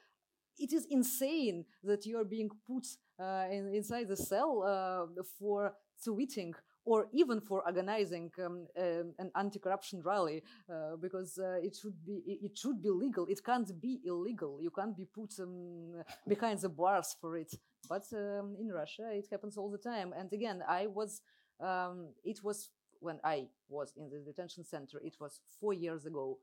it 0.60 0.74
is 0.74 0.86
insane 0.90 1.66
that 1.84 2.06
you 2.06 2.18
are 2.20 2.24
being 2.26 2.50
put 2.66 2.86
uh, 3.20 3.46
in, 3.52 3.74
inside 3.74 4.08
the 4.08 4.16
cell 4.18 4.64
uh, 4.64 5.24
for 5.40 5.74
tweeting 6.06 6.54
or 6.88 7.10
even 7.12 7.42
for 7.42 7.62
organizing 7.66 8.32
um, 8.40 8.66
um, 8.78 9.14
an 9.20 9.30
anti-corruption 9.36 10.02
rally 10.04 10.42
uh, 10.72 10.96
because 11.02 11.38
uh, 11.38 11.60
it 11.62 11.76
should 11.76 12.04
be 12.06 12.22
it 12.26 12.58
should 12.58 12.82
be 12.82 12.90
legal. 12.90 13.26
It 13.28 13.44
can't 13.44 13.70
be 13.82 14.00
illegal. 14.06 14.60
You 14.62 14.72
can't 14.72 14.96
be 14.96 15.06
put 15.06 15.34
um, 15.40 16.02
behind 16.28 16.62
the 16.62 16.70
bars 16.70 17.16
for 17.20 17.38
it. 17.38 17.54
But 17.90 18.06
um, 18.14 18.56
in 18.60 18.70
russia 18.70 19.10
it 19.12 19.28
happens 19.30 19.58
all 19.58 19.70
the 19.70 19.78
time. 19.78 20.14
And 20.18 20.32
again 20.32 20.64
i 20.68 20.88
was 20.88 21.22
um, 21.60 22.08
it 22.24 22.44
was 22.44 22.70
when 23.00 23.20
i 23.24 23.48
was 23.68 23.94
in 23.98 24.10
the 24.10 24.20
detention 24.20 24.64
center 24.64 24.98
it 25.04 25.18
was 25.20 25.42
four 25.60 25.74
years 25.74 26.06
ago. 26.06 26.38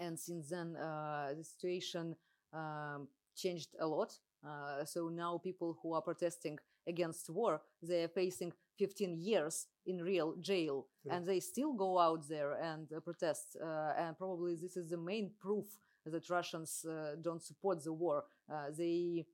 And 0.00 0.18
since 0.18 0.50
then 0.50 0.76
uh, 0.76 1.34
the 1.36 1.44
situation 1.44 2.14
um, 2.52 3.08
changed 3.36 3.70
a 3.80 3.86
lot. 3.86 4.12
Uh, 4.46 4.84
so 4.84 5.08
now 5.08 5.40
people 5.42 5.78
who 5.82 5.94
are 5.94 6.02
protesting 6.02 6.58
against 6.88 7.30
war 7.30 7.60
they 7.82 8.04
are 8.04 8.08
facing 8.08 8.52
15 8.78 9.16
years 9.18 9.66
in 9.86 9.98
real 10.02 10.34
jail. 10.40 10.86
Yeah. 11.04 11.16
and 11.16 11.26
they 11.26 11.40
still 11.40 11.72
go 11.72 11.98
out 11.98 12.28
there 12.28 12.52
and 12.54 12.86
uh, 12.92 13.00
protest 13.00 13.56
uh, 13.62 13.92
and 13.98 14.16
probably 14.18 14.54
this 14.56 14.76
is 14.76 14.90
the 14.90 14.96
main 14.96 15.30
proof 15.40 15.66
that 16.06 16.28
russians 16.30 16.84
uh, 16.88 17.16
don't 17.20 17.42
support 17.42 17.82
the 17.84 17.92
war. 17.92 18.24
Uh, 18.50 18.70
they 18.76 19.26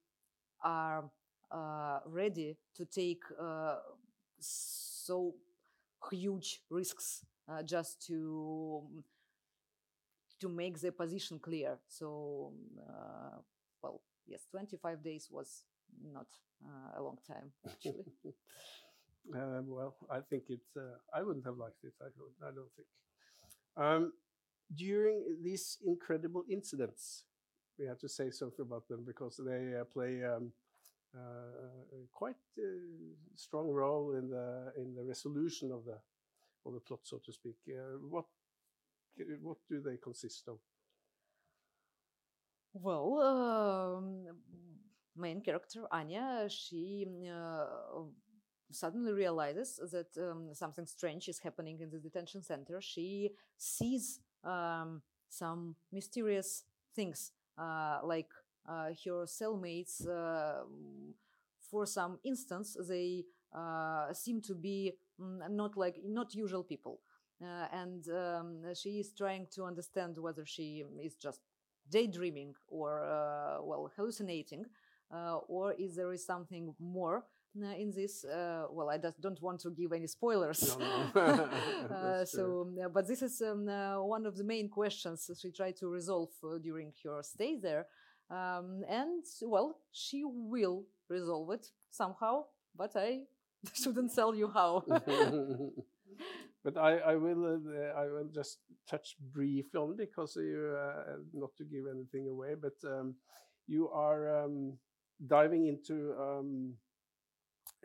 are 0.62 1.10
uh, 1.50 2.00
ready 2.06 2.56
to 2.76 2.84
take 2.84 3.22
uh, 3.40 3.76
so 4.40 5.34
huge 6.10 6.60
risks 6.70 7.24
uh, 7.48 7.62
just 7.62 8.06
to 8.06 8.82
to 10.40 10.48
make 10.48 10.80
their 10.80 10.92
position 10.92 11.38
clear. 11.38 11.78
So 11.88 12.52
uh, 12.88 13.38
well 13.82 14.00
yes 14.26 14.46
25 14.50 15.02
days 15.02 15.28
was 15.30 15.64
not 16.12 16.26
uh, 16.64 17.00
a 17.00 17.02
long 17.02 17.18
time 17.26 17.52
actually 17.68 18.04
Uh, 19.34 19.62
well, 19.66 19.96
I 20.10 20.20
think 20.20 20.44
it's. 20.48 20.76
Uh, 20.76 20.96
I 21.14 21.22
wouldn't 21.22 21.44
have 21.46 21.56
liked 21.56 21.82
it. 21.84 21.94
I 22.00 22.08
don't. 22.16 22.34
I 22.42 22.54
don't 22.54 22.72
think. 22.76 22.88
Um, 23.76 24.12
during 24.74 25.38
these 25.42 25.78
incredible 25.86 26.44
incidents, 26.50 27.24
we 27.78 27.86
have 27.86 27.98
to 28.00 28.08
say 28.08 28.30
something 28.30 28.64
about 28.66 28.88
them 28.88 29.04
because 29.06 29.40
they 29.44 29.74
uh, 29.80 29.84
play 29.92 30.24
um, 30.24 30.52
uh, 31.16 31.98
a 31.98 32.08
quite 32.12 32.40
uh, 32.58 32.62
strong 33.36 33.68
role 33.68 34.14
in 34.16 34.30
the 34.30 34.72
in 34.78 34.94
the 34.94 35.04
resolution 35.04 35.72
of 35.72 35.84
the 35.84 35.98
of 36.66 36.74
the 36.74 36.80
plot, 36.80 37.00
so 37.04 37.20
to 37.24 37.32
speak. 37.32 37.56
Uh, 37.68 37.98
what 38.08 38.26
what 39.42 39.58
do 39.68 39.80
they 39.80 39.96
consist 39.96 40.48
of? 40.48 40.58
Well, 42.74 43.20
um, 43.20 44.26
main 45.16 45.40
character 45.40 45.84
Anya, 45.92 46.46
she 46.48 47.06
uh, 47.30 47.66
suddenly 48.70 49.12
realizes 49.12 49.78
that 49.92 50.08
um, 50.18 50.48
something 50.52 50.86
strange 50.86 51.28
is 51.28 51.38
happening 51.38 51.80
in 51.80 51.90
the 51.90 51.98
detention 51.98 52.42
center. 52.42 52.80
She 52.80 53.30
sees 53.56 54.20
um, 54.42 55.02
some 55.28 55.76
mysterious 55.92 56.64
things, 56.94 57.32
uh, 57.58 58.00
like 58.02 58.28
uh, 58.68 58.88
her 59.04 59.26
cellmates. 59.26 60.06
Uh, 60.06 60.64
for 61.70 61.86
some 61.86 62.18
instance, 62.24 62.76
they 62.88 63.24
uh, 63.54 64.12
seem 64.12 64.40
to 64.42 64.54
be 64.54 64.92
mm, 65.20 65.50
not 65.50 65.76
like 65.76 65.96
not 66.04 66.34
usual 66.34 66.62
people, 66.62 67.00
uh, 67.42 67.66
and 67.72 68.08
um, 68.08 68.62
she 68.74 69.00
is 69.00 69.12
trying 69.16 69.46
to 69.54 69.64
understand 69.64 70.16
whether 70.18 70.44
she 70.44 70.84
is 71.02 71.14
just 71.14 71.40
daydreaming 71.90 72.54
or 72.68 73.02
well 73.62 73.90
hallucinating 73.96 74.64
or 75.48 75.72
is 75.78 75.96
there 75.96 76.12
is 76.12 76.24
something 76.24 76.74
more 76.78 77.24
uh, 77.62 77.66
in 77.74 77.92
this 77.92 78.24
uh, 78.24 78.66
well 78.70 78.90
i 78.90 78.98
just 78.98 79.20
don't 79.20 79.40
want 79.40 79.60
to 79.60 79.70
give 79.70 79.92
any 79.92 80.06
spoilers. 80.06 80.76
No, 80.76 81.10
no. 81.14 81.48
uh, 81.94 82.24
so 82.24 82.62
um, 82.62 82.76
uh, 82.84 82.88
but 82.88 83.06
this 83.06 83.22
is 83.22 83.40
um, 83.42 83.68
uh, 83.68 84.02
one 84.02 84.26
of 84.26 84.36
the 84.36 84.44
main 84.44 84.68
questions 84.68 85.30
she 85.40 85.50
tried 85.52 85.76
to 85.76 85.88
resolve 85.88 86.30
uh, 86.42 86.58
during 86.58 86.92
her 87.04 87.22
stay 87.22 87.56
there. 87.56 87.86
Um, 88.30 88.82
and 88.88 89.22
well 89.42 89.76
she 89.92 90.24
will 90.24 90.84
resolve 91.08 91.50
it 91.50 91.66
somehow 91.90 92.44
but 92.74 92.96
i 92.96 93.20
shouldn't 93.72 94.14
tell 94.14 94.34
you 94.34 94.48
how. 94.48 94.82
But 96.64 96.78
I, 96.78 96.96
I 96.96 97.14
will 97.16 97.44
uh, 97.44 98.00
I 98.00 98.06
will 98.06 98.30
just 98.34 98.58
touch 98.88 99.16
briefly 99.32 99.78
on 99.78 99.96
because 99.96 100.34
you 100.36 100.74
uh, 100.74 101.16
not 101.34 101.50
to 101.58 101.64
give 101.64 101.84
anything 101.90 102.26
away, 102.26 102.54
but 102.54 102.72
um, 102.88 103.16
you 103.66 103.90
are 103.90 104.44
um, 104.44 104.78
diving 105.26 105.66
into 105.66 106.14
um, 106.18 106.74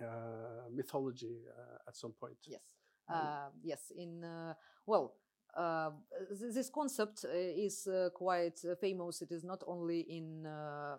uh, 0.01 0.69
mythology 0.73 1.37
uh, 1.57 1.77
at 1.87 1.95
some 1.95 2.13
point. 2.19 2.37
Yes. 2.47 2.61
Um, 3.09 3.15
Uh, 3.17 3.49
yes. 3.63 3.91
In 3.95 4.23
uh, 4.23 4.53
well, 4.85 5.13
uh, 5.57 5.91
th- 6.29 6.53
this 6.53 6.69
concept 6.69 7.25
uh, 7.25 7.29
is 7.33 7.87
uh, 7.87 8.09
quite 8.13 8.59
famous. 8.79 9.21
It 9.21 9.31
is 9.31 9.43
not 9.43 9.63
only 9.67 10.01
in. 10.01 10.45
Uh, 10.45 10.97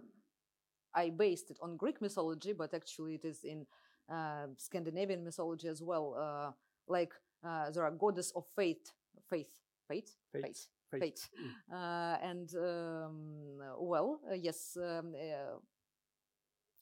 I 0.94 1.10
based 1.10 1.50
it 1.50 1.58
on 1.62 1.76
Greek 1.76 2.00
mythology, 2.00 2.52
but 2.52 2.74
actually 2.74 3.14
it 3.14 3.24
is 3.24 3.44
in 3.44 3.66
uh, 4.08 4.46
Scandinavian 4.56 5.22
mythology 5.24 5.68
as 5.68 5.82
well. 5.82 6.14
Uh, 6.18 6.52
like 6.88 7.12
uh, 7.44 7.70
there 7.70 7.84
are 7.84 7.92
goddess 7.92 8.32
of 8.34 8.44
faith, 8.56 8.92
faith, 9.28 9.52
faith, 9.86 10.16
Fate. 10.32 10.42
faith, 10.42 10.66
Fate. 10.90 11.00
fate. 11.00 11.28
Uh, 11.72 12.16
and 12.22 12.54
um, 12.56 13.58
well, 13.78 14.20
uh, 14.30 14.34
yes, 14.34 14.76
um, 14.76 15.14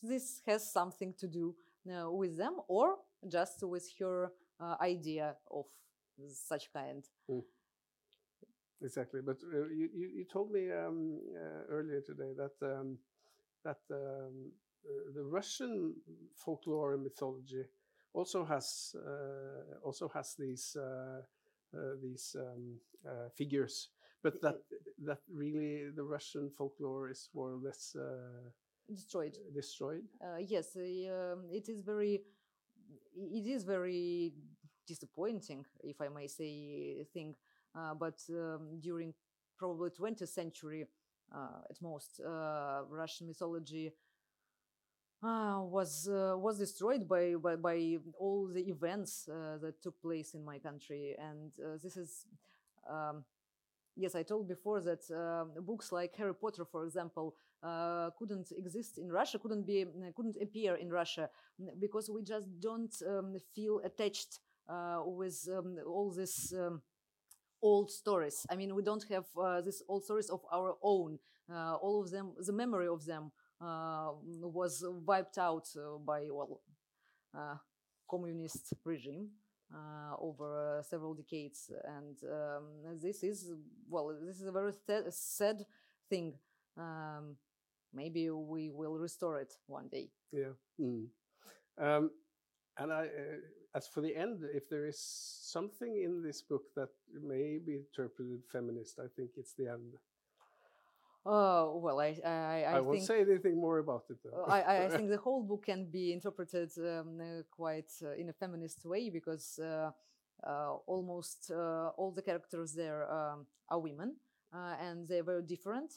this 0.03 0.41
has 0.47 0.73
something 0.73 1.15
to 1.19 1.27
do 1.27 1.55
uh, 1.91 2.11
with 2.11 2.37
them, 2.37 2.57
or 2.69 2.97
just 3.27 3.63
with 3.63 3.89
her 4.01 4.33
uh, 4.61 4.77
idea 4.81 5.37
of 5.51 5.67
such 6.29 6.73
kind. 6.73 7.05
Exactly, 8.81 9.21
but 9.21 9.39
uh, 9.43 9.67
you, 9.69 9.89
you 9.93 10.09
you 10.19 10.25
told 10.25 10.53
me 10.53 10.71
um, 10.71 11.19
uh, 11.35 11.65
earlier 11.69 12.01
today 12.01 12.33
that 12.37 12.55
um, 12.63 12.99
that 13.65 13.81
um, 13.91 14.53
uh, 14.87 15.13
the 15.15 15.25
Russian 15.25 15.95
folklore 16.35 16.95
and 16.95 17.03
mythology 17.03 17.65
also 18.13 18.45
has 18.45 18.95
uh, 18.95 19.79
also 19.83 20.09
has 20.15 20.37
these 20.39 20.77
uh, 20.77 21.23
uh, 21.77 21.95
these 22.01 22.37
um, 22.39 22.79
uh, 23.05 23.29
figures, 23.37 23.89
but 24.23 24.41
that 24.43 24.63
that 25.05 25.19
really 25.29 25.91
the 25.91 26.05
Russian 26.05 26.49
folklore 26.49 27.11
is 27.11 27.29
more 27.35 27.51
or 27.51 27.59
less 27.61 27.97
uh, 27.97 28.51
Destroyed. 28.89 29.37
destroyed. 29.53 30.05
Uh, 30.21 30.39
yes, 30.39 30.75
uh, 30.75 30.81
um, 31.33 31.45
it 31.53 31.69
is 31.69 31.83
very, 31.83 32.23
it 33.15 33.47
is 33.47 33.65
very 33.65 34.33
disappointing, 34.87 35.67
if 35.85 36.01
I 36.01 36.09
may 36.09 36.27
say, 36.27 37.05
thing. 37.13 37.35
Uh, 37.75 37.95
but 37.95 38.19
um, 38.31 38.81
during 38.81 39.13
probably 39.59 39.91
20th 39.91 40.31
century, 40.31 40.87
uh, 41.35 41.61
at 41.69 41.83
most, 41.83 42.21
uh, 42.21 42.81
Russian 42.89 43.27
mythology 43.27 43.93
uh, 45.23 45.61
was 45.63 46.09
uh, 46.09 46.35
was 46.37 46.59
destroyed 46.59 47.09
by, 47.09 47.35
by 47.35 47.57
by 47.57 47.97
all 48.19 48.47
the 48.47 48.63
events 48.69 49.29
uh, 49.29 49.59
that 49.61 49.83
took 49.83 50.01
place 50.01 50.35
in 50.35 50.45
my 50.45 50.59
country, 50.59 51.17
and 51.19 51.53
uh, 51.59 51.77
this 51.83 51.97
is 51.97 52.27
um, 52.89 53.25
yes, 53.97 54.15
I 54.15 54.23
told 54.23 54.49
before 54.49 54.81
that 54.83 55.11
um, 55.11 55.65
books 55.65 55.93
like 55.93 56.15
Harry 56.17 56.35
Potter, 56.35 56.65
for 56.65 56.85
example, 56.85 57.37
uh, 57.63 58.11
couldn't 58.19 58.53
exist 58.57 58.99
in 58.99 59.11
Russia, 59.11 59.39
couldn't 59.39 59.67
be, 59.67 59.85
couldn't 60.15 60.37
appear 60.41 60.77
in 60.77 60.91
Russia 60.91 61.29
because 61.79 62.11
we 62.11 62.23
just 62.23 62.47
don't 62.61 62.95
um, 63.07 63.37
feel 63.55 63.81
attached 63.85 64.41
uh, 64.69 65.03
with 65.05 65.49
um, 65.57 65.77
all 65.87 66.13
this 66.13 66.53
um, 66.53 66.83
old 67.63 67.91
stories. 67.91 68.47
I 68.51 68.57
mean, 68.57 68.75
we 68.75 68.83
don't 68.83 69.05
have 69.11 69.27
uh, 69.37 69.61
these 69.61 69.83
old 69.89 70.05
stories 70.05 70.31
of 70.31 70.41
our 70.53 70.77
own. 70.83 71.19
Uh, 71.51 71.75
all 71.77 72.03
of 72.03 72.11
them, 72.11 72.33
the 72.39 72.53
memory 72.53 72.89
of 72.89 73.05
them 73.05 73.33
uh, 73.61 74.11
was 74.43 74.85
wiped 74.87 75.39
out 75.39 75.69
uh, 75.77 75.99
by 75.99 76.29
well, 76.31 76.61
uh, 77.37 77.57
communist 78.09 78.75
regime. 78.85 79.31
Uh, 79.71 80.17
over 80.19 80.83
several 80.89 81.13
decades, 81.13 81.71
and 81.85 82.17
um, 82.25 82.65
this 83.03 83.23
is 83.23 83.53
well, 83.87 84.17
this 84.25 84.41
is 84.41 84.47
a 84.47 84.51
very 84.51 84.73
sad 85.11 85.63
thing. 86.09 86.33
Um, 86.79 87.37
maybe 87.93 88.31
we 88.31 88.71
will 88.71 88.99
restore 88.99 89.41
it 89.41 89.55
one 89.67 89.89
day. 89.89 90.11
Yeah. 90.33 90.55
Mm. 90.81 91.07
Um, 91.81 92.11
and 92.79 92.93
I, 92.93 93.03
uh, 93.03 93.77
as 93.77 93.89
for 93.89 94.01
the 94.01 94.15
end, 94.15 94.41
if 94.55 94.69
there 94.69 94.87
is 94.87 94.99
something 94.99 96.03
in 96.03 96.23
this 96.23 96.43
book 96.43 96.63
that 96.77 96.91
may 97.13 97.59
be 97.59 97.75
interpreted 97.75 98.43
feminist, 98.51 98.99
I 98.99 99.07
think 99.17 99.31
it's 99.37 99.55
the 99.55 99.69
end. 99.69 99.95
Oh 101.27 101.79
well, 101.83 102.01
I 102.01 102.17
I, 102.25 102.31
I, 102.31 102.77
I 102.77 102.81
won't 102.81 102.97
think 102.97 103.07
say 103.07 103.21
anything 103.21 103.57
more 103.61 103.79
about 103.79 104.05
it. 104.09 104.17
Though. 104.25 104.45
I, 104.45 104.85
I 104.85 104.89
think 104.97 105.11
the 105.11 105.19
whole 105.19 105.43
book 105.43 105.67
can 105.67 105.91
be 105.91 106.13
interpreted 106.13 106.71
um, 106.79 107.21
uh, 107.21 107.43
quite 107.51 107.91
uh, 108.03 108.13
in 108.13 108.31
a 108.31 108.33
feminist 108.33 108.87
way 108.87 109.11
because 109.11 109.59
uh, 109.59 109.91
uh, 110.47 110.75
almost 110.87 111.51
uh, 111.51 111.89
all 111.99 112.13
the 112.13 112.23
characters 112.23 112.73
there 112.73 113.13
um, 113.13 113.47
are 113.69 113.79
women 113.79 114.17
and 114.81 115.07
they're 115.07 115.25
very 115.25 115.43
different. 115.43 115.93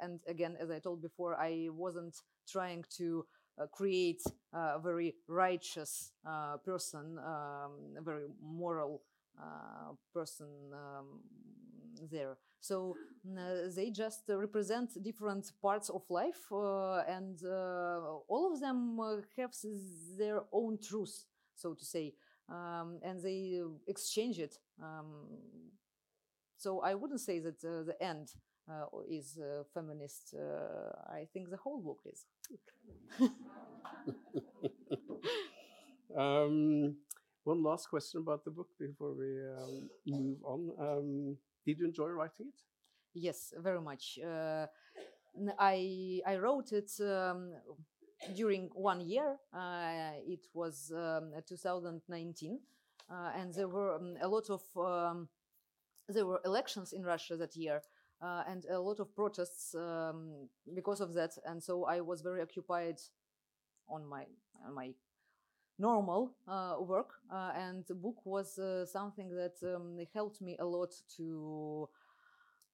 And 0.00 0.20
again, 0.28 0.56
as 0.60 0.70
I 0.70 0.78
told 0.78 1.02
before, 1.02 1.34
I 1.34 1.68
wasn't 1.70 2.16
trying 2.48 2.84
to 2.98 3.26
create 3.72 4.22
a 4.52 4.78
very 4.78 5.14
righteous 5.28 6.12
person, 6.64 7.18
um, 7.18 7.96
a 7.98 8.02
very 8.02 8.26
moral 8.42 9.02
person 10.12 10.48
um, 10.72 11.20
there. 12.10 12.36
So 12.60 12.96
uh, 13.38 13.70
they 13.74 13.90
just 13.90 14.22
represent 14.28 14.90
different 15.02 15.52
parts 15.62 15.88
of 15.88 16.02
life, 16.10 16.50
uh, 16.50 17.02
and 17.06 17.38
uh, 17.44 18.00
all 18.28 18.52
of 18.52 18.60
them 18.60 18.98
have 19.36 19.52
their 20.18 20.40
own 20.52 20.78
truth, 20.82 21.24
so 21.54 21.74
to 21.74 21.84
say, 21.84 22.14
um, 22.48 22.98
and 23.02 23.22
they 23.22 23.60
exchange 23.86 24.38
it. 24.38 24.58
Um, 24.82 25.28
so 26.56 26.80
I 26.80 26.94
wouldn't 26.94 27.20
say 27.20 27.38
that 27.40 27.60
the 27.60 27.96
end 28.00 28.32
is 29.08 29.38
feminist. 29.72 30.34
I 31.08 31.26
think 31.32 31.50
the 31.50 31.56
whole 31.56 31.80
book 31.80 32.00
is. 32.06 32.26
um, 36.16 36.96
one 37.44 37.62
last 37.62 37.88
question 37.88 38.20
about 38.20 38.44
the 38.44 38.50
book 38.50 38.68
before 38.78 39.14
we 39.14 39.38
um, 39.56 39.88
move 40.06 40.38
on. 40.44 40.70
Um, 40.78 41.36
did 41.64 41.78
you 41.78 41.86
enjoy 41.86 42.08
writing 42.08 42.46
it? 42.48 42.62
Yes, 43.14 43.54
very 43.58 43.80
much. 43.80 44.18
Uh, 44.18 44.66
I 45.58 46.20
I 46.26 46.36
wrote 46.36 46.72
it 46.72 46.90
um, 47.00 47.52
during 48.34 48.70
one 48.74 49.00
year. 49.00 49.36
Uh, 49.54 50.12
it 50.26 50.46
was 50.54 50.92
um, 50.94 51.32
2019, 51.46 52.58
uh, 53.10 53.30
and 53.36 53.54
there 53.54 53.68
were 53.68 53.94
um, 53.94 54.16
a 54.20 54.28
lot 54.28 54.50
of 54.50 54.62
um, 54.76 55.28
there 56.08 56.26
were 56.26 56.40
elections 56.44 56.92
in 56.92 57.04
Russia 57.04 57.36
that 57.36 57.56
year. 57.56 57.82
Uh, 58.22 58.42
and 58.48 58.64
a 58.66 58.78
lot 58.78 58.98
of 58.98 59.14
protests 59.14 59.74
um, 59.74 60.48
because 60.74 61.00
of 61.00 61.12
that, 61.12 61.36
and 61.44 61.62
so 61.62 61.84
I 61.84 62.00
was 62.00 62.22
very 62.22 62.40
occupied 62.40 62.96
on 63.88 64.06
my 64.06 64.24
on 64.66 64.74
my 64.74 64.94
normal 65.78 66.34
uh, 66.48 66.76
work, 66.80 67.10
uh, 67.30 67.52
and 67.54 67.84
the 67.88 67.94
book 67.94 68.24
was 68.24 68.58
uh, 68.58 68.86
something 68.86 69.28
that 69.30 69.56
um, 69.62 69.98
helped 70.14 70.40
me 70.40 70.56
a 70.58 70.64
lot 70.64 70.94
to 71.18 71.88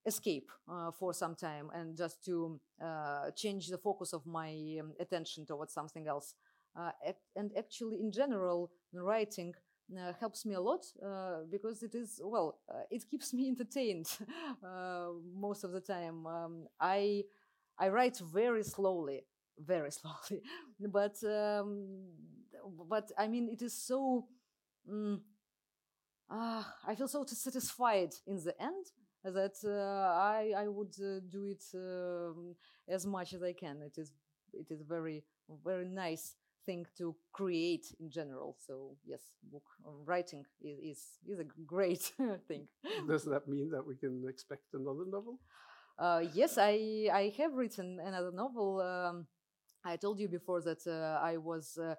escape 0.07 0.51
uh, 0.71 0.91
for 0.93 1.13
some 1.13 1.35
time 1.35 1.71
and 1.75 1.97
just 1.97 2.25
to 2.25 2.61
uh, 2.85 3.31
change 3.37 3.69
the 3.69 3.79
focus 3.79 4.13
of 4.13 4.25
my 4.27 4.79
um, 4.81 4.93
attention 5.01 5.47
towards 5.47 5.73
something 5.73 6.07
else. 6.07 6.35
and 7.37 7.51
actually, 7.57 8.01
in 8.01 8.13
general, 8.13 8.71
writing 8.93 9.55
uh, 9.99 10.13
helps 10.21 10.45
me 10.47 10.55
a 10.55 10.61
lot 10.61 10.85
uh, 11.05 11.41
because 11.51 11.83
it 11.83 11.95
is 11.95 12.21
well 12.25 12.59
uh, 12.73 12.83
it 12.91 13.05
keeps 13.11 13.33
me 13.35 13.49
entertained 13.49 14.07
most 15.35 15.65
of 15.65 15.73
the 15.73 15.81
time 15.81 16.27
um, 16.27 16.67
i 16.81 17.23
i 17.79 17.89
write 17.89 18.19
very 18.33 18.63
slowly 18.63 19.23
very 19.59 19.91
slowly 19.99 20.43
but 20.81 21.17
um, 21.25 22.07
but 22.89 23.11
I 23.19 23.29
mean, 23.29 23.49
it 23.49 23.63
is 23.63 23.75
so. 23.75 24.27
Mm, 24.91 25.21
uh, 26.31 26.63
I 26.87 26.95
feel 26.95 27.09
so 27.09 27.25
satisfied 27.27 28.11
in 28.27 28.37
the 28.37 28.55
end 28.61 28.87
that 29.25 29.55
uh, 29.65 30.13
I 30.19 30.53
I 30.57 30.69
would 30.69 30.95
uh, 31.01 31.21
do 31.29 31.45
it 31.47 31.63
um, 31.75 32.57
as 32.89 33.07
much 33.07 33.35
as 33.35 33.43
I 33.43 33.53
can. 33.53 33.83
It 33.83 33.99
is 33.99 34.13
it 34.53 34.71
is 34.71 34.83
very 34.83 35.25
very 35.65 35.89
nice 35.89 36.35
thing 36.67 36.87
to 36.99 37.15
create 37.33 37.87
in 38.01 38.11
general. 38.11 38.57
So 38.67 38.97
yes, 39.05 39.21
book 39.51 39.65
writing 40.05 40.45
is 40.61 40.79
is, 40.79 41.01
is 41.27 41.39
a 41.41 41.45
great 41.67 42.13
thing. 42.49 42.69
Does 43.09 43.25
that 43.25 43.49
mean 43.49 43.71
that 43.71 43.87
we 43.87 43.97
can 43.97 44.25
expect 44.29 44.75
another 44.75 45.05
novel? 45.07 45.39
Uh, 45.99 46.23
yes, 46.35 46.59
I 46.59 47.09
I 47.13 47.33
have 47.39 47.55
written 47.55 48.01
another 48.01 48.33
novel. 48.33 48.81
Um, 48.81 49.27
I 49.85 49.97
told 49.97 50.19
you 50.19 50.29
before 50.29 50.61
that 50.63 50.87
uh, 50.87 51.21
I 51.23 51.37
was 51.37 51.79
uh, 51.79 51.95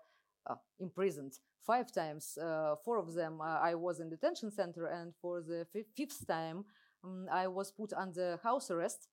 uh, 0.50 0.56
imprisoned 0.80 1.34
five 1.66 1.92
times. 1.92 2.38
Uh, 2.38 2.76
four 2.84 2.98
of 2.98 3.14
them 3.14 3.42
uh, 3.42 3.60
I 3.60 3.76
was 3.76 4.00
in 4.00 4.10
detention 4.10 4.52
center, 4.52 4.88
and 4.88 5.14
for 5.22 5.42
the 5.42 5.66
fifth 5.96 6.28
time 6.28 6.66
um, 7.04 7.28
I 7.32 7.48
was 7.48 7.72
put 7.72 7.94
under 7.94 8.40
house 8.44 8.72
arrest 8.72 9.08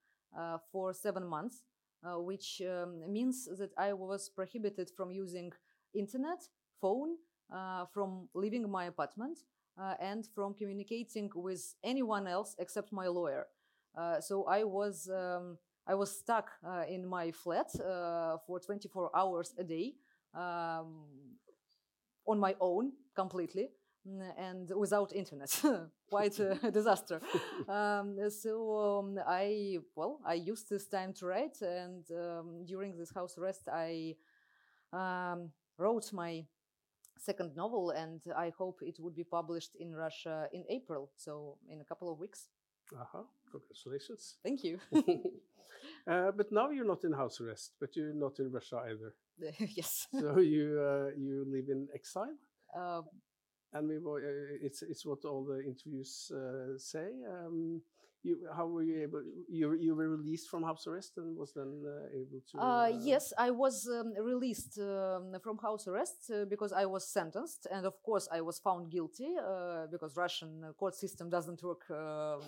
for 0.73 0.93
seven 0.95 1.27
months, 1.27 1.65
which 2.03 2.63
um, 2.63 3.03
means 3.13 3.49
that 3.59 3.71
I 3.77 3.93
was 3.93 4.29
prohibited 4.29 4.91
from 4.97 5.11
using 5.11 5.53
internet, 5.95 6.49
phone, 6.81 7.17
from 7.93 8.29
leaving 8.35 8.71
my 8.71 8.85
apartment, 8.85 9.41
and 10.01 10.27
from 10.35 10.55
communicating 10.55 11.31
with 11.35 11.75
anyone 11.85 12.27
else 12.27 12.57
except 12.59 12.93
my 12.93 13.07
lawyer. 13.09 13.47
so 14.21 14.45
I 14.45 14.65
was. 14.65 15.09
Um, 15.09 15.59
I 15.87 15.95
was 15.95 16.17
stuck 16.17 16.53
uh, 16.65 16.85
in 16.89 17.05
my 17.05 17.33
flat 17.33 17.69
uh, 17.81 18.37
for 18.47 18.61
24 18.61 19.11
hours 19.17 19.55
a 19.59 19.65
day, 19.65 19.95
um, 20.35 21.07
on 22.27 22.39
my 22.39 22.55
own 22.61 22.93
completely 23.15 23.71
and 24.39 24.71
without 24.77 25.13
internet 25.15 25.63
quite 26.09 26.39
a 26.39 26.71
disaster 26.73 27.21
um, 27.69 28.17
so 28.31 28.99
um, 28.99 29.19
i 29.27 29.79
well 29.95 30.21
i 30.27 30.35
used 30.35 30.69
this 30.71 30.87
time 30.87 31.13
to 31.13 31.27
write 31.27 31.61
and 31.61 32.05
um, 32.11 32.65
during 32.65 32.97
this 32.97 33.13
house 33.13 33.37
arrest 33.39 33.69
i 33.69 34.15
um, 34.93 35.51
wrote 35.79 36.13
my 36.13 36.45
second 37.19 37.55
novel 37.55 37.91
and 37.91 38.23
i 38.37 38.51
hope 38.57 38.81
it 38.83 38.97
would 38.99 39.15
be 39.15 39.25
published 39.25 39.77
in 39.79 39.95
russia 39.95 40.49
in 40.53 40.65
april 40.71 41.11
so 41.17 41.59
in 41.69 41.81
a 41.81 41.85
couple 41.85 42.11
of 42.11 42.19
weeks 42.19 42.49
uh-huh. 42.99 43.23
congratulations 43.51 44.37
thank 44.43 44.65
you 44.65 44.79
uh, 46.11 46.31
but 46.35 46.51
now 46.51 46.71
you're 46.71 46.87
not 46.87 47.05
in 47.05 47.13
house 47.13 47.41
arrest 47.41 47.73
but 47.79 47.95
you're 47.95 48.15
not 48.15 48.39
in 48.39 48.51
russia 48.51 48.81
either 48.89 49.15
yes. 49.59 50.07
so 50.13 50.39
you 50.39 50.81
uh, 50.81 51.11
you 51.17 51.45
live 51.49 51.69
in 51.69 51.89
exile. 51.95 52.37
Uh, 52.77 53.03
and 53.73 53.89
we 53.89 53.97
uh, 53.97 54.21
it's 54.63 54.83
it's 54.83 55.07
what 55.07 55.25
all 55.25 55.45
the 55.45 55.63
interviews 55.65 56.31
uh, 56.35 56.79
say. 56.79 57.09
Um, 57.29 57.83
you, 58.23 58.37
how 58.55 58.67
were 58.67 58.83
you 58.83 59.03
able? 59.03 59.23
You 59.49 59.73
you 59.75 59.95
were 59.95 60.09
released 60.09 60.51
from 60.51 60.63
house 60.63 60.87
arrest 60.87 61.13
and 61.17 61.37
was 61.37 61.53
then 61.55 61.83
uh, 61.87 62.09
able 62.15 62.41
to. 62.51 62.59
Uh, 62.59 62.93
yes, 63.01 63.33
I 63.39 63.51
was 63.51 63.89
um, 63.89 64.13
released 64.23 64.79
um, 64.79 65.33
from 65.43 65.57
house 65.59 65.89
arrest 65.89 66.31
uh, 66.31 66.45
because 66.45 66.73
I 66.73 66.85
was 66.85 67.09
sentenced, 67.09 67.67
and 67.73 67.87
of 67.87 68.03
course 68.03 68.29
I 68.31 68.43
was 68.43 68.59
found 68.59 68.91
guilty 68.91 69.35
because 69.91 70.17
Russian 70.17 70.75
court 70.79 70.95
system 70.95 71.31
doesn't 71.31 71.63
work 71.63 71.91
um, 71.91 72.43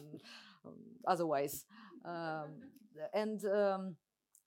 otherwise, 1.06 1.64
um, 2.04 2.50
and. 3.14 3.44
Um, 3.44 3.96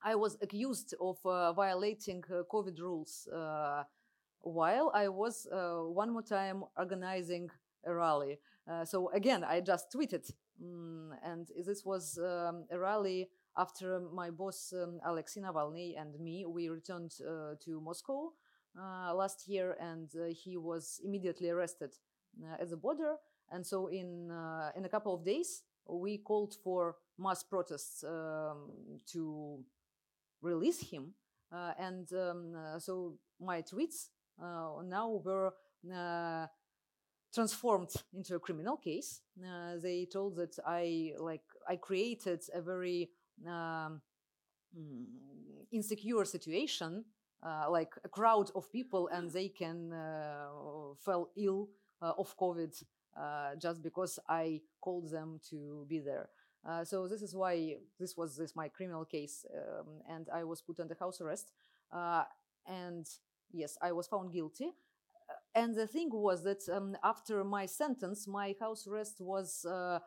I 0.05 0.13
was 0.13 0.37
accused 0.39 0.93
of 1.01 1.17
uh, 1.25 1.51
violating 1.53 2.23
uh, 2.29 2.43
COVID 2.53 2.79
rules 2.79 3.27
uh, 3.33 3.83
while 4.45 4.91
I 4.93 5.09
was 5.09 5.47
uh, 5.51 5.81
one 5.89 6.13
more 6.13 6.21
time 6.21 6.63
organizing 6.77 7.49
a 7.85 7.93
rally. 7.93 8.39
Uh, 8.69 8.85
so 8.85 9.09
again, 9.09 9.43
I 9.43 9.59
just 9.59 9.91
tweeted, 9.91 10.31
mm, 10.63 11.11
and 11.23 11.47
this 11.65 11.83
was 11.83 12.17
um, 12.17 12.65
a 12.71 12.79
rally 12.79 13.29
after 13.57 13.99
my 14.13 14.29
boss 14.29 14.73
um, 14.73 14.99
Alexei 15.05 15.41
Navalny 15.41 15.99
and 15.99 16.19
me 16.19 16.45
we 16.45 16.69
returned 16.69 17.13
uh, 17.21 17.55
to 17.63 17.81
Moscow 17.81 18.33
last 19.13 19.47
year, 19.47 19.77
and 19.79 20.09
he 20.33 20.57
was 20.57 20.99
immediately 21.03 21.49
arrested 21.49 21.91
at 22.59 22.69
the 22.69 22.77
border. 22.77 23.15
And 23.51 23.65
so 23.65 23.87
in 23.87 24.31
in 24.75 24.85
a 24.85 24.89
couple 24.89 25.13
of 25.13 25.23
days, 25.23 25.63
we 25.87 26.17
called 26.17 26.55
for 26.63 26.95
mass 27.17 27.43
protests 27.43 28.03
um, 28.03 28.71
to 29.13 29.63
release 30.41 30.79
him. 30.79 31.13
Uh, 31.51 31.71
and 31.79 32.11
um, 32.13 32.53
uh, 32.55 32.79
so 32.79 33.17
my 33.39 33.61
tweets 33.61 34.09
uh, 34.09 34.14
now 34.39 35.21
were 35.23 35.53
uh, 35.93 36.47
transformed 37.33 37.91
into 38.13 38.35
a 38.35 38.39
criminal 38.39 38.77
case. 38.77 39.21
Uh, 39.39 39.77
they 39.81 40.07
told 40.11 40.35
that 40.37 40.57
I 40.65 41.13
like 41.19 41.43
I 41.67 41.75
created 41.75 42.41
a 42.53 42.61
very 42.61 43.09
um, 43.45 44.01
mm, 44.77 45.05
insecure 45.71 46.25
situation, 46.25 47.05
uh, 47.43 47.69
like 47.69 47.93
a 48.03 48.09
crowd 48.09 48.51
of 48.55 48.71
people, 48.71 49.09
and 49.09 49.29
they 49.31 49.49
can 49.49 49.91
fell 50.97 51.29
ill 51.35 51.69
of 52.01 52.37
COVID 52.37 52.83
just 53.59 53.81
because 53.81 54.19
I 54.27 54.61
called 54.81 55.09
them 55.09 55.39
to 55.49 55.85
be 55.87 55.99
there. 55.99 56.29
Uh, 56.65 56.83
so 56.83 57.07
this 57.07 57.21
is 57.21 57.35
why 57.35 57.75
this 57.99 58.17
was 58.17 58.37
this 58.37 58.55
my 58.55 58.67
criminal 58.67 59.05
case, 59.05 59.45
um, 59.55 60.01
and 60.09 60.27
I 60.33 60.43
was 60.43 60.61
put 60.61 60.79
under 60.79 60.95
house 60.99 61.21
arrest. 61.21 61.51
Uh, 61.91 62.23
and 62.65 63.05
yes, 63.55 63.77
I 63.81 63.91
was 63.91 64.07
found 64.07 64.33
guilty. 64.33 64.65
Uh, 65.29 65.33
and 65.55 65.75
the 65.75 65.87
thing 65.87 66.09
was 66.11 66.43
that 66.43 66.63
um, 66.71 66.97
after 67.03 67.43
my 67.43 67.65
sentence, 67.65 68.27
my 68.27 68.55
house 68.59 68.87
arrest 68.87 69.21
was 69.21 69.65
uh, 69.65 69.99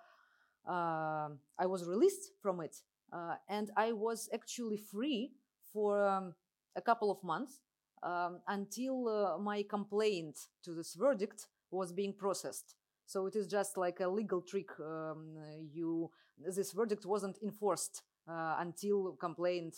um, 0.70 1.38
I 1.58 1.66
was 1.66 1.86
released 1.86 2.32
from 2.42 2.60
it, 2.60 2.76
uh, 3.12 3.36
and 3.48 3.70
I 3.76 3.92
was 3.92 4.28
actually 4.34 4.76
free 4.76 5.32
for 5.72 6.06
um, 6.06 6.34
a 6.76 6.82
couple 6.82 7.10
of 7.10 7.22
months 7.24 7.60
um, 8.02 8.40
until 8.48 9.38
my 9.40 9.62
complaint 9.62 10.38
to 10.64 10.74
this 10.74 10.94
verdict 10.94 11.46
was 11.70 11.92
being 11.92 12.12
processed. 12.12 12.74
So 13.06 13.26
it 13.26 13.36
is 13.36 13.46
just 13.48 13.76
like 13.78 14.00
a 14.00 14.08
legal 14.08 14.42
trick. 14.42 14.68
Um, 14.80 15.36
you 15.72 16.10
this 16.38 16.72
verdict 16.72 17.06
wasn't 17.06 17.38
enforced 17.42 18.02
uh, 18.28 18.56
until 18.58 19.12
complaint 19.20 19.74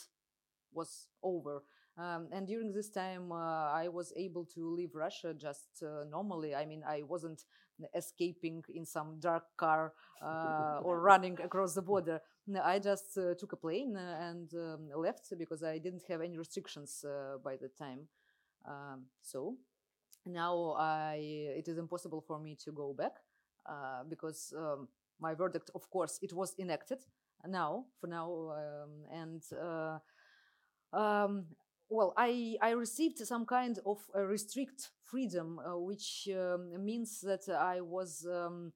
was 0.73 1.09
over. 1.23 1.63
Um, 1.99 2.29
and 2.33 2.47
during 2.47 2.73
this 2.73 2.91
time, 2.91 3.31
uh, 3.31 3.71
I 3.73 3.89
was 3.89 4.13
able 4.17 4.45
to 4.55 4.75
leave 4.75 4.95
Russia 4.95 5.35
just 5.35 5.83
uh, 5.83 6.05
normally. 6.11 6.55
I 6.55 6.65
mean, 6.65 6.83
I 6.87 7.03
wasn't 7.03 7.45
escaping 7.95 8.63
in 8.75 8.85
some 8.87 9.19
dark 9.21 9.45
car 9.57 9.93
uh, 10.23 10.81
or 10.83 11.01
running 11.11 11.39
across 11.41 11.75
the 11.75 11.83
border. 11.83 12.21
I 12.63 12.79
just 12.79 13.17
uh, 13.19 13.35
took 13.39 13.53
a 13.53 13.57
plane 13.57 13.97
and 13.97 14.53
um, 14.55 14.89
left 14.97 15.33
because 15.39 15.63
I 15.63 15.79
didn't 15.79 16.03
have 16.09 16.21
any 16.21 16.39
restrictions 16.39 17.05
uh, 17.05 17.39
by 17.45 17.57
the 17.57 17.69
time. 17.69 18.09
Um, 18.67 19.07
so 19.23 19.57
now 20.27 20.75
I, 20.79 21.17
it 21.57 21.69
is 21.69 21.79
impossible 21.79 22.21
for 22.27 22.39
me 22.39 22.57
to 22.65 22.73
go 22.73 22.93
back 22.93 23.13
uh, 23.69 24.05
because 24.09 24.53
um, 24.57 24.89
my 25.21 25.35
verdict, 25.35 25.71
of 25.75 25.89
course, 25.91 26.19
it 26.23 26.33
was 26.33 26.55
enacted 26.59 26.99
now 27.47 27.85
for 28.01 28.07
now, 28.07 28.53
um, 28.53 28.91
and 29.11 29.43
uh, 29.53 29.99
um, 30.93 31.47
well, 31.91 32.15
I 32.17 32.57
I 32.63 32.71
received 32.71 33.19
some 33.19 33.45
kind 33.45 33.79
of 33.85 33.99
restrict 34.15 34.91
freedom, 35.05 35.59
uh, 35.59 35.79
which 35.79 36.29
um, 36.35 36.85
means 36.85 37.21
that 37.21 37.49
I 37.49 37.81
was. 37.81 38.27
Um, 38.27 38.73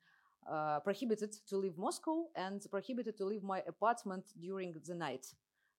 uh, 0.47 0.79
prohibited 0.81 1.33
to 1.49 1.57
leave 1.57 1.79
Moscow 1.79 2.27
and 2.37 2.61
prohibited 2.71 3.17
to 3.17 3.25
leave 3.25 3.43
my 3.43 3.63
apartment 3.67 4.27
during 4.39 4.75
the 4.87 4.95
night. 4.95 5.25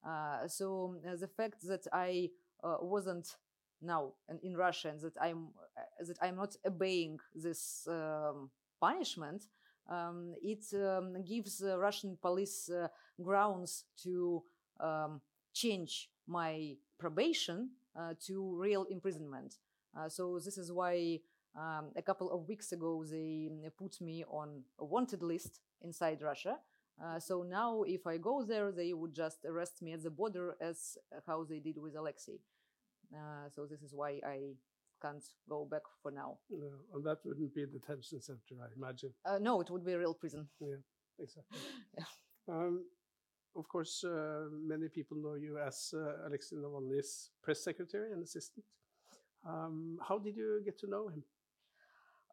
Uh, 0.03 0.47
so 0.47 0.95
the 1.19 1.27
fact 1.27 1.61
that 1.67 1.85
I 1.93 2.31
wasn't 2.81 3.35
now 3.81 4.13
in 4.41 4.55
Russia 4.55 4.89
and 4.89 4.99
that 5.01 5.13
I'm 5.21 5.49
that 5.99 6.17
I'm 6.21 6.35
not 6.35 6.55
obeying 6.65 7.19
this 7.33 7.87
um, 7.87 8.49
punishment, 8.79 9.43
um, 9.89 10.33
it 10.41 10.65
um, 10.73 11.23
gives 11.23 11.61
uh, 11.61 11.77
Russian 11.77 12.17
police 12.21 12.69
uh, 12.69 12.87
grounds 13.21 13.85
to 14.03 14.43
um, 14.79 15.21
change 15.55 16.09
my 16.27 16.75
probation 16.99 17.69
uh, 17.99 18.13
to 18.27 18.55
real 18.59 18.83
imprisonment. 18.91 19.55
Uh, 19.97 20.09
so 20.09 20.39
this 20.43 20.57
is 20.57 20.71
why 20.71 21.19
um, 21.57 21.85
a 21.95 22.01
couple 22.01 22.29
of 22.31 22.47
weeks 22.47 22.71
ago 22.73 23.03
they 23.09 23.49
put 23.77 24.01
me 24.01 24.23
on 24.29 24.61
a 24.79 24.85
wanted 24.85 25.23
list 25.23 25.61
inside 25.81 26.21
Russia. 26.21 26.57
Uh, 27.03 27.19
so 27.19 27.43
now, 27.43 27.83
if 27.83 28.07
I 28.07 28.17
go 28.17 28.43
there, 28.43 28.71
they 28.71 28.93
would 28.93 29.13
just 29.13 29.43
arrest 29.45 29.81
me 29.81 29.93
at 29.93 30.03
the 30.03 30.09
border, 30.09 30.55
as 30.61 30.97
how 31.27 31.43
they 31.43 31.59
did 31.59 31.77
with 31.77 31.95
Alexei. 31.95 32.39
Uh, 33.13 33.49
so 33.53 33.65
this 33.65 33.81
is 33.81 33.93
why 33.93 34.21
I 34.25 34.55
can't 35.01 35.23
go 35.49 35.65
back 35.65 35.81
for 36.01 36.11
now. 36.11 36.37
No, 36.49 36.71
and 36.93 37.03
that 37.03 37.17
wouldn't 37.25 37.53
be 37.53 37.63
a 37.63 37.67
detention 37.67 38.21
center, 38.21 38.55
I 38.61 38.67
imagine. 38.75 39.13
Uh, 39.25 39.39
no, 39.39 39.59
it 39.61 39.69
would 39.69 39.85
be 39.85 39.93
a 39.93 39.99
real 39.99 40.13
prison. 40.13 40.47
Yeah, 40.61 40.77
exactly. 41.19 41.59
yeah. 41.97 42.05
Um, 42.47 42.85
of 43.55 43.67
course, 43.67 44.03
uh, 44.03 44.47
many 44.51 44.89
people 44.89 45.17
know 45.17 45.35
you 45.35 45.57
as 45.57 45.93
uh, 45.95 46.27
Alexei 46.27 46.55
Navalny's 46.55 47.29
press 47.41 47.63
secretary 47.63 48.11
and 48.11 48.23
assistant. 48.23 48.65
Um, 49.47 49.97
how 50.07 50.17
did 50.17 50.35
you 50.35 50.61
get 50.65 50.77
to 50.79 50.87
know 50.89 51.07
him? 51.07 51.23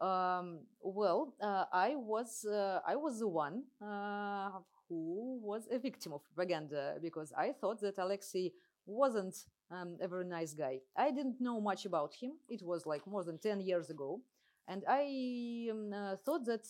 Um, 0.01 0.61
well, 0.81 1.35
uh, 1.41 1.66
I 1.73 1.95
was 1.95 2.45
uh, 2.45 2.81
I 2.87 2.97
was 2.97 3.20
the 3.20 3.29
one 3.29 3.64
uh, 3.81 4.51
who 4.89 5.39
was 5.43 5.68
a 5.70 5.79
victim 5.79 6.12
of 6.12 6.25
propaganda 6.25 6.97
because 7.01 7.33
I 7.37 7.53
thought 7.53 7.81
that 7.83 7.99
Alexei 7.99 8.53
wasn't 8.87 9.37
um, 9.70 9.97
a 10.01 10.09
very 10.09 10.25
nice 10.25 10.55
guy. 10.55 10.81
I 10.97 11.12
didn't 11.12 11.41
know 11.41 11.61
much 11.61 11.85
about 11.87 12.14
him. 12.14 12.33
It 12.49 12.62
was 12.62 12.85
like 12.85 13.07
more 13.07 13.23
than 13.23 13.39
10 13.39 13.61
years 13.61 13.91
ago. 13.91 14.20
And 14.66 14.83
I 14.89 15.68
um, 15.70 15.93
uh, 15.93 16.16
thought 16.16 16.45
that, 16.47 16.66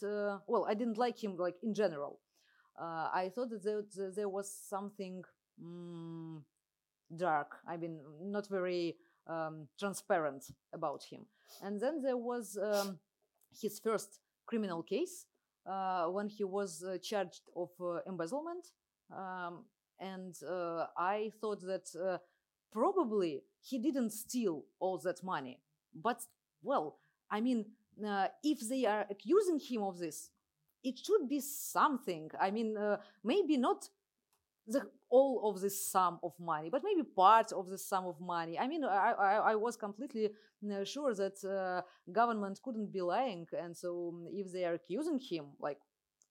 well, 0.47 0.67
I 0.69 0.75
didn't 0.75 0.99
like 0.99 1.23
him 1.23 1.37
like 1.37 1.57
in 1.63 1.75
general. 1.75 2.21
Uh, 2.81 3.09
I 3.13 3.31
thought 3.35 3.51
that 3.51 3.63
there, 3.63 3.83
there 4.15 4.29
was 4.29 4.53
something 4.53 5.23
mm, 5.63 6.41
dark, 7.15 7.59
I 7.69 7.77
mean, 7.77 8.01
not 8.21 8.49
very 8.49 8.97
um, 9.27 9.69
transparent 9.79 10.45
about 10.73 11.05
him. 11.05 11.27
And 11.63 11.81
then 11.81 12.03
there 12.03 12.17
was 12.17 12.57
um, 12.57 12.99
his 13.61 13.79
first 13.79 14.21
criminal 14.47 14.83
case 14.83 15.27
uh, 15.67 16.07
when 16.07 16.29
he 16.29 16.45
was 16.45 16.83
uh, 16.83 16.99
charged 16.99 17.43
of 17.55 17.71
uh, 17.81 17.99
embezzlement. 18.07 18.69
Um, 19.15 19.65
and 20.01 20.35
I 20.97 21.31
thought 21.41 21.61
that 21.61 22.19
probably 22.73 23.43
he 23.61 23.79
didn't 23.79 24.11
steal 24.11 24.65
all 24.81 24.99
that 24.99 25.23
money. 25.23 25.61
But, 25.95 26.23
well, 26.63 26.99
I 27.31 27.41
mean, 27.41 27.67
uh, 28.05 28.29
if 28.43 28.61
they 28.69 28.85
are 28.87 29.07
accusing 29.09 29.61
him 29.61 29.83
of 29.83 29.99
this, 29.99 30.31
it 30.83 30.99
should 30.99 31.29
be 31.29 31.41
something. 31.41 32.31
I 32.41 32.51
mean, 32.51 32.77
uh, 32.77 32.99
maybe 33.25 33.57
not 33.57 33.89
the 34.67 34.89
all 35.11 35.51
of 35.51 35.61
the 35.61 35.71
sum 35.71 36.19
of 36.23 36.33
money, 36.39 36.71
but 36.71 36.83
maybe 36.85 37.03
part 37.03 37.53
of 37.53 37.69
the 37.69 37.79
sum 37.79 38.07
of 38.07 38.21
money. 38.21 38.59
I 38.59 38.67
mean, 38.67 38.85
I, 38.85 39.13
I, 39.13 39.35
I 39.53 39.55
was 39.57 39.77
completely 39.77 40.31
uh, 40.73 40.85
sure 40.85 41.15
that 41.15 41.45
uh, 41.45 41.83
government 42.11 42.61
couldn't 42.63 42.93
be 42.93 43.03
lying, 43.03 43.47
and 43.53 43.77
so 43.77 44.13
um, 44.15 44.27
if 44.33 44.53
they 44.53 44.65
are 44.65 44.75
accusing 44.75 45.19
him, 45.19 45.47
like 45.61 45.79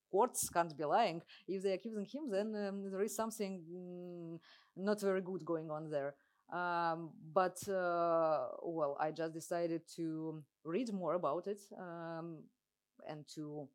courts 0.10 0.50
can't 0.50 0.76
be 0.78 0.86
lying, 0.86 1.22
if 1.48 1.64
they're 1.64 1.76
accusing 1.76 2.06
him, 2.06 2.30
then 2.30 2.56
um, 2.56 2.92
there 2.92 3.02
is 3.02 3.16
something 3.16 3.62
mm, 3.72 4.40
not 4.76 5.00
very 5.02 5.22
good 5.22 5.46
going 5.46 5.70
on 5.70 5.90
there. 5.90 6.16
Um, 6.52 7.12
but 7.34 7.58
uh, 7.70 8.48
well, 8.62 8.98
I 9.00 9.12
just 9.12 9.34
decided 9.34 9.84
to 9.96 10.44
read 10.66 10.92
more 10.92 11.14
about 11.14 11.48
it 11.48 11.62
um, 11.80 12.40
and 13.08 13.26
to 13.36 13.70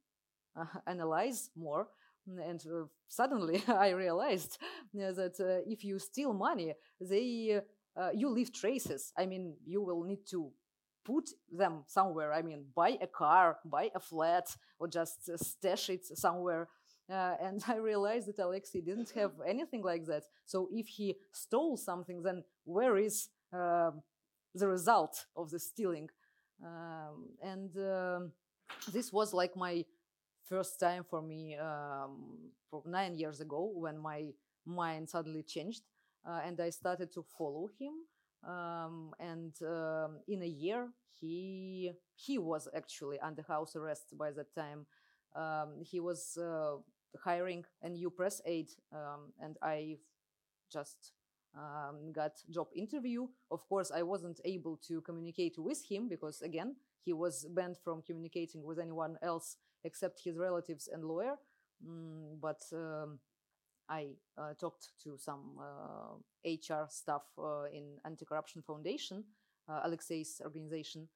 analyze 0.87 1.51
more. 1.57 1.89
And 2.27 2.61
uh, 2.67 2.87
suddenly 3.09 3.63
I 3.69 3.91
realized 3.91 4.59
that 4.95 5.35
uh, 5.41 5.71
if 5.71 5.85
you 5.85 5.99
steal 5.99 6.33
money, 6.33 6.75
they 7.01 7.61
uh, 7.97 8.11
you 8.15 8.29
leave 8.29 8.53
traces. 8.53 9.13
I 9.17 9.27
mean, 9.27 9.55
you 9.65 9.81
will 9.83 10.03
need 10.05 10.27
to 10.31 10.53
put 11.05 11.31
them 11.51 11.85
somewhere. 11.87 12.33
I 12.33 12.43
mean, 12.43 12.65
buy 12.75 12.99
a 13.01 13.07
car, 13.07 13.59
buy 13.65 13.91
a 13.95 14.01
flat, 14.01 14.55
or 14.79 14.89
just 14.89 15.29
uh, 15.33 15.37
stash 15.37 15.89
it 15.89 16.05
somewhere. 16.05 16.69
Uh, 17.09 17.35
and 17.41 17.63
I 17.69 17.77
realized 17.77 18.29
that 18.29 18.39
Alexei 18.39 18.81
didn't 18.81 19.11
have 19.15 19.33
anything 19.47 19.83
like 19.83 20.05
that. 20.07 20.25
So 20.45 20.69
if 20.73 20.89
he 20.89 21.17
stole 21.33 21.77
something, 21.77 22.23
then 22.23 22.43
where 22.65 22.97
is 22.97 23.29
uh, 23.53 23.93
the 24.55 24.69
result 24.69 25.27
of 25.37 25.51
the 25.51 25.59
stealing? 25.59 26.09
Um, 26.65 27.29
and 27.43 27.71
um, 27.77 28.33
this 28.93 29.13
was 29.13 29.33
like 29.33 29.57
my 29.57 29.85
first 30.49 30.79
time 30.81 31.05
for 31.09 31.23
me 31.23 31.57
um, 31.57 32.51
for 32.71 32.83
nine 32.87 33.15
years 33.17 33.41
ago 33.41 33.71
when 33.75 33.99
my 33.99 34.27
mind 34.65 35.09
suddenly 35.09 35.43
changed 35.43 35.83
uh, 36.27 36.41
and 36.45 36.61
I 36.61 36.71
started 36.71 37.13
to 37.15 37.23
follow 37.37 37.69
him. 37.79 37.95
Um, 38.49 39.13
and 39.19 39.55
um, 39.63 40.21
in 40.29 40.43
a 40.43 40.47
year, 40.47 40.89
he 41.21 41.93
he 42.15 42.39
was 42.39 42.69
actually 42.77 43.19
under 43.21 43.43
house 43.43 43.75
arrest 43.75 44.17
by 44.17 44.31
that 44.33 44.55
time. 44.55 44.87
Um, 45.35 45.81
he 45.83 46.01
was 46.01 46.37
uh, 46.37 46.77
hiring 47.25 47.65
a 47.83 47.89
new 47.89 48.11
press 48.11 48.41
aide, 48.47 48.71
um, 48.93 49.33
and 49.41 49.57
I 49.63 49.99
just 50.73 51.13
um, 51.57 52.13
got 52.13 52.33
job 52.51 52.69
interview. 52.75 53.27
Of 53.51 53.67
course, 53.69 53.91
I 53.91 54.03
wasn't 54.03 54.41
able 54.45 54.79
to 54.89 55.01
communicate 55.03 55.55
with 55.59 55.83
him 55.89 56.09
because 56.09 56.43
again, 56.43 56.77
he 57.05 57.13
was 57.13 57.47
banned 57.55 57.77
from 57.83 58.03
communicating 58.03 58.63
with 58.65 58.79
anyone 58.79 59.17
else 59.23 59.57
except 59.87 60.21
his 60.25 60.37
relatives 60.37 60.89
and 60.93 61.05
lawyer. 61.05 61.37
mm, 61.87 62.41
but 62.41 62.61
um, 62.73 63.21
I 63.89 64.17
uh, 64.37 64.55
talked 64.55 64.89
to 65.05 65.17
some 65.19 65.59
uh, 65.61 66.17
HR 66.45 66.87
staff 66.89 67.23
uh, 67.39 67.65
in 67.73 67.99
Anti-Corruption 68.05 68.63
Foundation, 68.63 69.25
uh, 69.69 69.81
Alexei's 69.85 70.41
organization, 70.45 71.09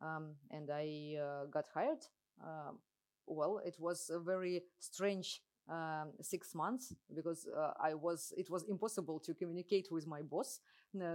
um, 0.00 0.34
and 0.50 0.70
I 0.70 1.16
uh, 1.20 1.44
got 1.46 1.66
hired. 1.74 2.04
Um, 2.42 2.78
well, 3.26 3.60
it 3.64 3.76
was 3.78 4.10
a 4.10 4.18
very 4.18 4.62
strange 4.78 5.42
um, 5.68 6.12
six 6.20 6.54
months 6.54 6.94
because 7.14 7.46
uh, 7.56 7.72
I 7.80 7.94
was 7.94 8.32
it 8.36 8.50
was 8.50 8.64
impossible 8.64 9.18
to 9.20 9.34
communicate 9.34 9.88
with 9.90 10.06
my 10.06 10.22
boss. 10.22 10.60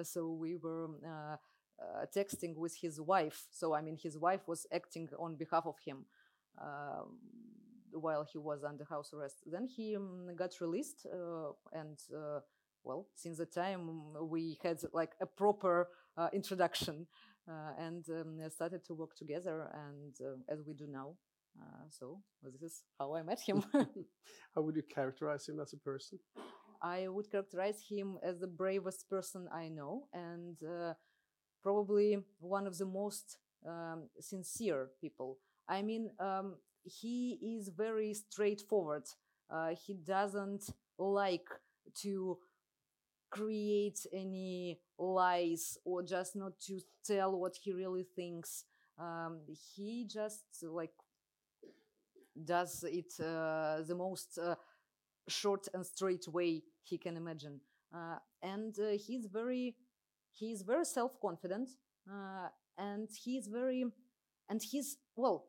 So 0.03 0.32
we 0.34 0.57
were 0.57 0.89
uh, 1.07 1.38
texting 2.16 2.55
with 2.55 2.76
his 2.76 2.99
wife. 2.99 3.45
So 3.51 3.74
I 3.74 3.82
mean, 3.82 3.97
his 3.97 4.18
wife 4.18 4.47
was 4.47 4.66
acting 4.74 5.10
on 5.18 5.36
behalf 5.36 5.66
of 5.66 5.76
him 5.86 5.97
um, 5.97 6.05
while 7.91 8.26
he 8.32 8.38
was 8.38 8.64
under 8.64 8.86
house 8.86 9.14
arrest. 9.14 9.43
Then 9.45 9.68
he 9.68 9.95
um, 9.95 10.28
got 10.36 10.51
released, 10.62 11.05
uh, 11.12 11.51
and 11.74 11.97
uh, 12.16 12.39
well, 12.84 13.07
since 13.16 13.38
the 13.38 13.45
time 13.45 13.89
we 14.30 14.57
had 14.64 14.78
like 14.93 15.14
a 15.22 15.26
proper 15.26 15.89
uh, 16.18 16.30
introduction 16.34 17.07
uh, 17.49 17.72
and 17.80 18.05
um, 18.10 18.39
started 18.49 18.84
to 18.86 18.93
work 18.93 19.16
together, 19.16 19.70
and 19.74 20.16
uh, 20.22 20.53
as 20.53 20.60
we 20.66 20.74
do 20.74 20.88
now. 20.88 21.16
Uh, 21.60 21.86
so 21.89 22.22
this 22.43 22.72
is 22.72 22.84
how 22.99 23.16
I 23.16 23.24
met 23.24 23.41
him. 23.41 23.64
How 24.55 24.62
would 24.62 24.76
you 24.76 24.84
characterize 24.84 25.47
him 25.47 25.60
as 25.60 25.74
a 25.74 25.78
person? 25.78 26.20
I 26.82 27.07
would 27.07 27.30
characterize 27.30 27.82
him 27.89 28.18
as 28.24 28.39
the 28.39 28.47
bravest 28.47 29.10
person 29.10 29.47
I 29.53 29.68
know 29.68 30.07
and 30.14 30.57
uh, 30.64 30.93
probably 31.62 32.20
one 32.39 32.68
of 32.68 32.78
the 32.78 32.86
most 32.86 33.38
um, 33.68 34.10
sincere 34.20 34.89
people. 35.01 35.39
I 35.70 35.84
mean, 35.84 36.12
um, 36.20 36.56
he 36.84 37.40
is 37.42 37.70
very 37.70 38.16
straightforward. 38.16 39.06
Uh, 39.52 39.76
he 39.88 39.96
doesn't 39.96 40.70
like 41.00 41.48
to 42.04 42.40
create 43.32 44.00
any 44.14 44.80
lies 44.98 45.78
or 45.86 46.04
just 46.04 46.36
not 46.36 46.60
to 46.62 46.82
tell 47.06 47.40
what 47.40 47.56
he 47.64 47.74
really 47.74 48.06
thinks. 48.16 48.66
Um, 49.00 49.42
he 49.76 50.06
just 50.08 50.44
like 50.64 50.94
does 52.46 52.84
it 52.88 53.14
uh, 53.20 53.82
the 53.88 53.96
most 53.96 54.38
uh, 54.38 54.56
short 55.30 55.68
and 55.74 55.86
straight 55.86 56.28
way 56.30 56.64
he 56.84 56.98
can 56.98 57.18
imagine 57.18 57.62
uh, 57.96 58.18
and 58.44 58.78
uh, 58.80 58.92
he's 58.98 59.28
very 59.28 59.76
he's 60.34 60.64
very 60.64 60.86
self-confident 60.86 61.70
uh, 62.12 62.50
and 62.78 63.10
he's 63.24 63.48
very 63.48 63.86
and 64.50 64.64
he's 64.64 64.98
well 65.16 65.49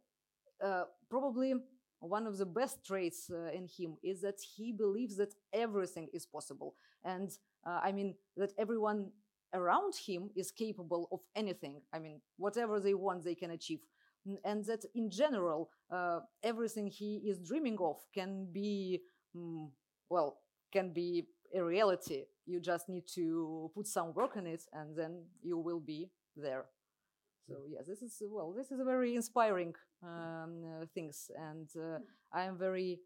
probably 1.08 1.54
one 2.00 2.26
of 2.26 2.38
the 2.38 2.46
best 2.46 2.84
traits 2.84 3.30
uh, 3.30 3.50
in 3.52 3.68
him 3.68 3.96
is 4.02 4.20
that 4.22 4.40
he 4.56 4.72
believes 4.72 5.16
that 5.16 5.34
everything 5.52 6.08
is 6.12 6.26
possible. 6.26 6.74
And 7.04 7.30
uh, 7.66 7.80
i 7.82 7.92
mean 7.92 8.14
that 8.36 8.52
everyone 8.58 9.10
around 9.52 9.94
him 9.94 10.30
is 10.34 10.50
capable 10.50 11.08
of 11.12 11.20
anything. 11.36 11.82
I 11.92 11.98
mean 11.98 12.20
whatever 12.36 12.80
they 12.80 12.94
want 12.94 13.24
they 13.24 13.34
can 13.34 13.50
achieve. 13.50 13.80
And 14.44 14.64
that 14.66 14.84
in 14.94 15.10
general 15.10 15.70
uh, 15.90 16.20
everything 16.42 16.86
he 16.86 17.16
is 17.24 17.38
dreaming 17.38 17.78
of 17.80 17.96
can 18.14 18.46
be 18.52 19.00
mm, 19.36 19.68
well 20.08 20.38
can 20.72 20.92
be 20.92 21.26
a 21.54 21.62
reality. 21.62 22.24
You 22.46 22.60
just 22.60 22.88
need 22.88 23.06
to 23.14 23.70
put 23.74 23.86
some 23.86 24.14
work 24.14 24.36
in 24.36 24.46
it 24.46 24.62
and 24.72 24.96
then 24.96 25.24
you 25.42 25.58
will 25.58 25.80
be 25.80 26.10
there 26.36 26.66
so 27.48 27.56
yes 27.68 27.86
this 27.86 28.02
is 28.02 28.22
well 28.28 28.52
this 28.52 28.70
is 28.70 28.80
a 28.80 28.84
very 28.84 29.14
inspiring 29.14 29.74
um, 30.02 30.62
uh, 30.64 30.86
things 30.94 31.30
and 31.38 31.68
uh, 31.76 31.98
i 32.32 32.42
am 32.42 32.58
very 32.58 33.00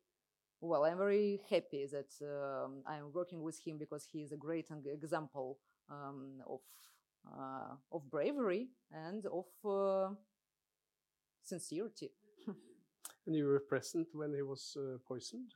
well 0.61 0.85
i'm 0.85 0.99
very 0.99 1.41
happy 1.51 1.87
that 1.91 2.13
um, 2.23 2.83
i'm 2.87 3.13
working 3.13 3.43
with 3.43 3.59
him 3.65 3.79
because 3.79 4.07
he 4.13 4.21
is 4.23 4.33
a 4.33 4.37
great 4.37 4.67
example 4.87 5.59
um, 5.91 6.41
of 6.49 6.61
uh, 7.27 7.75
of 7.93 8.11
bravery 8.11 8.69
and 8.93 9.25
of 9.27 9.47
uh, 9.65 10.13
sincerity 11.43 12.11
And 13.27 13.35
you 13.35 13.47
were 13.47 13.61
present 13.61 14.09
when 14.15 14.35
he 14.35 14.43
was 14.43 14.77
uh, 14.79 14.99
poisoned. 15.07 15.55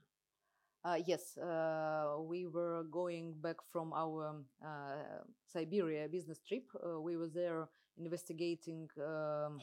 Uh, 0.83 0.97
yes, 1.05 1.37
uh, 1.37 2.17
we 2.21 2.45
were 2.47 2.83
going 2.89 3.33
back 3.41 3.57
from 3.71 3.93
our 3.93 4.29
um, 4.29 4.45
uh, 4.65 5.23
Siberia 5.45 6.07
business 6.07 6.39
trip. 6.47 6.63
Uh, 6.75 6.99
we 7.01 7.17
were 7.17 7.27
there 7.27 7.67
investigating, 7.99 8.89
um, 8.99 9.59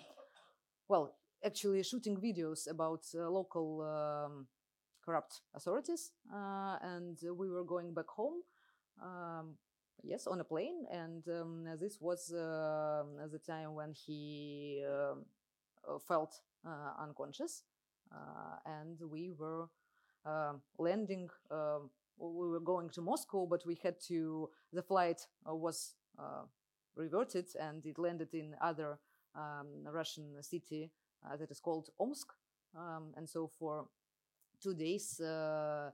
well, 0.89 1.14
actually 1.45 1.82
shooting 1.82 2.16
videos 2.16 2.70
about 2.70 3.05
uh, 3.14 3.28
local 3.30 3.82
um, 3.82 4.47
corrupt 5.05 5.41
authorities, 5.55 6.12
uh, 6.32 6.76
and 6.82 7.18
we 7.37 7.49
were 7.51 7.64
going 7.64 7.95
back 7.95 8.09
home. 8.09 8.43
Um, 9.03 9.57
yes, 10.03 10.26
on 10.26 10.41
a 10.41 10.45
plane, 10.45 10.84
and 10.91 11.26
um, 11.28 11.66
this 11.80 11.99
was 12.01 12.32
uh, 12.32 13.05
the 13.30 13.39
time 13.39 13.74
when 13.74 13.93
he 13.93 14.82
um, 14.89 15.24
uh, 15.89 15.99
felt 15.99 16.41
uh, 16.66 17.03
unconscious, 17.03 17.62
uh, 18.12 18.57
and 18.66 18.99
we 19.11 19.32
were 19.32 19.68
um 20.24 20.61
landing. 20.78 21.28
Um, 21.51 21.91
we 22.18 22.49
were 22.49 22.61
going 22.61 22.91
to 22.91 23.01
Moscow, 23.03 23.47
but 23.47 23.64
we 23.66 23.78
had 23.82 24.01
to. 24.09 24.49
The 24.72 24.82
flight 24.82 25.26
was 25.45 25.95
uh, 26.18 26.45
reverted, 26.97 27.47
and 27.61 27.85
it 27.87 27.99
landed 27.99 28.35
in 28.35 28.55
other 28.61 28.99
um, 29.35 29.85
Russian 29.85 30.43
city 30.43 30.91
uh, 31.25 31.37
that 31.37 31.51
is 31.51 31.61
called 31.61 31.91
Omsk. 32.01 32.33
Um, 32.77 33.15
and 33.17 33.29
so 33.29 33.51
for 33.59 33.87
two 34.63 34.75
days, 34.75 35.21
uh, 35.21 35.91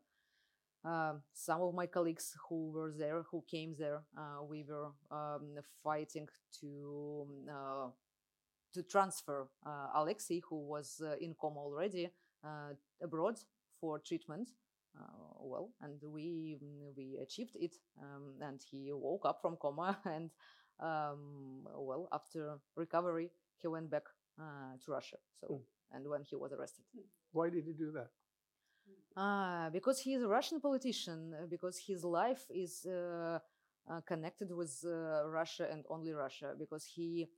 uh, 0.84 1.14
some 1.32 1.60
of 1.60 1.74
my 1.74 1.86
colleagues 1.86 2.36
who 2.48 2.70
were 2.70 2.92
there, 2.92 3.22
who 3.30 3.44
came 3.48 3.74
there, 3.78 4.02
uh, 4.16 4.42
we 4.42 4.64
were 4.64 4.90
um, 5.10 5.56
fighting 5.82 6.28
to 6.60 7.26
uh, 7.50 7.88
to 8.74 8.82
transfer 8.82 9.48
uh, 9.66 9.88
Alexei, 9.94 10.40
who 10.48 10.56
was 10.56 11.02
in 11.20 11.34
coma 11.34 11.60
already, 11.60 12.10
abroad 13.02 13.38
for 13.80 13.98
treatment. 13.98 14.48
Well, 15.38 15.70
and 15.82 16.00
we 16.02 16.58
we 16.96 17.18
achieved 17.22 17.56
it, 17.60 17.74
um, 18.00 18.34
and 18.40 18.60
he 18.70 18.90
woke 18.92 19.26
up 19.26 19.40
from 19.42 19.56
coma, 19.56 19.98
and 20.04 20.30
um, 20.82 21.68
well, 21.76 22.08
after 22.12 22.58
recovery, 22.76 23.30
he 23.60 23.68
went 23.68 23.90
back 23.90 24.04
uh, 24.40 24.76
to 24.84 24.92
Russia. 24.92 25.18
So, 25.40 25.46
Mm. 25.48 25.62
and 25.92 26.08
when 26.08 26.22
he 26.24 26.36
was 26.36 26.52
arrested. 26.52 26.84
Why 27.32 27.50
did 27.50 27.64
he 27.64 27.72
do 27.72 27.92
that? 27.92 28.10
Uh, 29.16 29.70
because 29.70 30.00
he 30.00 30.14
is 30.14 30.22
a 30.22 30.28
Russian 30.28 30.60
politician, 30.60 31.34
uh, 31.34 31.46
because 31.46 31.78
his 31.78 32.02
life 32.04 32.44
is 32.50 32.86
uh, 32.86 33.38
uh, 33.90 34.00
connected 34.06 34.50
with 34.50 34.82
uh, 34.86 35.28
Russia 35.28 35.68
and 35.70 35.84
only 35.90 36.12
Russia, 36.12 36.54
because 36.58 36.84
he 36.84 37.28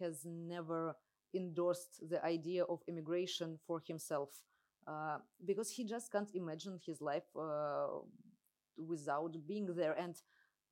has 0.00 0.24
never 0.24 0.96
endorsed 1.34 2.08
the 2.08 2.24
idea 2.24 2.64
of 2.64 2.80
immigration 2.88 3.58
for 3.66 3.80
himself, 3.86 4.30
uh, 4.86 5.18
because 5.44 5.70
he 5.70 5.84
just 5.84 6.10
can't 6.10 6.30
imagine 6.34 6.80
his 6.84 7.02
life 7.02 7.28
uh, 7.36 7.88
without 8.76 9.34
being 9.46 9.66
there. 9.74 9.92
And 9.92 10.16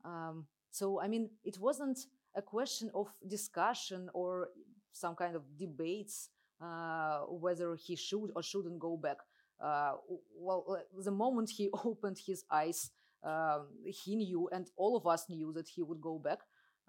um, 0.05 0.47
so, 0.70 1.01
I 1.01 1.09
mean, 1.09 1.31
it 1.45 1.59
wasn't 1.59 1.99
a 2.37 2.43
question 2.43 2.91
of 2.95 3.09
discussion 3.26 4.11
or 4.14 4.49
some 4.93 5.14
kind 5.14 5.34
of 5.34 5.43
debates 5.59 6.30
uh, 6.61 7.20
whether 7.28 7.76
he 7.76 7.97
should 7.97 8.30
or 8.37 8.43
shouldn't 8.43 8.78
go 8.78 8.97
back 8.97 9.18
uh, 9.61 9.93
well, 10.39 10.64
uh, 10.68 11.03
the 11.03 11.11
moment 11.11 11.51
he 11.51 11.70
opened 11.84 12.18
his 12.18 12.45
eyes, 12.51 12.91
um, 13.22 13.66
he 13.84 14.16
knew, 14.16 14.49
and 14.53 14.70
all 14.76 14.97
of 14.97 15.07
us 15.07 15.28
knew 15.28 15.53
that 15.53 15.68
he 15.68 15.82
would 15.82 16.01
go 16.01 16.18
back. 16.18 16.41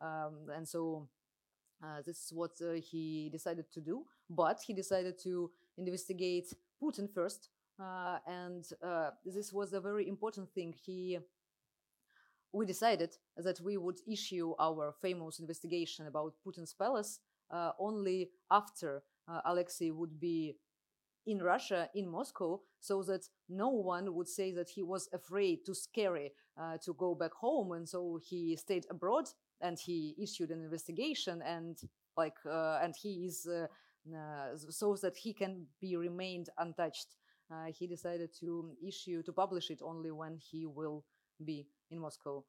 Um, 0.01 0.47
and 0.53 0.67
so 0.67 1.07
uh, 1.83 2.01
this 2.05 2.25
is 2.25 2.33
what 2.33 2.51
uh, 2.61 2.73
he 2.73 3.29
decided 3.31 3.71
to 3.73 3.81
do. 3.81 4.03
But 4.29 4.61
he 4.65 4.73
decided 4.73 5.17
to 5.23 5.51
investigate 5.77 6.53
Putin 6.81 7.11
first. 7.11 7.49
Uh, 7.79 8.17
and 8.27 8.65
uh, 8.83 9.11
this 9.25 9.53
was 9.53 9.73
a 9.73 9.79
very 9.79 10.07
important 10.07 10.49
thing. 10.49 10.73
He 10.85 11.19
we 12.53 12.65
decided 12.65 13.15
that 13.37 13.59
we 13.61 13.77
would 13.77 13.99
issue 14.07 14.53
our 14.59 14.93
famous 15.01 15.39
investigation 15.39 16.07
about 16.07 16.33
Putin's 16.45 16.73
palace 16.73 17.19
uh, 17.51 17.71
only 17.79 18.31
after 18.51 19.03
uh, 19.27 19.41
Alexei 19.45 19.91
would 19.91 20.19
be 20.19 20.57
in 21.25 21.39
Russia, 21.39 21.89
in 21.93 22.07
Moscow, 22.09 22.61
so 22.79 23.03
that 23.03 23.27
no 23.49 23.67
one 23.67 24.13
would 24.15 24.29
say 24.29 24.51
that 24.53 24.69
he 24.69 24.81
was 24.81 25.09
afraid, 25.13 25.65
too 25.65 25.73
scary 25.73 26.31
uh, 26.57 26.77
to 26.83 26.93
go 26.93 27.13
back 27.13 27.33
home, 27.33 27.73
and 27.73 27.87
so 27.87 28.17
he 28.23 28.55
stayed 28.55 28.85
abroad 28.89 29.25
and 29.59 29.77
he 29.79 30.15
issued 30.21 30.51
an 30.51 30.63
investigation 30.63 31.41
and 31.41 31.79
like 32.15 32.37
uh, 32.45 32.79
and 32.81 32.95
he 32.95 33.25
is 33.25 33.47
uh, 33.47 33.67
uh, 34.15 34.57
so 34.57 34.95
that 35.01 35.17
he 35.17 35.33
can 35.33 35.65
be 35.81 35.95
remained 35.95 36.49
untouched. 36.57 37.15
He 37.73 37.87
decided 37.87 38.31
to 38.41 38.75
issue 38.85 39.23
to 39.23 39.31
publish 39.31 39.69
it 39.69 39.79
only 39.81 40.11
when 40.11 40.37
he 40.37 40.65
will 40.65 41.05
be 41.45 41.65
in 41.91 41.99
Moscow. 41.99 42.43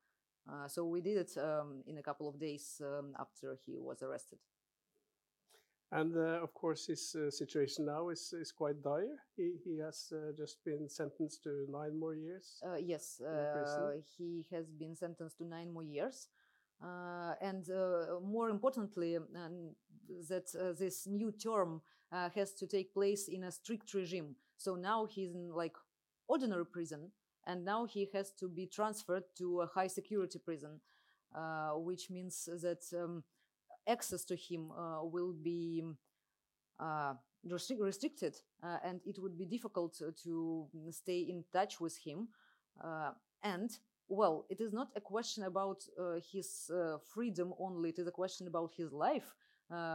Uh, 0.50 0.66
so 0.66 0.86
we 0.86 1.00
did 1.00 1.18
it 1.18 1.30
um, 1.36 1.82
in 1.86 1.98
a 1.98 2.02
couple 2.02 2.28
of 2.28 2.38
days 2.38 2.80
um, 2.80 3.12
after 3.18 3.56
he 3.66 3.76
was 3.78 4.02
arrested. 4.02 4.38
And 5.90 6.14
uh, 6.16 6.42
of 6.42 6.52
course, 6.52 6.86
his 6.86 7.16
uh, 7.16 7.30
situation 7.30 7.86
now 7.86 8.10
is, 8.10 8.34
is 8.38 8.52
quite 8.52 8.82
dire. 8.82 9.16
He, 9.36 9.52
he 9.64 9.78
has 9.78 10.12
uh, 10.12 10.32
just 10.36 10.62
been 10.64 10.88
sentenced 10.88 11.42
to 11.44 11.66
nine 11.70 11.98
more 11.98 12.14
years. 12.14 12.60
Uh, 12.66 12.76
yes, 12.76 13.20
uh, 13.20 13.92
he 14.18 14.44
has 14.52 14.66
been 14.70 14.94
sentenced 14.94 15.38
to 15.38 15.44
nine 15.46 15.72
more 15.72 15.82
years. 15.82 16.28
Uh, 16.82 17.34
and 17.40 17.70
uh, 17.70 18.20
more 18.22 18.50
importantly, 18.50 19.16
um, 19.16 19.74
that 20.28 20.54
uh, 20.54 20.72
this 20.78 21.06
new 21.06 21.32
term 21.32 21.80
uh, 22.12 22.28
has 22.34 22.52
to 22.54 22.66
take 22.66 22.92
place 22.92 23.28
in 23.28 23.44
a 23.44 23.50
strict 23.50 23.92
regime. 23.94 24.36
So 24.58 24.76
now 24.76 25.06
he's 25.06 25.34
in 25.34 25.50
like 25.54 25.76
ordinary 26.28 26.66
prison, 26.66 27.10
and 27.48 27.64
now 27.64 27.86
he 27.86 28.08
has 28.14 28.32
to 28.34 28.48
be 28.48 28.66
transferred 28.68 29.24
to 29.38 29.62
a 29.62 29.66
high 29.66 29.88
security 29.88 30.38
prison, 30.38 30.80
uh, 31.34 31.72
which 31.72 32.10
means 32.10 32.48
that 32.62 32.84
um, 32.94 33.24
access 33.88 34.24
to 34.24 34.36
him 34.36 34.70
uh, 34.72 35.04
will 35.04 35.32
be 35.32 35.82
uh, 36.80 37.14
restri- 37.46 37.80
restricted, 37.80 38.34
uh, 38.62 38.78
and 38.84 39.00
it 39.06 39.18
would 39.20 39.36
be 39.38 39.44
difficult 39.46 39.94
to- 39.98 40.68
stay 40.90 41.20
in 41.20 41.44
touch 41.52 41.80
with 41.80 41.96
him. 41.98 42.28
Uh, 42.82 43.12
and 43.42 43.70
well, 44.08 44.46
it 44.48 44.60
is 44.60 44.72
not 44.72 44.88
a 44.96 45.00
question 45.00 45.44
about 45.44 45.82
uh, 46.00 46.14
his 46.32 46.70
freedom 47.06 47.52
only; 47.58 47.90
it 47.90 47.98
is 47.98 48.06
a 48.06 48.10
question 48.12 48.46
about 48.46 48.72
his 48.76 48.92
life, 48.92 49.34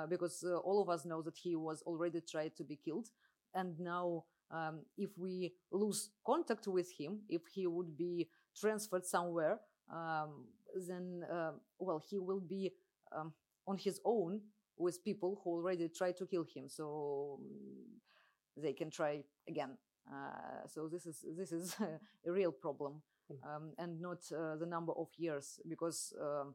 because 0.10 0.44
all 0.64 0.82
of 0.82 0.90
us 0.90 1.06
know 1.06 1.22
that 1.22 1.38
he 1.38 1.56
was 1.56 1.82
already 1.84 2.22
tried 2.22 2.56
to 2.58 2.64
be 2.64 2.76
killed, 2.76 3.10
and 3.54 3.80
now. 3.80 4.24
Um, 4.54 4.82
if 4.98 5.10
we 5.18 5.54
lose 5.72 6.12
contact 6.26 6.68
with 6.68 6.92
him, 6.92 7.22
if 7.30 7.42
he 7.54 7.66
would 7.68 7.98
be 7.98 8.30
transferred 8.56 9.06
somewhere, 9.06 9.60
um, 9.92 10.46
then 10.88 11.24
uh, 11.32 11.52
well, 11.80 12.02
he 12.08 12.20
will 12.20 12.40
be 12.40 12.72
um, 13.16 13.34
on 13.68 13.78
his 13.78 14.00
own 14.06 14.42
with 14.78 15.04
people 15.04 15.42
who 15.44 15.52
already 15.52 15.90
tried 15.90 16.18
to 16.18 16.28
kill 16.28 16.46
him. 16.54 16.70
So 16.70 17.40
mm, 17.42 18.62
they 18.62 18.74
can 18.74 18.92
try 18.92 19.24
again. 19.50 19.78
Uh, 20.12 20.68
so 20.68 20.88
this 20.88 21.06
is 21.06 21.26
this 21.38 21.52
is 21.52 21.76
a 22.28 22.32
real 22.32 22.52
problem, 22.52 23.02
um, 23.44 23.74
and 23.80 24.00
not 24.00 24.20
uh, 24.32 24.56
the 24.58 24.66
number 24.66 24.94
of 24.94 25.08
years 25.18 25.60
because 25.68 26.14
um 26.22 26.54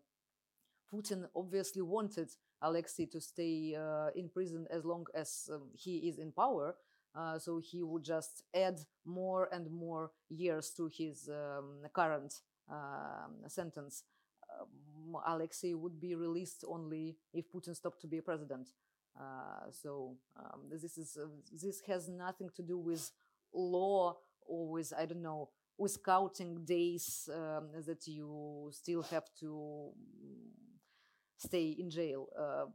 Putin 0.92 1.28
obviously 1.36 1.82
wanted 1.82 2.30
Alexei 2.62 3.06
to 3.06 3.20
stay 3.20 3.76
uh, 3.76 4.08
in 4.16 4.28
prison 4.28 4.66
as 4.70 4.84
long 4.84 5.06
as 5.14 5.48
um, 5.52 5.68
he 5.74 6.08
is 6.08 6.18
in 6.18 6.32
power. 6.32 6.74
Uh, 7.14 7.38
so 7.38 7.60
he 7.62 7.82
would 7.82 8.04
just 8.04 8.42
add 8.54 8.78
more 9.04 9.48
and 9.52 9.70
more 9.70 10.10
years 10.28 10.70
to 10.76 10.88
his 10.92 11.28
um, 11.28 11.80
current 11.92 12.34
um, 12.70 13.36
sentence. 13.48 14.04
Um, 14.60 15.16
Alexei 15.26 15.74
would 15.74 16.00
be 16.00 16.14
released 16.14 16.64
only 16.68 17.16
if 17.32 17.50
Putin 17.50 17.74
stopped 17.74 18.00
to 18.02 18.06
be 18.06 18.20
president. 18.20 18.68
Uh, 19.18 19.70
so 19.70 20.16
um, 20.38 20.62
this 20.70 20.96
is 20.96 21.18
uh, 21.20 21.26
this 21.52 21.80
has 21.86 22.08
nothing 22.08 22.50
to 22.54 22.62
do 22.62 22.78
with 22.78 23.10
law 23.52 24.16
or 24.46 24.70
with 24.70 24.92
I 24.96 25.06
don't 25.06 25.22
know 25.22 25.48
with 25.76 25.98
counting 26.04 26.64
days 26.64 27.28
um, 27.32 27.68
that 27.86 28.06
you 28.06 28.70
still 28.72 29.02
have 29.02 29.24
to 29.40 29.92
mm, 29.96 30.50
stay 31.36 31.76
in 31.78 31.90
jail. 31.90 32.28
Uh, 32.38 32.66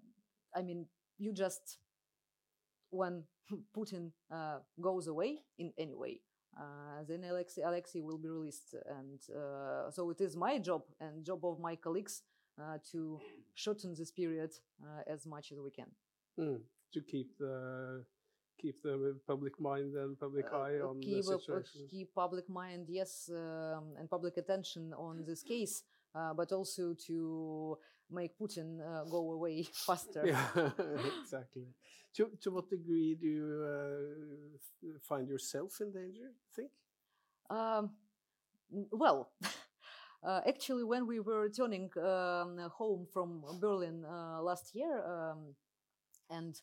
I 0.55 0.61
mean, 0.61 0.85
you 1.17 1.33
just 1.33 1.77
when 2.93 3.23
Putin 3.75 4.11
uh, 4.31 4.59
goes 4.79 5.07
away 5.07 5.39
in 5.57 5.73
any 5.77 5.95
way, 5.95 6.21
uh, 6.57 7.03
then 7.07 7.23
Alexei, 7.23 7.61
Alexei 7.61 8.01
will 8.01 8.17
be 8.17 8.29
released. 8.29 8.75
And 8.89 9.19
uh, 9.35 9.91
so 9.91 10.09
it 10.11 10.21
is 10.21 10.35
my 10.35 10.59
job 10.59 10.83
and 10.99 11.25
job 11.25 11.43
of 11.43 11.59
my 11.59 11.75
colleagues 11.75 12.21
uh, 12.61 12.77
to 12.91 13.19
shorten 13.55 13.95
this 13.97 14.11
period 14.11 14.51
uh, 14.81 15.11
as 15.11 15.25
much 15.25 15.51
as 15.51 15.59
we 15.59 15.71
can. 15.71 15.87
Mm, 16.39 16.59
to 16.93 17.01
keep 17.01 17.37
the 17.37 18.05
keep 18.59 18.81
the 18.83 19.19
public 19.27 19.59
mind 19.59 19.95
and 19.95 20.17
public 20.19 20.45
Uh, 20.51 20.57
eye 20.57 20.79
on 20.79 20.99
the 20.99 21.05
keep, 21.05 21.23
situation. 21.23 21.87
keep 21.89 22.13
public 22.13 22.47
mind, 22.47 22.87
yes, 22.87 23.29
um, 23.29 23.95
and 23.97 24.07
public 24.09 24.37
attention 24.37 24.93
on 24.93 25.25
this 25.25 25.41
case, 25.43 25.83
uh, 26.15 26.33
but 26.33 26.51
also 26.51 26.93
to 26.93 27.77
make 28.11 28.37
Putin 28.37 28.79
uh, 28.81 29.03
go 29.05 29.31
away 29.31 29.63
faster. 29.73 30.25
Yeah, 30.25 30.45
exactly. 31.21 31.67
To 32.15 32.29
to 32.41 32.51
what 32.51 32.69
degree 32.69 33.15
do 33.15 33.27
you 33.27 33.65
uh, 33.65 34.97
find 35.01 35.27
yourself 35.27 35.81
in 35.81 35.91
danger? 35.91 36.29
you 36.31 36.51
Think. 36.55 36.71
Um, 37.49 37.91
well, 38.91 39.31
uh, 40.23 40.41
actually, 40.47 40.83
when 40.83 41.07
we 41.07 41.19
were 41.19 41.41
returning 41.41 41.89
um, 41.97 42.57
home 42.73 43.07
from 43.11 43.43
Berlin 43.59 44.05
uh, 44.05 44.41
last 44.41 44.75
year, 44.75 45.03
um, 45.05 45.55
and 46.29 46.61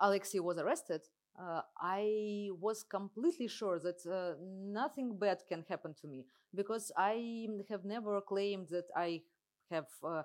Alexei 0.00 0.38
was 0.40 0.58
arrested, 0.58 1.02
uh, 1.38 1.62
I 1.80 2.50
was 2.60 2.82
completely 2.84 3.48
sure 3.48 3.78
that 3.80 4.04
uh, 4.06 4.34
nothing 4.42 5.16
bad 5.18 5.42
can 5.48 5.64
happen 5.68 5.94
to 6.00 6.06
me 6.06 6.26
because 6.54 6.92
I 6.96 7.48
have 7.68 7.84
never 7.84 8.20
claimed 8.20 8.68
that 8.70 8.86
I 8.96 9.22
have 9.74 9.86
uh, 10.02 10.22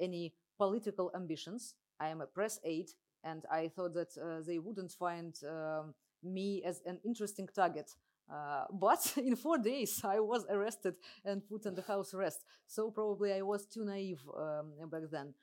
any 0.00 0.34
political 0.58 1.10
ambitions. 1.14 1.74
I 2.00 2.08
am 2.08 2.20
a 2.20 2.26
press 2.26 2.58
aide, 2.64 2.90
and 3.24 3.42
I 3.50 3.68
thought 3.68 3.94
that 3.94 4.16
uh, 4.20 4.42
they 4.46 4.58
wouldn't 4.58 4.92
find 4.92 5.34
um, 5.48 5.94
me 6.22 6.62
as 6.64 6.82
an 6.86 6.98
interesting 7.04 7.48
target. 7.54 7.90
Uh, 8.32 8.64
but 8.72 9.12
in 9.16 9.36
four 9.36 9.58
days, 9.58 10.00
I 10.04 10.20
was 10.20 10.46
arrested 10.50 10.94
and 11.24 11.46
put 11.48 11.66
under 11.66 11.82
house 11.82 12.14
arrest. 12.14 12.44
So 12.66 12.90
probably 12.90 13.32
I 13.32 13.42
was 13.42 13.66
too 13.66 13.84
naive 13.84 14.20
um, 14.36 14.72
back 14.90 15.02
then. 15.10 15.34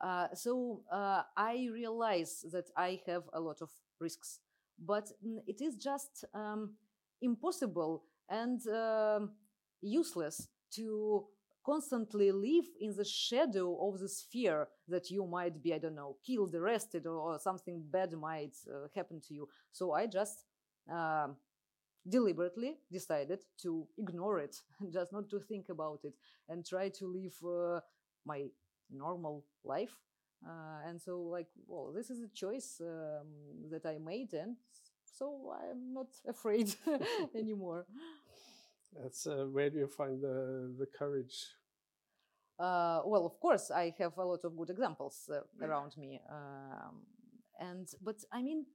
Uh, 0.00 0.28
so 0.34 0.82
uh, 0.92 1.22
I 1.36 1.68
realize 1.72 2.44
that 2.52 2.66
I 2.76 3.00
have 3.06 3.24
a 3.32 3.40
lot 3.40 3.60
of 3.60 3.70
risks, 4.00 4.38
but 4.78 5.10
mm, 5.26 5.38
it 5.46 5.60
is 5.60 5.76
just 5.76 6.24
um, 6.34 6.74
impossible 7.20 8.04
and 8.28 8.60
um, 8.68 9.32
useless 9.80 10.48
to 10.74 11.24
constantly 11.68 12.32
live 12.32 12.68
in 12.80 12.96
the 12.96 13.04
shadow 13.04 13.68
of 13.86 14.00
this 14.00 14.24
fear 14.32 14.68
that 14.88 15.10
you 15.10 15.26
might 15.26 15.62
be, 15.62 15.74
I 15.74 15.78
don't 15.78 15.94
know, 16.02 16.16
killed, 16.26 16.54
arrested, 16.54 17.06
or, 17.06 17.38
something 17.38 17.84
bad 17.90 18.12
might 18.12 18.56
uh, 18.72 18.88
happen 18.94 19.20
to 19.28 19.34
you. 19.34 19.48
So 19.72 19.92
I 19.92 20.06
just 20.06 20.38
um 20.90 21.36
deliberately 22.08 22.76
decided 22.90 23.40
to 23.62 23.86
ignore 23.98 24.38
it, 24.40 24.56
just 24.92 25.12
not 25.12 25.28
to 25.30 25.40
think 25.40 25.68
about 25.68 26.00
it, 26.04 26.14
and 26.48 26.64
try 26.64 26.88
to 26.88 27.06
live 27.06 27.36
uh, 27.44 27.80
my 28.24 28.46
normal 28.90 29.44
life. 29.64 29.94
Uh, 30.46 30.88
and 30.88 31.00
so, 31.00 31.20
like, 31.20 31.48
well, 31.66 31.92
this 31.92 32.10
is 32.10 32.22
a 32.22 32.28
choice 32.28 32.80
um, 32.80 33.28
that 33.70 33.84
I 33.84 33.98
made, 33.98 34.32
and 34.32 34.56
so 35.04 35.52
I'm 35.60 35.92
not 35.92 36.08
afraid 36.28 36.74
anymore. 37.34 37.86
That's 38.94 39.26
uh, 39.26 39.46
where 39.50 39.70
do 39.70 39.78
you 39.78 39.88
find 39.88 40.22
the 40.22 40.72
the 40.78 40.86
courage? 40.86 41.57
Uh, 42.58 43.02
well, 43.04 43.24
of 43.24 43.38
course, 43.40 43.70
I 43.70 43.94
have 43.98 44.18
a 44.18 44.24
lot 44.24 44.44
of 44.44 44.56
good 44.56 44.70
examples 44.70 45.30
uh, 45.32 45.40
around 45.64 45.96
me, 45.96 46.20
um, 46.28 47.02
and 47.60 47.88
but 48.02 48.16
I 48.32 48.42
mean, 48.42 48.66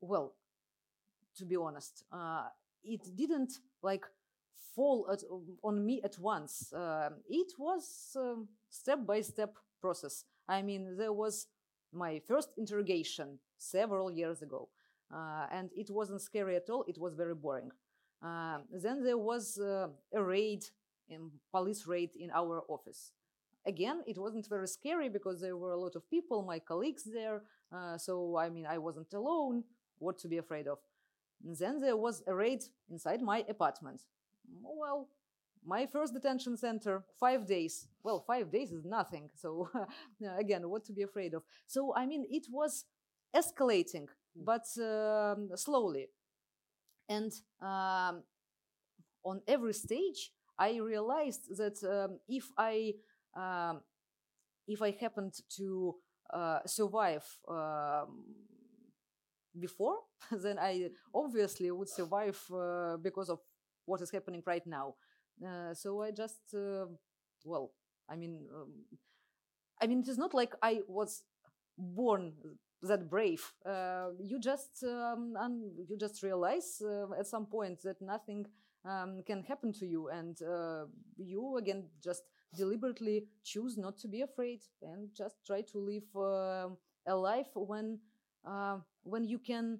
well, 0.00 0.34
to 1.36 1.44
be 1.44 1.56
honest, 1.56 2.04
uh, 2.12 2.48
it 2.84 3.02
didn't 3.16 3.52
like 3.82 4.04
fall 4.74 5.08
at, 5.12 5.22
on 5.62 5.84
me 5.84 6.00
at 6.04 6.18
once. 6.18 6.72
Um 6.72 7.14
it 7.28 7.52
was 7.58 8.16
um, 8.16 8.48
step 8.68 9.04
by 9.06 9.20
step 9.22 9.54
process. 9.80 10.24
I 10.48 10.62
mean, 10.62 10.96
there 10.96 11.12
was 11.12 11.46
my 11.92 12.20
first 12.28 12.50
interrogation 12.56 13.38
several 13.58 14.10
years 14.10 14.42
ago, 14.42 14.68
uh, 15.12 15.46
and 15.50 15.70
it 15.76 15.90
wasn't 15.90 16.20
scary 16.22 16.56
at 16.56 16.70
all. 16.70 16.84
It 16.88 16.98
was 16.98 17.14
very 17.14 17.34
boring. 17.34 17.70
Um 18.22 18.64
then 18.84 19.02
there 19.04 19.18
was 19.18 19.58
uh, 19.58 19.88
a 20.14 20.22
raid, 20.22 20.62
in 21.10 21.30
police 21.52 21.86
raid 21.86 22.10
in 22.18 22.30
our 22.30 22.62
office. 22.68 23.12
Again, 23.66 24.02
it 24.06 24.16
wasn't 24.16 24.48
very 24.48 24.66
scary 24.66 25.08
because 25.08 25.40
there 25.40 25.56
were 25.56 25.72
a 25.72 25.78
lot 25.78 25.94
of 25.96 26.08
people, 26.08 26.42
my 26.42 26.58
colleagues 26.58 27.04
there. 27.04 27.42
Uh, 27.72 27.98
so 27.98 28.36
I 28.38 28.48
mean, 28.48 28.66
I 28.66 28.78
wasn't 28.78 29.12
alone. 29.12 29.64
What 29.98 30.18
to 30.20 30.28
be 30.28 30.38
afraid 30.38 30.66
of? 30.66 30.78
And 31.44 31.56
then 31.56 31.80
there 31.80 31.96
was 31.96 32.22
a 32.26 32.34
raid 32.34 32.62
inside 32.90 33.20
my 33.22 33.44
apartment. 33.48 34.02
Well, 34.62 35.08
my 35.64 35.86
first 35.86 36.14
detention 36.14 36.56
center, 36.56 37.04
five 37.18 37.46
days. 37.46 37.88
Well, 38.02 38.24
five 38.26 38.50
days 38.50 38.72
is 38.72 38.84
nothing. 38.84 39.30
So, 39.34 39.68
again, 40.38 40.68
what 40.68 40.84
to 40.86 40.92
be 40.92 41.02
afraid 41.02 41.34
of? 41.34 41.42
So, 41.66 41.94
I 41.94 42.06
mean, 42.06 42.26
it 42.30 42.46
was 42.50 42.84
escalating, 43.36 44.06
but 44.34 44.66
um, 44.78 45.50
slowly. 45.54 46.08
And 47.08 47.32
um, 47.60 48.22
on 49.24 49.42
every 49.46 49.74
stage, 49.74 50.30
I 50.60 50.78
realized 50.78 51.56
that 51.58 51.78
um, 51.84 52.20
if 52.28 52.46
I 52.58 52.94
um, 53.36 53.82
if 54.68 54.82
I 54.82 54.92
happened 54.92 55.34
to 55.58 55.96
uh, 56.32 56.60
survive 56.66 57.24
um, 57.48 58.24
before, 59.58 59.96
then 60.30 60.58
I 60.58 60.90
obviously 61.14 61.70
would 61.70 61.88
survive 61.88 62.38
uh, 62.54 62.96
because 62.98 63.28
of 63.30 63.40
what 63.86 64.00
is 64.00 64.10
happening 64.10 64.42
right 64.46 64.66
now. 64.66 64.94
Uh, 65.44 65.74
so 65.74 66.02
I 66.02 66.10
just, 66.10 66.40
uh, 66.54 66.86
well, 67.44 67.72
I 68.08 68.16
mean, 68.16 68.46
um, 68.54 68.72
I 69.80 69.86
mean, 69.86 70.00
it 70.00 70.08
is 70.08 70.18
not 70.18 70.34
like 70.34 70.54
I 70.62 70.80
was 70.88 71.22
born 71.78 72.32
that 72.82 73.08
brave. 73.10 73.42
Uh, 73.64 74.10
you 74.22 74.38
just 74.40 74.84
um, 74.84 75.34
un- 75.40 75.72
you 75.88 75.96
just 75.98 76.22
realize 76.22 76.82
uh, 76.84 77.06
at 77.18 77.26
some 77.26 77.46
point 77.46 77.82
that 77.82 78.00
nothing 78.00 78.46
um, 78.84 79.22
can 79.26 79.42
happen 79.42 79.72
to 79.74 79.86
you, 79.86 80.08
and 80.08 80.40
uh, 80.42 80.86
you 81.16 81.56
again 81.58 81.84
just 82.02 82.22
deliberately 82.54 83.26
choose 83.44 83.76
not 83.76 83.98
to 83.98 84.08
be 84.08 84.22
afraid 84.22 84.60
and 84.82 85.08
just 85.16 85.36
try 85.46 85.62
to 85.62 85.78
live 85.78 86.16
uh, 86.16 86.68
a 87.06 87.14
life 87.14 87.48
when 87.54 87.98
uh, 88.46 88.78
when 89.02 89.24
you 89.24 89.38
can 89.38 89.78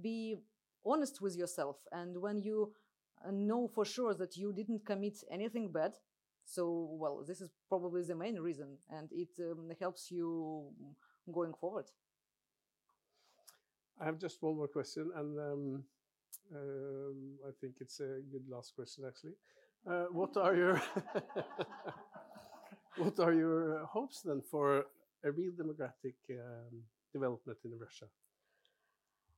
be 0.00 0.36
honest 0.84 1.20
with 1.20 1.36
yourself 1.36 1.76
and 1.92 2.20
when 2.20 2.38
you 2.42 2.72
uh, 3.26 3.30
know 3.30 3.68
for 3.68 3.84
sure 3.84 4.14
that 4.14 4.36
you 4.36 4.52
didn't 4.52 4.84
commit 4.84 5.16
anything 5.30 5.70
bad. 5.72 5.92
So 6.44 6.88
well 6.92 7.24
this 7.26 7.40
is 7.40 7.50
probably 7.68 8.02
the 8.02 8.14
main 8.16 8.38
reason 8.38 8.76
and 8.90 9.08
it 9.12 9.30
um, 9.40 9.70
helps 9.80 10.10
you 10.10 10.70
going 11.32 11.54
forward. 11.54 11.86
I 14.00 14.04
have 14.04 14.18
just 14.18 14.42
one 14.42 14.56
more 14.56 14.68
question, 14.68 15.10
and 15.14 15.38
um, 15.38 15.84
um, 16.54 17.38
I 17.46 17.50
think 17.60 17.76
it's 17.80 18.00
a 18.00 18.20
good 18.30 18.48
last 18.48 18.74
question 18.74 19.04
actually. 19.06 19.34
Uh, 19.86 20.06
what 20.10 20.36
are 20.36 20.54
your 20.54 20.82
what 22.96 23.18
are 23.20 23.32
your 23.32 23.84
hopes 23.86 24.22
then 24.22 24.42
for 24.50 24.86
a 25.24 25.30
real 25.30 25.52
democratic 25.56 26.16
um, 26.30 26.82
development 27.12 27.58
in 27.64 27.78
Russia? 27.78 28.06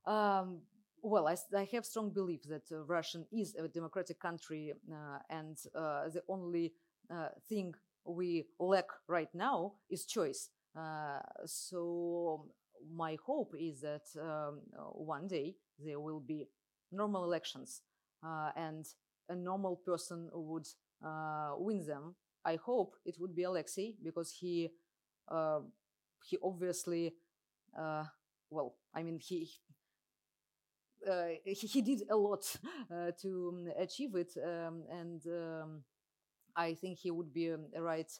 Um, 0.05 0.61
well, 1.01 1.27
I 1.27 1.63
have 1.71 1.85
strong 1.85 2.09
belief 2.11 2.43
that 2.49 2.71
uh, 2.71 2.83
Russian 2.83 3.25
is 3.31 3.55
a 3.55 3.67
democratic 3.67 4.19
country, 4.19 4.73
uh, 4.91 5.19
and 5.29 5.57
uh, 5.75 6.09
the 6.09 6.23
only 6.27 6.73
uh, 7.09 7.29
thing 7.47 7.73
we 8.05 8.47
lack 8.59 8.87
right 9.07 9.33
now 9.33 9.73
is 9.89 10.05
choice. 10.05 10.49
Uh, 10.75 11.19
so 11.45 12.45
my 12.91 13.17
hope 13.25 13.53
is 13.59 13.81
that 13.81 14.05
um, 14.19 14.61
one 14.93 15.27
day 15.27 15.55
there 15.79 15.99
will 15.99 16.19
be 16.19 16.47
normal 16.91 17.23
elections, 17.23 17.81
uh, 18.25 18.51
and 18.55 18.85
a 19.29 19.35
normal 19.35 19.75
person 19.77 20.29
would 20.33 20.67
uh, 21.05 21.53
win 21.57 21.85
them. 21.85 22.15
I 22.45 22.55
hope 22.57 22.95
it 23.05 23.17
would 23.19 23.35
be 23.35 23.43
Alexei 23.43 23.95
because 24.03 24.31
he 24.31 24.69
uh, 25.29 25.59
he 26.25 26.37
obviously 26.43 27.13
well, 28.49 28.75
I 28.93 29.03
mean 29.03 29.19
he 29.19 29.49
he, 31.45 31.53
he 31.53 31.81
did 31.81 32.03
a 32.09 32.15
lot 32.15 32.43
to 33.21 33.53
um, 33.53 33.67
achieve 33.77 34.15
it, 34.15 34.33
um, 34.43 34.83
and 34.91 35.21
um, 35.27 35.83
I 36.55 36.73
think 36.73 36.99
he 36.99 37.11
would 37.11 37.33
be 37.33 37.51
um, 37.53 37.67
a 37.75 37.81
right 37.81 38.11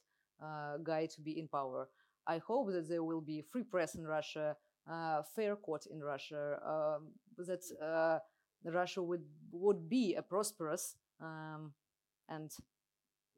uh, 0.44 0.78
guy 0.84 1.08
to 1.08 1.22
be 1.22 1.40
in 1.40 1.48
power. 1.48 1.90
I 2.28 2.40
hope 2.40 2.72
that 2.72 2.90
there 2.90 3.04
will 3.04 3.22
be 3.22 3.42
free 3.42 3.64
press 3.64 3.96
in 3.96 4.06
Russia, 4.06 4.56
uh, 4.90 5.22
fair 5.36 5.56
court 5.56 5.86
in 5.92 6.02
Russia, 6.02 6.60
um, 6.66 7.14
that 7.38 7.64
uh, 7.82 8.20
Russia 8.74 9.02
would 9.02 9.26
would 9.52 9.90
be 9.90 10.16
a 10.16 10.22
prosperous 10.22 10.96
um, 11.22 11.74
and 12.30 12.52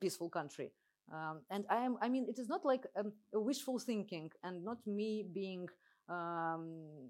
peaceful 0.01 0.29
country. 0.29 0.71
Um, 1.11 1.41
and 1.49 1.65
I 1.69 1.77
am, 1.77 1.97
I 2.01 2.09
mean, 2.09 2.27
it 2.29 2.37
is 2.37 2.47
not 2.47 2.65
like 2.65 2.85
um, 2.95 3.13
a 3.33 3.39
wishful 3.39 3.79
thinking, 3.79 4.31
and 4.43 4.63
not 4.63 4.77
me 4.85 5.25
being 5.33 5.67
um, 6.07 7.09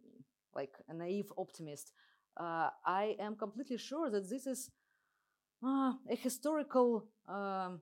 like 0.55 0.74
a 0.88 0.93
naive 0.93 1.32
optimist 1.38 1.91
uh, 2.39 2.70
I 2.86 3.15
am 3.20 3.36
completely 3.36 3.78
sure 3.78 4.09
that 4.09 4.30
this 4.30 4.47
is 4.47 4.72
uh, 5.63 5.93
a 6.09 6.15
historical 6.15 7.05
um, 7.28 7.82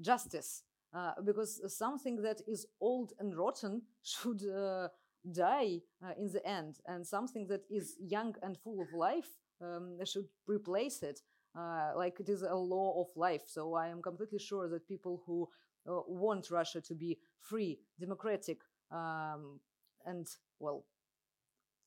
justice 0.00 0.62
uh, 0.92 1.12
because 1.24 1.60
something 1.76 2.22
that 2.22 2.40
is 2.46 2.66
old 2.80 3.12
and 3.18 3.36
rotten 3.36 3.82
should 4.02 4.42
uh, 4.48 4.88
die 5.32 5.80
uh, 6.04 6.12
in 6.18 6.30
the 6.32 6.46
end, 6.46 6.78
and 6.86 7.06
something 7.06 7.46
that 7.48 7.64
is 7.70 7.96
young 8.00 8.34
and 8.42 8.58
full 8.58 8.80
of 8.80 8.88
life 8.92 9.28
um, 9.60 9.98
should 10.04 10.28
replace 10.46 11.02
it. 11.02 11.20
Uh, 11.56 11.92
like 11.94 12.18
it 12.18 12.28
is 12.28 12.42
a 12.42 12.54
law 12.54 13.00
of 13.00 13.06
life. 13.16 13.42
So 13.46 13.74
I 13.74 13.86
am 13.86 14.02
completely 14.02 14.40
sure 14.40 14.68
that 14.68 14.88
people 14.88 15.22
who 15.24 15.48
uh, 15.88 16.00
want 16.08 16.50
Russia 16.50 16.80
to 16.80 16.94
be 16.94 17.18
free, 17.38 17.78
democratic, 18.00 18.58
um, 18.90 19.60
and 20.04 20.26
well, 20.58 20.84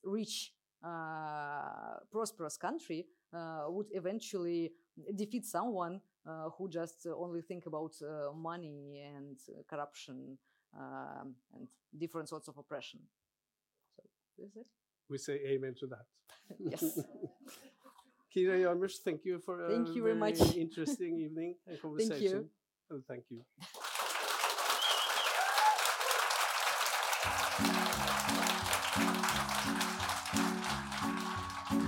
rich 0.04 0.54
uh, 0.84 1.98
prosperous 2.12 2.56
country 2.58 3.08
uh, 3.34 3.66
would 3.68 3.88
eventually 3.92 4.72
defeat 5.16 5.46
someone 5.46 6.00
uh, 6.26 6.50
who 6.58 6.70
just 6.70 7.06
only 7.16 7.42
think 7.42 7.66
about 7.66 7.94
money 8.36 9.02
and 9.16 9.38
corruption 9.68 10.38
um, 10.78 11.36
and 11.54 11.68
different 11.98 12.30
sorts 12.30 12.48
of 12.48 12.58
oppression. 12.58 13.00
This. 14.38 14.66
We 15.10 15.18
say 15.18 15.40
amen 15.48 15.76
to 15.80 15.88
that. 15.88 16.06
Yes. 16.60 16.84
Kira 18.36 18.56
Yarmers, 18.60 18.98
thank 19.04 19.26
you 19.26 19.40
for 19.40 19.66
a 19.66 19.70
Thank 19.70 19.96
you 19.96 20.04
very 20.04 20.16
much. 20.16 20.40
interesting 20.56 21.18
evening 21.26 21.56
and 21.66 21.82
conversation. 21.82 22.50
And 22.90 23.04
thank 23.08 23.24
you. 23.30 23.44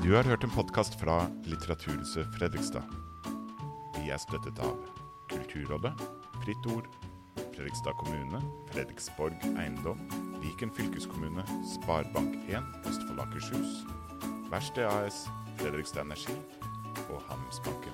Du 0.03 0.15
har 0.15 0.23
hørt 0.23 0.43
en 0.43 0.49
podkast 0.49 0.99
fra 0.99 1.27
Litteraturhuset 1.43 2.27
Fredrikstad. 2.37 2.83
Vi 3.97 4.09
er 4.09 4.17
støttet 4.17 4.59
av 4.63 4.77
Kulturrådet, 5.29 5.93
Fritt 6.43 6.65
Ord, 6.73 6.87
Fredrikstad 7.53 7.93
kommune, 7.99 8.41
Fredriksborg 8.71 9.35
eiendom, 9.59 9.99
Viken 10.49 10.71
fylkeskommune, 10.71 11.43
Sparebank1 11.63 12.87
Østfold 12.89 13.19
Akershus, 13.19 13.85
Verksted 14.49 14.83
AS, 14.83 15.27
Fredrikstad 15.57 16.01
Energi 16.01 16.33
og 17.09 17.21
Handelsbanken. 17.29 17.93